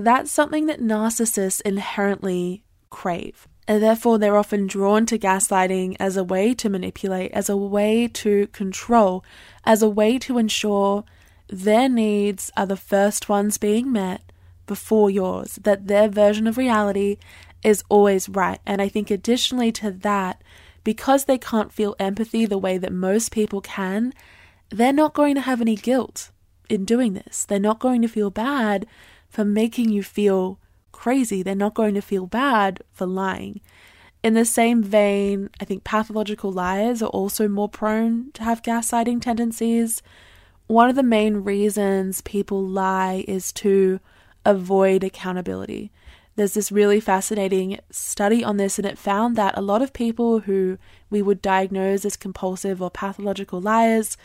that's 0.00 0.30
something 0.30 0.66
that 0.66 0.80
narcissists 0.80 1.60
inherently 1.62 2.64
crave. 2.90 3.46
And 3.68 3.82
therefore, 3.82 4.18
they're 4.18 4.36
often 4.36 4.66
drawn 4.66 5.06
to 5.06 5.18
gaslighting 5.18 5.96
as 6.00 6.16
a 6.16 6.24
way 6.24 6.54
to 6.54 6.68
manipulate, 6.68 7.30
as 7.32 7.48
a 7.48 7.56
way 7.56 8.08
to 8.08 8.48
control, 8.48 9.24
as 9.64 9.80
a 9.82 9.88
way 9.88 10.18
to 10.18 10.38
ensure 10.38 11.04
their 11.48 11.88
needs 11.88 12.50
are 12.56 12.66
the 12.66 12.76
first 12.76 13.28
ones 13.28 13.58
being 13.58 13.92
met 13.92 14.32
before 14.66 15.10
yours, 15.10 15.58
that 15.62 15.86
their 15.86 16.08
version 16.08 16.46
of 16.46 16.56
reality 16.56 17.18
is 17.62 17.84
always 17.88 18.28
right. 18.28 18.60
And 18.66 18.80
I 18.82 18.88
think, 18.88 19.10
additionally 19.10 19.70
to 19.72 19.90
that, 19.90 20.42
because 20.82 21.24
they 21.24 21.38
can't 21.38 21.72
feel 21.72 21.94
empathy 21.98 22.46
the 22.46 22.58
way 22.58 22.78
that 22.78 22.92
most 22.92 23.30
people 23.30 23.60
can, 23.60 24.12
they're 24.70 24.92
not 24.92 25.14
going 25.14 25.34
to 25.34 25.40
have 25.42 25.60
any 25.60 25.76
guilt 25.76 26.30
in 26.68 26.84
doing 26.84 27.14
this. 27.14 27.44
They're 27.44 27.58
not 27.58 27.80
going 27.80 28.02
to 28.02 28.08
feel 28.08 28.30
bad 28.30 28.86
for 29.30 29.44
making 29.44 29.88
you 29.88 30.02
feel 30.02 30.58
crazy. 30.92 31.42
They're 31.42 31.54
not 31.54 31.74
going 31.74 31.94
to 31.94 32.02
feel 32.02 32.26
bad 32.26 32.82
for 32.92 33.06
lying. 33.06 33.60
In 34.22 34.34
the 34.34 34.44
same 34.44 34.82
vein, 34.82 35.48
I 35.60 35.64
think 35.64 35.82
pathological 35.82 36.52
liars 36.52 37.00
are 37.00 37.08
also 37.08 37.48
more 37.48 37.68
prone 37.70 38.32
to 38.34 38.42
have 38.42 38.62
gaslighting 38.62 39.22
tendencies. 39.22 40.02
One 40.66 40.90
of 40.90 40.96
the 40.96 41.02
main 41.02 41.38
reasons 41.38 42.20
people 42.20 42.62
lie 42.62 43.24
is 43.26 43.50
to 43.54 43.98
avoid 44.44 45.04
accountability. 45.04 45.90
There's 46.36 46.54
this 46.54 46.70
really 46.70 47.00
fascinating 47.00 47.78
study 47.90 48.44
on 48.44 48.56
this, 48.56 48.78
and 48.78 48.86
it 48.86 48.98
found 48.98 49.36
that 49.36 49.56
a 49.56 49.62
lot 49.62 49.82
of 49.82 49.92
people 49.92 50.40
who 50.40 50.78
we 51.08 51.22
would 51.22 51.42
diagnose 51.42 52.04
as 52.04 52.16
compulsive 52.16 52.80
or 52.80 52.90
pathological 52.90 53.60
liars, 53.60 54.16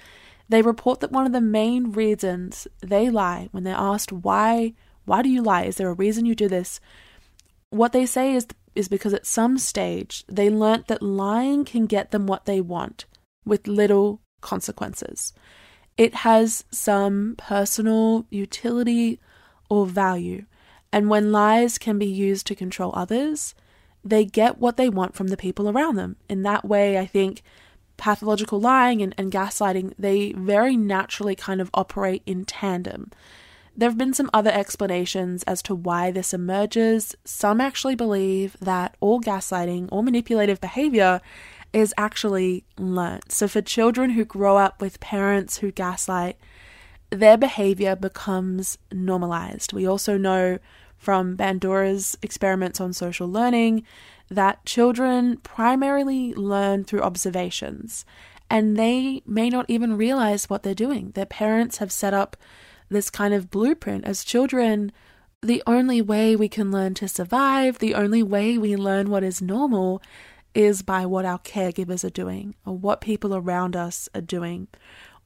they 0.47 0.61
report 0.61 0.99
that 0.99 1.11
one 1.11 1.25
of 1.25 1.31
the 1.31 1.41
main 1.41 1.91
reasons 1.91 2.67
they 2.81 3.09
lie 3.09 3.49
when 3.51 3.63
they're 3.63 3.75
asked 3.75 4.11
why 4.11 4.73
why 5.05 5.21
do 5.21 5.29
you 5.29 5.41
lie? 5.41 5.63
Is 5.63 5.77
there 5.77 5.89
a 5.89 5.93
reason 5.93 6.25
you 6.25 6.35
do 6.35 6.47
this? 6.47 6.79
What 7.69 7.91
they 7.91 8.05
say 8.05 8.33
is 8.33 8.47
is 8.75 8.87
because 8.89 9.13
at 9.13 9.25
some 9.25 9.57
stage 9.57 10.25
they 10.27 10.49
learnt 10.49 10.87
that 10.87 11.01
lying 11.01 11.63
can 11.63 11.85
get 11.85 12.11
them 12.11 12.27
what 12.27 12.45
they 12.45 12.59
want 12.59 13.05
with 13.45 13.67
little 13.67 14.21
consequences. 14.41 15.33
It 15.97 16.13
has 16.15 16.65
some 16.71 17.35
personal 17.37 18.25
utility 18.29 19.19
or 19.69 19.85
value, 19.85 20.45
and 20.91 21.09
when 21.09 21.31
lies 21.31 21.77
can 21.77 21.97
be 21.97 22.05
used 22.05 22.47
to 22.47 22.55
control 22.55 22.91
others, 22.93 23.55
they 24.03 24.25
get 24.25 24.59
what 24.59 24.77
they 24.77 24.89
want 24.89 25.15
from 25.15 25.27
the 25.27 25.37
people 25.37 25.69
around 25.69 25.95
them. 25.95 26.17
In 26.29 26.43
that 26.43 26.65
way, 26.65 26.97
I 26.97 27.05
think 27.05 27.41
pathological 27.97 28.59
lying 28.59 29.01
and, 29.01 29.15
and 29.17 29.31
gaslighting, 29.31 29.93
they 29.97 30.33
very 30.33 30.75
naturally 30.77 31.35
kind 31.35 31.61
of 31.61 31.69
operate 31.73 32.21
in 32.25 32.45
tandem. 32.45 33.11
There 33.77 33.89
have 33.89 33.97
been 33.97 34.13
some 34.13 34.29
other 34.33 34.51
explanations 34.51 35.43
as 35.43 35.61
to 35.63 35.75
why 35.75 36.11
this 36.11 36.33
emerges. 36.33 37.15
Some 37.25 37.59
actually 37.59 37.95
believe 37.95 38.55
that 38.61 38.95
all 39.01 39.19
gaslighting 39.19 39.89
or 39.91 40.01
manipulative 40.01 40.61
behavior 40.61 41.19
is 41.73 41.93
actually 41.97 42.63
learnt. 42.77 43.33
So, 43.33 43.49
for 43.49 43.61
children 43.61 44.11
who 44.11 44.23
grow 44.23 44.55
up 44.55 44.81
with 44.81 45.01
parents 45.01 45.57
who 45.57 45.71
gaslight, 45.71 46.37
their 47.09 47.37
behavior 47.37 47.97
becomes 47.97 48.77
normalized. 48.93 49.73
We 49.73 49.85
also 49.85 50.17
know 50.17 50.57
from 50.97 51.35
Bandura's 51.35 52.17
experiments 52.21 52.79
on 52.79 52.93
social 52.93 53.27
learning 53.27 53.83
that 54.29 54.65
children 54.65 55.37
primarily 55.37 56.33
learn 56.33 56.83
through 56.85 57.01
observations 57.01 58.05
and 58.49 58.77
they 58.77 59.21
may 59.25 59.49
not 59.49 59.65
even 59.67 59.97
realize 59.97 60.49
what 60.49 60.63
they're 60.63 60.73
doing. 60.73 61.11
Their 61.11 61.25
parents 61.25 61.77
have 61.77 61.91
set 61.91 62.13
up 62.13 62.37
this 62.89 63.09
kind 63.09 63.33
of 63.33 63.49
blueprint. 63.49 64.05
As 64.05 64.23
children, 64.23 64.91
the 65.41 65.63
only 65.67 66.01
way 66.01 66.35
we 66.35 66.49
can 66.49 66.71
learn 66.71 66.93
to 66.95 67.07
survive, 67.07 67.79
the 67.79 67.95
only 67.95 68.23
way 68.23 68.57
we 68.57 68.75
learn 68.75 69.09
what 69.09 69.23
is 69.23 69.41
normal 69.41 70.01
is 70.53 70.81
by 70.81 71.05
what 71.05 71.25
our 71.25 71.39
caregivers 71.39 72.03
are 72.03 72.09
doing 72.09 72.55
or 72.65 72.77
what 72.77 73.01
people 73.01 73.35
around 73.35 73.75
us 73.75 74.07
are 74.15 74.21
doing. 74.21 74.67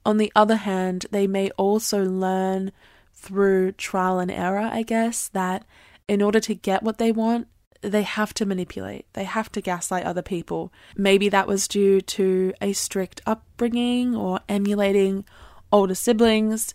On 0.06 0.18
the 0.18 0.32
other 0.36 0.56
hand, 0.56 1.06
they 1.12 1.28
may 1.28 1.52
also 1.52 2.04
learn 2.04 2.72
through 3.14 3.74
trial 3.74 4.20
and 4.20 4.32
error, 4.32 4.70
I 4.72 4.84
guess, 4.84 5.28
that 5.30 5.66
in 6.08 6.22
order 6.22 6.40
to 6.40 6.56
get 6.56 6.84
what 6.84 6.98
they 6.98 7.12
want, 7.12 7.48
they 7.82 8.04
have 8.04 8.34
to 8.36 8.46
manipulate. 8.46 9.06
They 9.14 9.24
have 9.24 9.52
to 9.54 9.62
gaslight 9.62 10.06
other 10.06 10.22
people. 10.22 10.74
Maybe 10.98 11.30
that 11.30 11.48
was 11.48 11.68
due 11.68 12.02
to 12.02 12.54
a 12.62 12.74
strict 12.74 13.22
upbringing 13.26 14.16
or 14.16 14.40
emulating 14.50 15.26
older 15.72 15.96
siblings. 15.96 16.74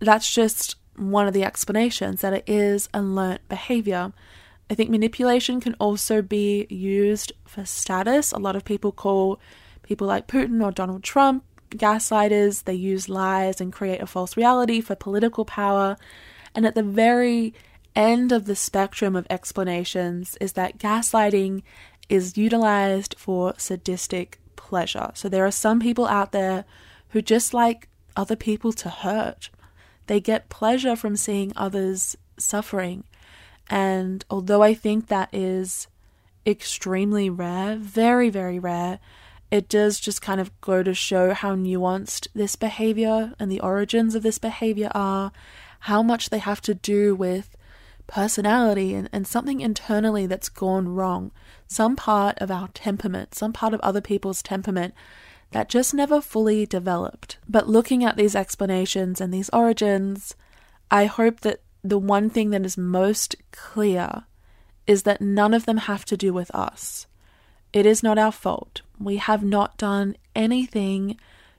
That's 0.00 0.32
just 0.32 0.76
one 0.96 1.26
of 1.26 1.34
the 1.34 1.44
explanations 1.44 2.20
that 2.20 2.32
it 2.32 2.44
is 2.46 2.88
a 2.92 3.00
learnt 3.00 3.46
behavior. 3.48 4.12
I 4.68 4.74
think 4.74 4.90
manipulation 4.90 5.60
can 5.60 5.74
also 5.74 6.22
be 6.22 6.66
used 6.68 7.32
for 7.44 7.64
status. 7.64 8.32
A 8.32 8.38
lot 8.38 8.56
of 8.56 8.64
people 8.64 8.92
call 8.92 9.40
people 9.82 10.06
like 10.06 10.28
Putin 10.28 10.64
or 10.64 10.70
Donald 10.70 11.02
Trump 11.02 11.44
gaslighters. 11.70 12.64
They 12.64 12.74
use 12.74 13.08
lies 13.08 13.60
and 13.60 13.72
create 13.72 14.00
a 14.00 14.06
false 14.06 14.36
reality 14.36 14.80
for 14.80 14.94
political 14.94 15.44
power. 15.44 15.96
And 16.54 16.66
at 16.66 16.74
the 16.74 16.82
very 16.82 17.54
end 17.96 18.32
of 18.32 18.44
the 18.44 18.56
spectrum 18.56 19.16
of 19.16 19.26
explanations 19.28 20.36
is 20.40 20.52
that 20.52 20.78
gaslighting 20.78 21.62
is 22.08 22.36
utilized 22.36 23.14
for 23.18 23.54
sadistic 23.56 24.38
pleasure. 24.56 25.10
So 25.14 25.28
there 25.28 25.46
are 25.46 25.50
some 25.50 25.80
people 25.80 26.06
out 26.06 26.32
there 26.32 26.64
who 27.10 27.22
just 27.22 27.52
like 27.54 27.88
other 28.16 28.36
people 28.36 28.72
to 28.74 28.88
hurt. 28.88 29.50
They 30.10 30.18
get 30.18 30.48
pleasure 30.48 30.96
from 30.96 31.14
seeing 31.14 31.52
others 31.54 32.16
suffering. 32.36 33.04
And 33.68 34.24
although 34.28 34.60
I 34.60 34.74
think 34.74 35.06
that 35.06 35.28
is 35.32 35.86
extremely 36.44 37.30
rare, 37.30 37.76
very, 37.76 38.28
very 38.28 38.58
rare, 38.58 38.98
it 39.52 39.68
does 39.68 40.00
just 40.00 40.20
kind 40.20 40.40
of 40.40 40.50
go 40.60 40.82
to 40.82 40.94
show 40.94 41.32
how 41.32 41.54
nuanced 41.54 42.26
this 42.34 42.56
behavior 42.56 43.34
and 43.38 43.52
the 43.52 43.60
origins 43.60 44.16
of 44.16 44.24
this 44.24 44.38
behavior 44.38 44.90
are, 44.96 45.30
how 45.78 46.02
much 46.02 46.30
they 46.30 46.38
have 46.38 46.60
to 46.62 46.74
do 46.74 47.14
with 47.14 47.56
personality 48.08 48.92
and, 48.94 49.08
and 49.12 49.28
something 49.28 49.60
internally 49.60 50.26
that's 50.26 50.48
gone 50.48 50.88
wrong, 50.88 51.30
some 51.68 51.94
part 51.94 52.36
of 52.38 52.50
our 52.50 52.66
temperament, 52.74 53.36
some 53.36 53.52
part 53.52 53.72
of 53.72 53.80
other 53.80 54.00
people's 54.00 54.42
temperament 54.42 54.92
that 55.52 55.68
just 55.68 55.94
never 55.94 56.20
fully 56.20 56.66
developed. 56.66 57.38
But 57.48 57.68
looking 57.68 58.04
at 58.04 58.16
these 58.16 58.36
explanations 58.36 59.20
and 59.20 59.32
these 59.32 59.50
origins, 59.50 60.34
I 60.90 61.06
hope 61.06 61.40
that 61.40 61.62
the 61.82 61.98
one 61.98 62.30
thing 62.30 62.50
that 62.50 62.64
is 62.64 62.76
most 62.76 63.36
clear 63.52 64.24
is 64.86 65.02
that 65.04 65.20
none 65.20 65.54
of 65.54 65.66
them 65.66 65.78
have 65.78 66.04
to 66.06 66.16
do 66.16 66.32
with 66.32 66.54
us. 66.54 67.06
It 67.72 67.86
is 67.86 68.02
not 68.02 68.18
our 68.18 68.32
fault. 68.32 68.82
We 68.98 69.16
have 69.16 69.42
not 69.42 69.78
done 69.78 70.16
anything 70.34 71.16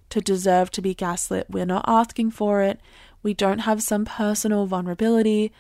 to 0.10 0.22
deserve 0.22 0.70
to 0.72 0.82
be 0.82 0.94
gaslit. 0.94 1.48
We're 1.50 1.66
not 1.66 1.86
asking 1.88 2.32
for 2.32 2.62
it. 2.62 2.80
We 3.24 3.34
don't 3.34 3.60
have 3.60 3.82
some 3.82 4.06
personal 4.06 4.66
vulnerability. 4.66 5.52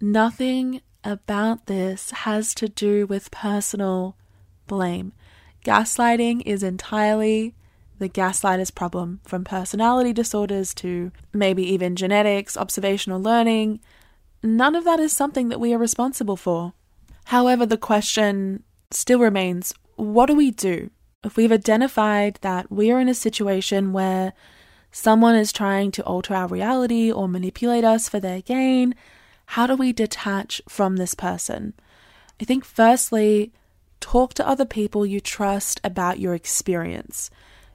Nothing 0.00 0.80
about 1.04 1.66
this 1.66 2.10
has 2.10 2.54
to 2.54 2.68
do 2.68 3.06
with 3.06 3.30
personal 3.30 4.16
blame. 4.66 5.12
Gaslighting 5.64 6.42
is 6.44 6.62
entirely 6.62 7.54
the 8.00 8.08
gaslighter's 8.08 8.70
problem, 8.70 9.20
from 9.24 9.44
personality 9.44 10.12
disorders 10.12 10.74
to 10.74 11.12
maybe 11.32 11.62
even 11.62 11.94
genetics, 11.94 12.56
observational 12.56 13.20
learning. 13.20 13.78
None 14.42 14.74
of 14.74 14.84
that 14.84 14.98
is 14.98 15.12
something 15.12 15.50
that 15.50 15.60
we 15.60 15.72
are 15.74 15.78
responsible 15.78 16.36
for. 16.36 16.72
However, 17.26 17.66
the 17.66 17.76
question 17.76 18.64
still 18.90 19.20
remains 19.20 19.72
what 19.96 20.26
do 20.26 20.34
we 20.34 20.50
do 20.50 20.90
if 21.22 21.36
we've 21.36 21.52
identified 21.52 22.38
that 22.40 22.72
we 22.72 22.90
are 22.90 22.98
in 22.98 23.08
a 23.08 23.14
situation 23.14 23.92
where 23.92 24.32
someone 24.90 25.36
is 25.36 25.52
trying 25.52 25.90
to 25.92 26.02
alter 26.04 26.34
our 26.34 26.48
reality 26.48 27.12
or 27.12 27.28
manipulate 27.28 27.84
us 27.84 28.08
for 28.08 28.18
their 28.18 28.40
gain? 28.40 28.94
How 29.44 29.66
do 29.66 29.76
we 29.76 29.92
detach 29.92 30.62
from 30.68 30.96
this 30.96 31.14
person? 31.14 31.74
I 32.40 32.44
think, 32.44 32.64
firstly, 32.64 33.52
talk 34.00 34.32
to 34.34 34.48
other 34.48 34.64
people 34.64 35.04
you 35.04 35.20
trust 35.20 35.80
about 35.84 36.18
your 36.18 36.34
experience. 36.34 37.30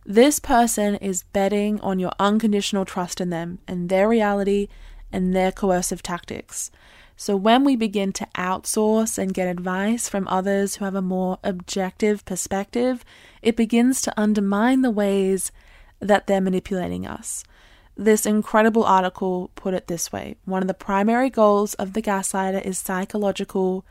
This 0.05 0.37
person 0.37 0.95
is 0.95 1.23
betting 1.33 1.81
on 1.81 1.97
your 1.97 2.11
unconditional 2.19 2.85
trust 2.85 3.19
in 3.19 3.31
them 3.31 3.57
and 3.67 3.89
their 3.89 4.07
reality 4.07 4.67
and 5.11 5.35
their 5.35 5.51
coercive 5.51 6.03
tactics. 6.03 6.69
So, 7.17 7.35
when 7.35 7.63
we 7.63 7.75
begin 7.75 8.13
to 8.13 8.27
outsource 8.35 9.17
and 9.17 9.33
get 9.33 9.47
advice 9.47 10.07
from 10.07 10.27
others 10.27 10.75
who 10.75 10.85
have 10.85 10.93
a 10.93 11.01
more 11.01 11.39
objective 11.43 12.23
perspective, 12.25 13.03
it 13.41 13.55
begins 13.55 14.01
to 14.03 14.13
undermine 14.19 14.81
the 14.81 14.91
ways 14.91 15.51
that 15.99 16.27
they're 16.27 16.41
manipulating 16.41 17.07
us. 17.07 17.43
This 17.97 18.27
incredible 18.27 18.83
article 18.83 19.49
put 19.55 19.73
it 19.73 19.87
this 19.87 20.11
way 20.11 20.35
one 20.45 20.61
of 20.61 20.67
the 20.67 20.73
primary 20.75 21.31
goals 21.31 21.73
of 21.75 21.93
the 21.93 22.01
gaslighter 22.01 22.63
is 22.63 22.77
psychological 22.77 23.85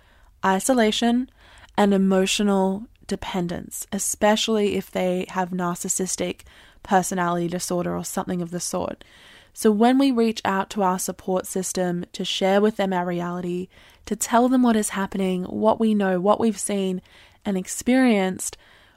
isolation 0.45 1.29
and 1.77 1.95
emotional 1.95 2.87
dependence, 3.07 3.87
especially 3.93 4.77
if 4.77 4.91
they 4.91 5.27
have 5.31 5.51
narcissistic 5.51 6.41
personality 6.83 7.49
disorder 7.49 7.97
or 7.97 8.05
something 8.05 8.43
of 8.43 8.51
the 8.51 8.61
sort. 8.61 9.05
So, 9.53 9.71
when 9.71 9.99
we 9.99 10.11
reach 10.11 10.41
out 10.45 10.69
to 10.71 10.83
our 10.83 10.99
support 10.99 11.47
system 11.47 12.07
to 12.13 12.25
share 12.25 12.61
with 12.61 12.77
them 12.77 12.93
our 12.93 13.07
reality, 13.07 13.69
to 14.07 14.17
tell 14.17 14.49
them 14.49 14.63
what 14.63 14.77
is 14.77 14.91
happening, 14.91 15.45
what 15.45 15.79
we 15.79 15.95
know, 15.95 16.21
what 16.21 16.41
we've 16.41 16.59
seen 16.59 17.01
and 17.45 17.57
experienced, 17.57 18.57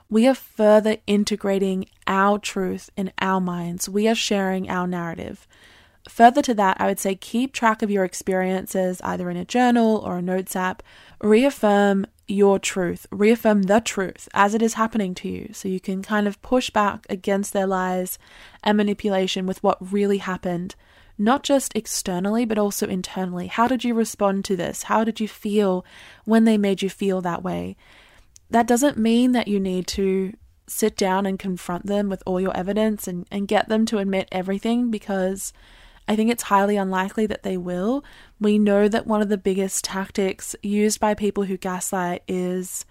we 0.09 0.27
are 0.27 0.33
further 0.33 0.97
integrating 1.05 1.87
our 2.07 2.39
truth 2.39 2.89
in 2.95 3.11
our 3.19 3.41
minds. 3.41 3.87
We 3.87 4.07
are 4.07 4.15
sharing 4.15 4.69
our 4.69 4.87
narrative. 4.87 5.47
Further 6.09 6.41
to 6.43 6.53
that, 6.55 6.77
I 6.79 6.87
would 6.87 6.99
say 6.99 7.15
keep 7.15 7.53
track 7.53 7.81
of 7.81 7.91
your 7.91 8.05
experiences 8.05 9.01
either 9.03 9.29
in 9.29 9.37
a 9.37 9.45
journal 9.45 9.97
or 9.97 10.17
a 10.17 10.21
notes 10.21 10.55
app. 10.55 10.81
Reaffirm 11.21 12.07
your 12.27 12.59
truth, 12.59 13.07
reaffirm 13.11 13.63
the 13.63 13.79
truth 13.79 14.27
as 14.33 14.53
it 14.53 14.61
is 14.61 14.73
happening 14.73 15.15
to 15.15 15.29
you 15.29 15.49
so 15.53 15.67
you 15.67 15.79
can 15.79 16.01
kind 16.01 16.27
of 16.27 16.41
push 16.41 16.69
back 16.69 17.05
against 17.09 17.53
their 17.53 17.67
lies 17.67 18.19
and 18.63 18.77
manipulation 18.77 19.45
with 19.45 19.63
what 19.63 19.91
really 19.91 20.17
happened, 20.17 20.75
not 21.17 21.43
just 21.43 21.75
externally, 21.75 22.45
but 22.45 22.57
also 22.57 22.87
internally. 22.87 23.47
How 23.47 23.67
did 23.67 23.83
you 23.83 23.93
respond 23.93 24.43
to 24.45 24.55
this? 24.55 24.83
How 24.83 25.03
did 25.03 25.19
you 25.19 25.27
feel 25.27 25.85
when 26.25 26.43
they 26.43 26.57
made 26.57 26.81
you 26.81 26.89
feel 26.89 27.21
that 27.21 27.43
way? 27.43 27.77
that 28.49 28.67
doesn't 28.67 28.97
mean 28.97 29.33
that 29.33 29.47
you 29.47 29.59
need 29.59 29.87
to 29.87 30.33
sit 30.67 30.97
down 30.97 31.25
and 31.25 31.39
confront 31.39 31.85
them 31.85 32.09
with 32.09 32.23
all 32.25 32.41
your 32.41 32.55
evidence 32.55 33.07
and, 33.07 33.25
and 33.31 33.47
get 33.47 33.69
them 33.69 33.85
to 33.85 33.97
admit 33.97 34.27
everything 34.31 34.91
because 34.91 35.53
I 36.07 36.15
think 36.15 36.29
it's 36.29 36.43
highly 36.43 36.77
unlikely 36.77 37.25
that 37.27 37.43
they 37.43 37.57
will. 37.57 38.03
We 38.39 38.59
know 38.59 38.87
that 38.87 39.07
one 39.07 39.21
of 39.21 39.29
the 39.29 39.37
biggest 39.37 39.83
tactics 39.83 40.55
used 40.61 40.99
by 40.99 41.13
people 41.13 41.43
who 41.43 41.57
gaslight 41.57 42.23
is 42.27 42.85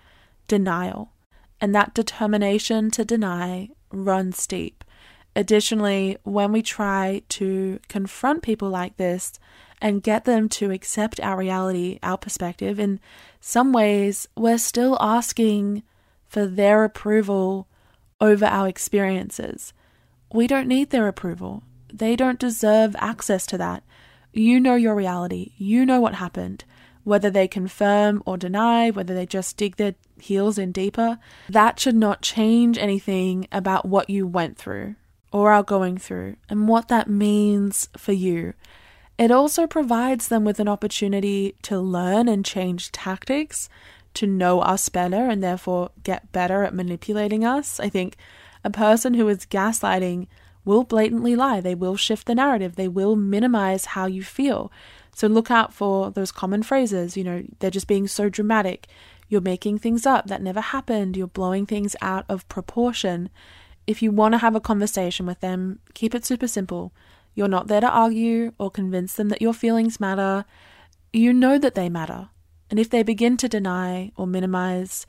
denial, 0.48 1.12
and 1.60 1.74
that 1.74 1.94
determination 1.94 2.90
to 2.92 3.04
deny 3.04 3.70
runs 3.90 4.46
deep. 4.46 4.84
Additionally, 5.34 6.16
when 6.24 6.50
we 6.50 6.62
try 6.62 7.22
to 7.28 7.78
confront 7.88 8.42
people 8.42 8.70
like 8.70 8.96
this, 8.96 9.38
and 9.80 10.02
get 10.02 10.24
them 10.24 10.48
to 10.48 10.70
accept 10.70 11.20
our 11.20 11.36
reality, 11.36 11.98
our 12.02 12.16
perspective. 12.16 12.80
In 12.80 13.00
some 13.40 13.72
ways, 13.72 14.26
we're 14.36 14.58
still 14.58 14.96
asking 15.00 15.82
for 16.26 16.46
their 16.46 16.84
approval 16.84 17.68
over 18.20 18.46
our 18.46 18.68
experiences. 18.68 19.72
We 20.32 20.46
don't 20.46 20.68
need 20.68 20.90
their 20.90 21.08
approval. 21.08 21.62
They 21.92 22.16
don't 22.16 22.38
deserve 22.38 22.96
access 22.98 23.46
to 23.46 23.58
that. 23.58 23.82
You 24.36 24.60
know 24.60 24.74
your 24.74 24.94
reality. 24.94 25.52
You 25.56 25.86
know 25.86 26.00
what 26.00 26.16
happened. 26.16 26.64
Whether 27.04 27.30
they 27.30 27.48
confirm 27.48 28.22
or 28.26 28.36
deny, 28.36 28.90
whether 28.90 29.14
they 29.14 29.24
just 29.24 29.56
dig 29.56 29.76
their 29.76 29.94
heels 30.20 30.58
in 30.58 30.72
deeper, 30.72 31.18
that 31.48 31.80
should 31.80 31.94
not 31.94 32.20
change 32.20 32.76
anything 32.76 33.48
about 33.50 33.86
what 33.86 34.10
you 34.10 34.26
went 34.26 34.58
through 34.58 34.96
or 35.32 35.52
are 35.52 35.62
going 35.62 35.96
through 35.96 36.36
and 36.50 36.68
what 36.68 36.88
that 36.88 37.08
means 37.08 37.88
for 37.96 38.12
you. 38.12 38.52
It 39.16 39.30
also 39.30 39.66
provides 39.66 40.28
them 40.28 40.44
with 40.44 40.60
an 40.60 40.68
opportunity 40.68 41.54
to 41.62 41.78
learn 41.78 42.28
and 42.28 42.44
change 42.44 42.92
tactics, 42.92 43.70
to 44.14 44.26
know 44.26 44.60
us 44.60 44.90
better 44.90 45.28
and 45.30 45.42
therefore 45.42 45.92
get 46.02 46.32
better 46.32 46.62
at 46.62 46.74
manipulating 46.74 47.44
us. 47.44 47.80
I 47.80 47.88
think 47.88 48.16
a 48.62 48.70
person 48.70 49.14
who 49.14 49.28
is 49.28 49.46
gaslighting 49.46 50.26
will 50.66 50.84
blatantly 50.84 51.34
lie. 51.34 51.62
They 51.62 51.74
will 51.74 51.96
shift 51.96 52.26
the 52.26 52.34
narrative. 52.34 52.76
They 52.76 52.88
will 52.88 53.16
minimize 53.16 53.86
how 53.86 54.04
you 54.04 54.22
feel. 54.22 54.70
So 55.14 55.28
look 55.28 55.50
out 55.50 55.72
for 55.72 56.10
those 56.10 56.30
common 56.30 56.62
phrases. 56.62 57.16
You 57.16 57.24
know, 57.24 57.42
they're 57.60 57.70
just 57.70 57.86
being 57.86 58.06
so 58.06 58.28
dramatic. 58.28 58.86
You're 59.28 59.40
making 59.40 59.78
things 59.78 60.04
up 60.04 60.26
that 60.26 60.42
never 60.42 60.60
happened. 60.60 61.16
You're 61.16 61.26
blowing 61.28 61.64
things 61.64 61.96
out 62.02 62.26
of 62.28 62.46
proportion. 62.48 63.30
If 63.86 64.02
you 64.02 64.10
want 64.10 64.32
to 64.32 64.38
have 64.38 64.54
a 64.54 64.60
conversation 64.60 65.24
with 65.24 65.40
them, 65.40 65.78
keep 65.94 66.14
it 66.14 66.26
super 66.26 66.48
simple. 66.48 66.92
You're 67.34 67.48
not 67.48 67.68
there 67.68 67.80
to 67.80 67.88
argue 67.88 68.52
or 68.58 68.70
convince 68.70 69.14
them 69.14 69.28
that 69.28 69.42
your 69.42 69.54
feelings 69.54 70.00
matter. 70.00 70.44
You 71.12 71.32
know 71.32 71.58
that 71.58 71.74
they 71.74 71.88
matter. 71.88 72.28
And 72.68 72.80
if 72.80 72.90
they 72.90 73.02
begin 73.02 73.36
to 73.38 73.48
deny 73.48 74.10
or 74.16 74.26
minimize, 74.26 75.06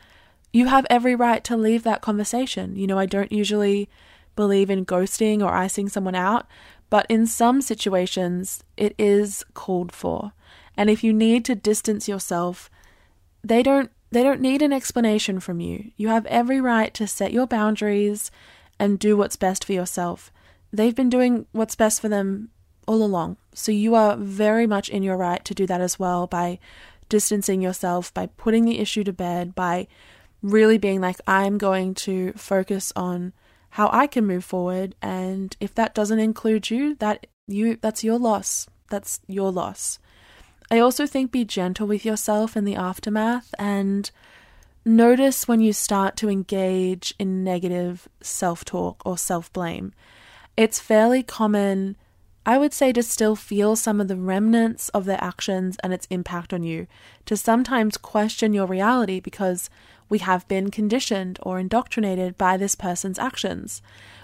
you 0.53 0.67
have 0.67 0.85
every 0.89 1.15
right 1.15 1.43
to 1.45 1.57
leave 1.57 1.83
that 1.83 2.01
conversation. 2.01 2.75
You 2.75 2.87
know, 2.87 2.99
I 2.99 3.07
don't 3.07 3.31
usually 3.31 3.89
believe 4.37 4.69
in 4.69 4.85
ghosting 4.85 5.43
or 5.43 5.53
icing 5.53 5.89
someone 5.89 6.15
out, 6.15 6.47
but 6.89 7.05
in 7.09 7.27
some 7.27 7.61
situations, 7.61 8.63
it 8.77 8.95
is 8.97 9.43
called 9.53 9.91
for. 9.91 10.31
And 10.77 10.89
if 10.89 11.03
you 11.03 11.11
need 11.11 11.43
to 11.45 11.55
distance 11.55 12.07
yourself, 12.07 12.69
they 13.43 13.61
don't 13.61 13.91
they 14.09 14.23
don't 14.23 14.39
need 14.39 14.61
an 14.61 14.71
explanation 14.71 15.41
from 15.41 15.59
you. 15.59 15.91
You 15.97 16.07
have 16.07 16.25
every 16.27 16.61
right 16.61 16.93
to 16.93 17.07
set 17.07 17.33
your 17.33 17.45
boundaries 17.45 18.31
and 18.79 18.97
do 18.97 19.17
what's 19.17 19.35
best 19.35 19.65
for 19.65 19.73
yourself. 19.73 20.31
They've 20.71 20.95
been 20.95 21.09
doing 21.09 21.45
what's 21.51 21.75
best 21.75 21.99
for 21.99 22.07
them 22.07 22.49
all 22.87 23.03
along. 23.03 23.35
So 23.53 23.73
you 23.73 23.95
are 23.95 24.15
very 24.15 24.65
much 24.65 24.87
in 24.87 25.03
your 25.03 25.17
right 25.17 25.43
to 25.43 25.53
do 25.53 25.65
that 25.67 25.81
as 25.81 25.99
well 25.99 26.25
by 26.25 26.59
distancing 27.09 27.61
yourself, 27.61 28.13
by 28.13 28.27
putting 28.37 28.63
the 28.63 28.79
issue 28.79 29.03
to 29.03 29.11
bed, 29.11 29.53
by 29.55 29.87
really 30.41 30.77
being 30.77 31.01
like, 31.01 31.19
I'm 31.27 31.57
going 31.57 31.93
to 31.95 32.31
focus 32.33 32.93
on 32.95 33.33
how 33.71 33.89
I 33.91 34.07
can 34.07 34.25
move 34.25 34.43
forward. 34.43 34.95
And 35.01 35.55
if 35.59 35.73
that 35.75 35.93
doesn't 35.93 36.19
include 36.19 36.69
you, 36.69 36.95
that 36.95 37.27
you 37.47 37.77
that's 37.77 38.03
your 38.03 38.19
loss. 38.19 38.67
That's 38.89 39.19
your 39.27 39.51
loss. 39.51 39.99
I 40.69 40.79
also 40.79 41.05
think 41.05 41.31
be 41.31 41.45
gentle 41.45 41.87
with 41.87 42.05
yourself 42.05 42.57
in 42.57 42.65
the 42.65 42.75
aftermath 42.75 43.53
and 43.57 44.09
notice 44.83 45.47
when 45.47 45.61
you 45.61 45.73
start 45.73 46.15
to 46.17 46.29
engage 46.29 47.13
in 47.19 47.43
negative 47.43 48.07
self 48.21 48.65
talk 48.65 49.01
or 49.05 49.17
self 49.17 49.51
blame. 49.53 49.93
It's 50.57 50.79
fairly 50.79 51.23
common, 51.23 51.95
I 52.45 52.57
would 52.57 52.73
say, 52.73 52.91
to 52.93 53.03
still 53.03 53.35
feel 53.35 53.75
some 53.75 54.01
of 54.01 54.07
the 54.07 54.15
remnants 54.15 54.89
of 54.89 55.05
their 55.05 55.23
actions 55.23 55.77
and 55.83 55.93
its 55.93 56.07
impact 56.09 56.51
on 56.53 56.63
you, 56.63 56.87
to 57.25 57.37
sometimes 57.37 57.95
question 57.95 58.53
your 58.53 58.65
reality 58.65 59.19
because 59.19 59.69
we 60.09 60.19
have 60.19 60.47
been 60.47 60.71
conditioned 60.71 61.39
or 61.41 61.59
indoctrinated 61.59 62.37
by 62.37 62.57
this 62.57 62.75
person's 62.75 63.19
actions. 63.19 63.81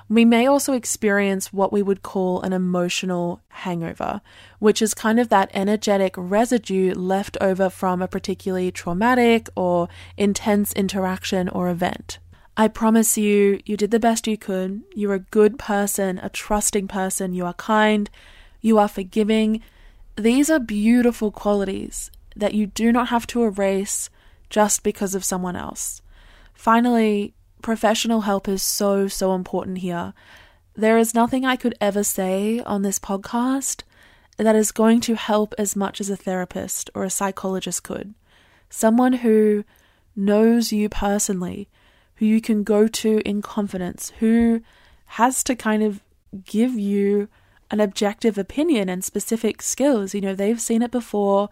We 0.10 0.26
may 0.26 0.46
also 0.48 0.74
experience 0.74 1.54
what 1.54 1.72
we 1.72 1.82
would 1.82 2.04
call 2.04 2.42
an 2.42 2.54
emotional 2.54 3.42
hangover, 3.50 4.22
which 4.60 4.82
is 4.82 4.94
kind 4.94 5.20
of 5.20 5.30
that 5.30 5.50
energetic 5.54 6.14
residue 6.18 6.94
left 6.94 7.38
over 7.42 7.70
from 7.70 8.02
a 8.02 8.08
particularly 8.08 8.72
traumatic 8.72 9.50
or 9.56 9.88
intense 10.18 10.74
interaction 10.74 11.50
or 11.50 11.70
event. 11.70 12.20
I 12.56 12.68
promise 12.68 13.18
you, 13.18 13.60
you 13.66 13.78
did 13.78 13.92
the 13.92 14.00
best 14.00 14.28
you 14.28 14.38
could. 14.38 14.84
You're 14.94 15.16
a 15.16 15.20
good 15.20 15.58
person, 15.58 16.20
a 16.20 16.30
trusting 16.30 16.88
person. 16.88 17.34
You 17.34 17.46
are 17.46 17.56
kind. 17.56 18.10
You 18.62 18.78
are 18.78 18.88
forgiving. 18.88 19.62
These 20.16 20.52
are 20.52 20.60
beautiful 20.60 21.32
qualities 21.32 22.12
that 22.36 22.54
you 22.54 22.68
do 22.68 22.92
not 22.92 23.08
have 23.08 23.26
to 23.28 23.44
erase 23.44 24.10
just 24.54 24.84
because 24.84 25.16
of 25.16 25.26
someone 25.26 25.56
else. 25.56 26.04
Finally, 26.54 27.34
professional 27.64 28.22
help 28.22 28.48
is 28.48 28.62
so, 28.62 29.08
so 29.08 29.34
important 29.34 29.80
here. 29.80 30.14
There 30.76 31.00
is 31.00 31.16
nothing 31.16 31.44
I 31.44 31.56
could 31.56 31.74
ever 31.82 32.04
say 32.04 32.60
on 32.60 32.84
this 32.84 33.00
podcast 33.00 33.82
that 34.38 34.56
is 34.56 34.72
going 34.72 35.02
to 35.02 35.16
help 35.16 35.56
as 35.58 35.76
much 35.76 36.00
as 36.00 36.12
a 36.12 36.16
therapist 36.16 36.92
or 36.94 37.04
a 37.04 37.10
psychologist 37.10 37.82
could. 37.82 38.14
Someone 38.70 39.14
who 39.14 39.64
knows 40.16 40.72
you 40.72 40.88
personally, 40.88 41.68
who 42.18 42.28
you 42.28 42.40
can 42.40 42.64
go 42.64 42.88
to 42.88 43.28
in 43.28 43.42
confidence, 43.42 44.14
who 44.20 44.62
has 45.18 45.44
to 45.46 45.56
kind 45.56 45.82
of 45.82 46.04
give 46.46 46.78
you 46.78 47.28
an 47.72 47.80
objective 47.80 48.38
opinion 48.38 48.88
and 48.88 49.04
specific 49.04 49.64
skills. 49.64 50.14
You 50.14 50.22
know, 50.22 50.36
they've 50.36 50.62
seen 50.62 50.84
it 50.84 50.92
before. 50.92 51.50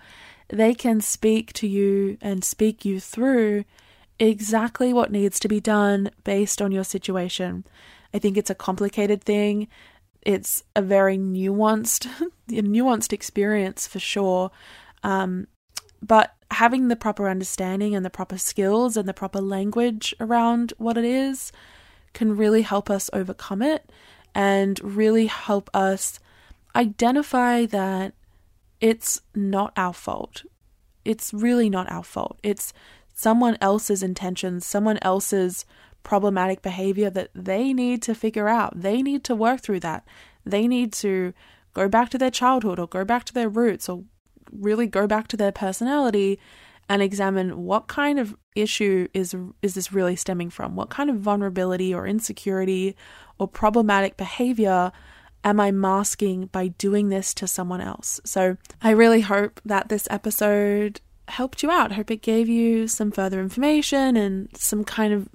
They 0.52 0.74
can 0.74 1.02
speak 1.02 1.54
to 1.54 1.68
you 1.68 2.18
and 2.22 2.44
speak 2.44 2.84
you 2.84 3.00
through 3.00 3.64
exactly 4.20 4.94
what 4.94 5.12
needs 5.12 5.40
to 5.40 5.48
be 5.48 5.60
done 5.60 6.12
based 6.24 6.62
on 6.62 6.72
your 6.72 6.84
situation. 6.84 7.66
I 8.14 8.20
think 8.20 8.38
it's 8.38 8.50
a 8.50 8.56
complicated 8.56 9.24
thing. 9.24 9.68
It's 10.22 10.64
a 10.76 10.82
very 10.82 11.18
nuanced, 11.18 12.08
nuanced 12.50 13.14
experience 13.14 13.88
for 13.88 14.00
sure. 14.00 14.52
Um, 15.04 15.48
but 16.02 16.36
having 16.52 16.90
the 16.90 16.96
proper 16.96 17.30
understanding 17.30 17.96
and 17.96 18.06
the 18.06 18.10
proper 18.10 18.38
skills 18.38 18.98
and 18.98 19.08
the 19.08 19.14
proper 19.14 19.40
language 19.40 20.14
around 20.20 20.74
what 20.78 20.98
it 20.98 21.06
is 21.06 21.52
can 22.14 22.36
really 22.36 22.64
help 22.64 22.90
us 22.90 23.10
overcome 23.14 23.62
it 23.62 23.90
and 24.36 24.80
really 24.84 25.28
help 25.28 25.70
us 25.74 26.20
identify 26.76 27.66
that 27.66 28.14
it's 28.82 29.22
not 29.36 29.72
our 29.78 29.94
fault. 29.94 30.44
It's 31.06 31.34
really 31.34 31.70
not 31.70 31.90
our 31.92 32.04
fault. 32.04 32.40
It's 32.44 32.74
someone 33.14 33.58
else's 33.62 34.04
intentions, 34.04 34.66
someone 34.66 35.00
else's 35.02 35.66
problematic 36.04 36.62
behavior 36.62 37.10
that 37.12 37.30
they 37.36 37.74
need 37.74 38.02
to 38.02 38.16
figure 38.16 38.48
out. 38.48 38.82
They 38.82 39.02
need 39.02 39.24
to 39.26 39.36
work 39.36 39.62
through 39.62 39.82
that. 39.82 40.06
They 40.46 40.68
need 40.68 40.92
to 40.94 41.34
go 41.74 41.88
back 41.88 42.10
to 42.10 42.18
their 42.18 42.32
childhood 42.32 42.80
or 42.80 42.88
go 42.88 43.06
back 43.06 43.24
to 43.26 43.34
their 43.34 43.50
roots 43.50 43.88
or 43.88 44.04
really 44.52 44.88
go 44.88 45.08
back 45.08 45.28
to 45.30 45.38
their 45.38 45.52
personality 45.52 46.40
and 46.90 47.02
examine 47.02 47.64
what 47.64 47.88
kind 47.88 48.20
of 48.20 48.36
issue 48.56 49.08
is 49.14 49.34
is 49.62 49.76
this 49.76 49.94
really 49.94 50.16
stemming 50.16 50.50
from? 50.50 50.76
What 50.76 50.90
kind 50.90 51.10
of 51.10 51.18
vulnerability 51.18 51.94
or 51.94 52.06
insecurity 52.06 52.98
or 53.38 53.48
problematic 53.48 54.18
behavior 54.18 54.92
am 55.44 55.60
I 55.60 55.72
masking 55.72 56.48
by 56.48 56.68
doing 56.70 57.10
this 57.10 57.34
to 57.36 57.48
someone 57.48 57.82
else? 57.82 58.20
So, 58.26 58.58
I 58.82 58.92
really 58.92 59.22
hope 59.22 59.60
that 59.66 59.90
this 59.90 60.08
episode 60.10 61.02
helped 61.28 61.64
you 61.64 61.72
out. 61.72 61.92
I 61.92 61.96
hope 61.96 62.12
it 62.12 62.22
gave 62.22 62.50
you 62.50 62.88
some 62.88 63.12
further 63.12 63.40
information 63.40 64.18
and 64.18 64.50
some 64.58 64.84
kind 64.84 65.14
of 65.14 65.30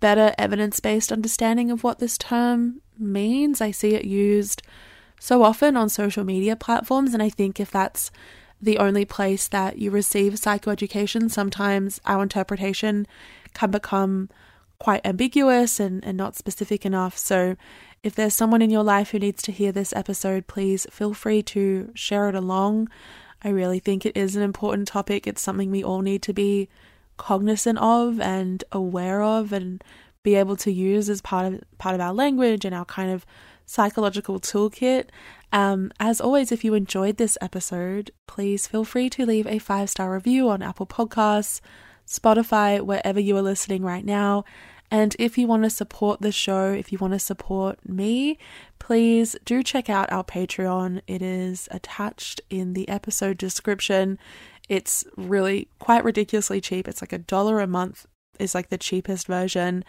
better 0.00 0.34
evidence 0.38 0.80
based 0.80 1.10
understanding 1.10 1.70
of 1.70 1.82
what 1.82 1.98
this 1.98 2.18
term 2.18 2.80
means. 2.98 3.60
I 3.60 3.70
see 3.70 3.94
it 3.94 4.04
used 4.04 4.62
so 5.20 5.42
often 5.42 5.76
on 5.76 5.88
social 5.88 6.24
media 6.24 6.56
platforms, 6.56 7.14
and 7.14 7.22
I 7.22 7.30
think 7.30 7.58
if 7.58 7.70
that's 7.70 8.10
the 8.60 8.78
only 8.78 9.04
place 9.04 9.48
that 9.48 9.78
you 9.78 9.90
receive 9.90 10.34
psychoeducation, 10.34 11.30
sometimes 11.30 12.00
our 12.04 12.22
interpretation 12.22 13.06
can 13.52 13.70
become 13.70 14.28
quite 14.78 15.04
ambiguous 15.04 15.80
and, 15.80 16.04
and 16.04 16.16
not 16.16 16.36
specific 16.36 16.84
enough. 16.84 17.16
So, 17.16 17.56
if 18.04 18.14
there's 18.14 18.34
someone 18.34 18.60
in 18.60 18.68
your 18.68 18.82
life 18.82 19.10
who 19.10 19.18
needs 19.18 19.42
to 19.42 19.50
hear 19.50 19.72
this 19.72 19.94
episode, 19.96 20.46
please 20.46 20.86
feel 20.90 21.14
free 21.14 21.42
to 21.44 21.90
share 21.94 22.28
it 22.28 22.34
along. 22.34 22.90
I 23.42 23.48
really 23.48 23.78
think 23.78 24.04
it 24.04 24.14
is 24.14 24.36
an 24.36 24.42
important 24.42 24.86
topic. 24.86 25.26
It's 25.26 25.40
something 25.40 25.70
we 25.70 25.82
all 25.82 26.02
need 26.02 26.20
to 26.22 26.34
be 26.34 26.68
cognizant 27.16 27.78
of 27.78 28.20
and 28.20 28.62
aware 28.72 29.22
of 29.22 29.54
and 29.54 29.82
be 30.22 30.34
able 30.34 30.54
to 30.56 30.70
use 30.70 31.08
as 31.08 31.22
part 31.22 31.46
of 31.46 31.64
part 31.78 31.94
of 31.94 32.00
our 32.02 32.12
language 32.12 32.66
and 32.66 32.74
our 32.74 32.84
kind 32.84 33.10
of 33.10 33.24
psychological 33.64 34.38
toolkit. 34.38 35.06
Um, 35.50 35.90
as 35.98 36.20
always, 36.20 36.52
if 36.52 36.62
you 36.62 36.74
enjoyed 36.74 37.16
this 37.16 37.38
episode, 37.40 38.10
please 38.26 38.66
feel 38.66 38.84
free 38.84 39.08
to 39.10 39.24
leave 39.24 39.46
a 39.46 39.58
five 39.58 39.88
star 39.88 40.12
review 40.12 40.50
on 40.50 40.60
Apple 40.60 40.86
Podcasts, 40.86 41.62
Spotify, 42.06 42.82
wherever 42.82 43.18
you 43.18 43.34
are 43.38 43.42
listening 43.42 43.82
right 43.82 44.04
now. 44.04 44.44
And 44.94 45.16
if 45.18 45.36
you 45.36 45.48
want 45.48 45.64
to 45.64 45.70
support 45.70 46.20
the 46.20 46.30
show, 46.30 46.70
if 46.70 46.92
you 46.92 46.98
want 46.98 47.14
to 47.14 47.18
support 47.18 47.80
me, 47.84 48.38
please 48.78 49.34
do 49.44 49.60
check 49.60 49.90
out 49.90 50.12
our 50.12 50.22
Patreon. 50.22 51.00
It 51.08 51.20
is 51.20 51.68
attached 51.72 52.40
in 52.48 52.74
the 52.74 52.88
episode 52.88 53.36
description. 53.36 54.20
It's 54.68 55.04
really 55.16 55.66
quite 55.80 56.04
ridiculously 56.04 56.60
cheap. 56.60 56.86
It's 56.86 57.02
like 57.02 57.12
a 57.12 57.18
dollar 57.18 57.58
a 57.58 57.66
month 57.66 58.06
is 58.38 58.54
like 58.54 58.68
the 58.68 58.78
cheapest 58.78 59.26
version. 59.26 59.84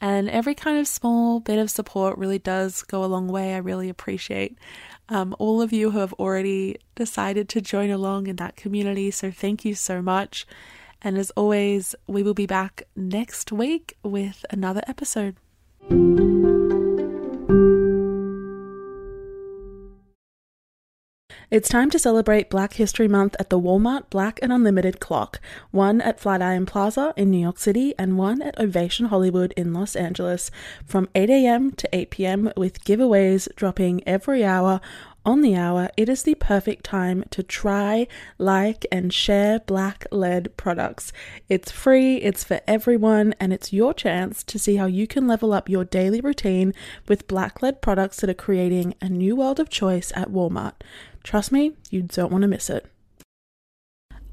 And 0.00 0.28
every 0.28 0.56
kind 0.56 0.76
of 0.76 0.88
small 0.88 1.38
bit 1.38 1.60
of 1.60 1.70
support 1.70 2.18
really 2.18 2.40
does 2.40 2.82
go 2.82 3.04
a 3.04 3.06
long 3.06 3.28
way. 3.28 3.54
I 3.54 3.58
really 3.58 3.88
appreciate 3.88 4.58
um, 5.08 5.36
all 5.38 5.62
of 5.62 5.72
you 5.72 5.92
who 5.92 6.00
have 6.00 6.14
already 6.14 6.78
decided 6.96 7.48
to 7.50 7.60
join 7.60 7.90
along 7.90 8.26
in 8.26 8.34
that 8.36 8.56
community. 8.56 9.12
So 9.12 9.30
thank 9.30 9.64
you 9.64 9.76
so 9.76 10.02
much. 10.02 10.48
And 11.02 11.16
as 11.16 11.30
always, 11.30 11.94
we 12.06 12.22
will 12.22 12.34
be 12.34 12.46
back 12.46 12.82
next 12.96 13.52
week 13.52 13.96
with 14.02 14.44
another 14.50 14.82
episode. 14.86 15.36
It's 21.50 21.70
time 21.70 21.88
to 21.92 21.98
celebrate 21.98 22.50
Black 22.50 22.74
History 22.74 23.08
Month 23.08 23.34
at 23.40 23.48
the 23.48 23.58
Walmart 23.58 24.10
Black 24.10 24.38
and 24.42 24.52
Unlimited 24.52 25.00
Clock, 25.00 25.40
one 25.70 26.02
at 26.02 26.20
Flatiron 26.20 26.66
Plaza 26.66 27.14
in 27.16 27.30
New 27.30 27.40
York 27.40 27.58
City 27.58 27.94
and 27.98 28.18
one 28.18 28.42
at 28.42 28.60
Ovation 28.60 29.06
Hollywood 29.06 29.54
in 29.56 29.72
Los 29.72 29.96
Angeles, 29.96 30.50
from 30.84 31.08
8 31.14 31.30
a.m. 31.30 31.70
to 31.72 31.88
8 31.90 32.10
p.m., 32.10 32.52
with 32.54 32.84
giveaways 32.84 33.48
dropping 33.56 34.06
every 34.06 34.44
hour 34.44 34.82
on 35.24 35.42
the 35.42 35.54
hour, 35.54 35.90
it 35.96 36.08
is 36.08 36.22
the 36.22 36.34
perfect 36.34 36.84
time 36.84 37.24
to 37.30 37.42
try, 37.42 38.06
like, 38.38 38.86
and 38.90 39.12
share 39.12 39.60
Black 39.60 40.06
Led 40.10 40.56
products. 40.56 41.12
It's 41.48 41.70
free, 41.70 42.16
it's 42.16 42.44
for 42.44 42.60
everyone, 42.66 43.34
and 43.38 43.52
it's 43.52 43.72
your 43.72 43.92
chance 43.92 44.42
to 44.44 44.58
see 44.58 44.76
how 44.76 44.86
you 44.86 45.06
can 45.06 45.26
level 45.26 45.52
up 45.52 45.68
your 45.68 45.84
daily 45.84 46.20
routine 46.20 46.72
with 47.08 47.28
Black 47.28 47.62
Led 47.62 47.82
products 47.82 48.20
that 48.20 48.30
are 48.30 48.34
creating 48.34 48.94
a 49.00 49.08
new 49.08 49.36
world 49.36 49.60
of 49.60 49.68
choice 49.68 50.12
at 50.14 50.30
Walmart. 50.30 50.74
Trust 51.22 51.52
me, 51.52 51.72
you 51.90 52.02
don't 52.02 52.32
want 52.32 52.42
to 52.42 52.48
miss 52.48 52.70
it. 52.70 52.86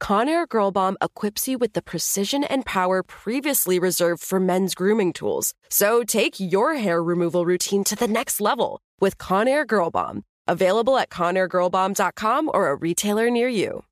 Conair 0.00 0.48
Girl 0.48 0.70
Bomb 0.70 0.96
equips 1.02 1.48
you 1.48 1.58
with 1.58 1.72
the 1.72 1.82
precision 1.82 2.44
and 2.44 2.64
power 2.64 3.02
previously 3.02 3.78
reserved 3.78 4.22
for 4.22 4.38
men's 4.38 4.74
grooming 4.74 5.12
tools. 5.12 5.54
So 5.68 6.04
take 6.04 6.38
your 6.38 6.74
hair 6.74 7.02
removal 7.02 7.44
routine 7.44 7.82
to 7.84 7.96
the 7.96 8.06
next 8.08 8.40
level 8.40 8.80
with 9.00 9.18
Conair 9.18 9.66
Girl 9.66 9.90
Bomb. 9.90 10.22
Available 10.46 10.96
at 10.96 11.10
ConairGirlBomb.com 11.10 12.50
or 12.54 12.68
a 12.68 12.76
retailer 12.76 13.30
near 13.30 13.48
you. 13.48 13.82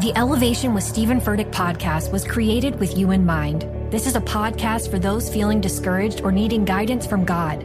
The 0.00 0.12
Elevation 0.16 0.74
with 0.74 0.82
Stephen 0.82 1.20
Furtick 1.20 1.52
podcast 1.52 2.10
was 2.10 2.24
created 2.24 2.80
with 2.80 2.98
you 2.98 3.12
in 3.12 3.24
mind. 3.24 3.68
This 3.92 4.08
is 4.08 4.16
a 4.16 4.20
podcast 4.20 4.90
for 4.90 4.98
those 4.98 5.32
feeling 5.32 5.60
discouraged 5.60 6.22
or 6.22 6.32
needing 6.32 6.64
guidance 6.64 7.06
from 7.06 7.24
God. 7.24 7.64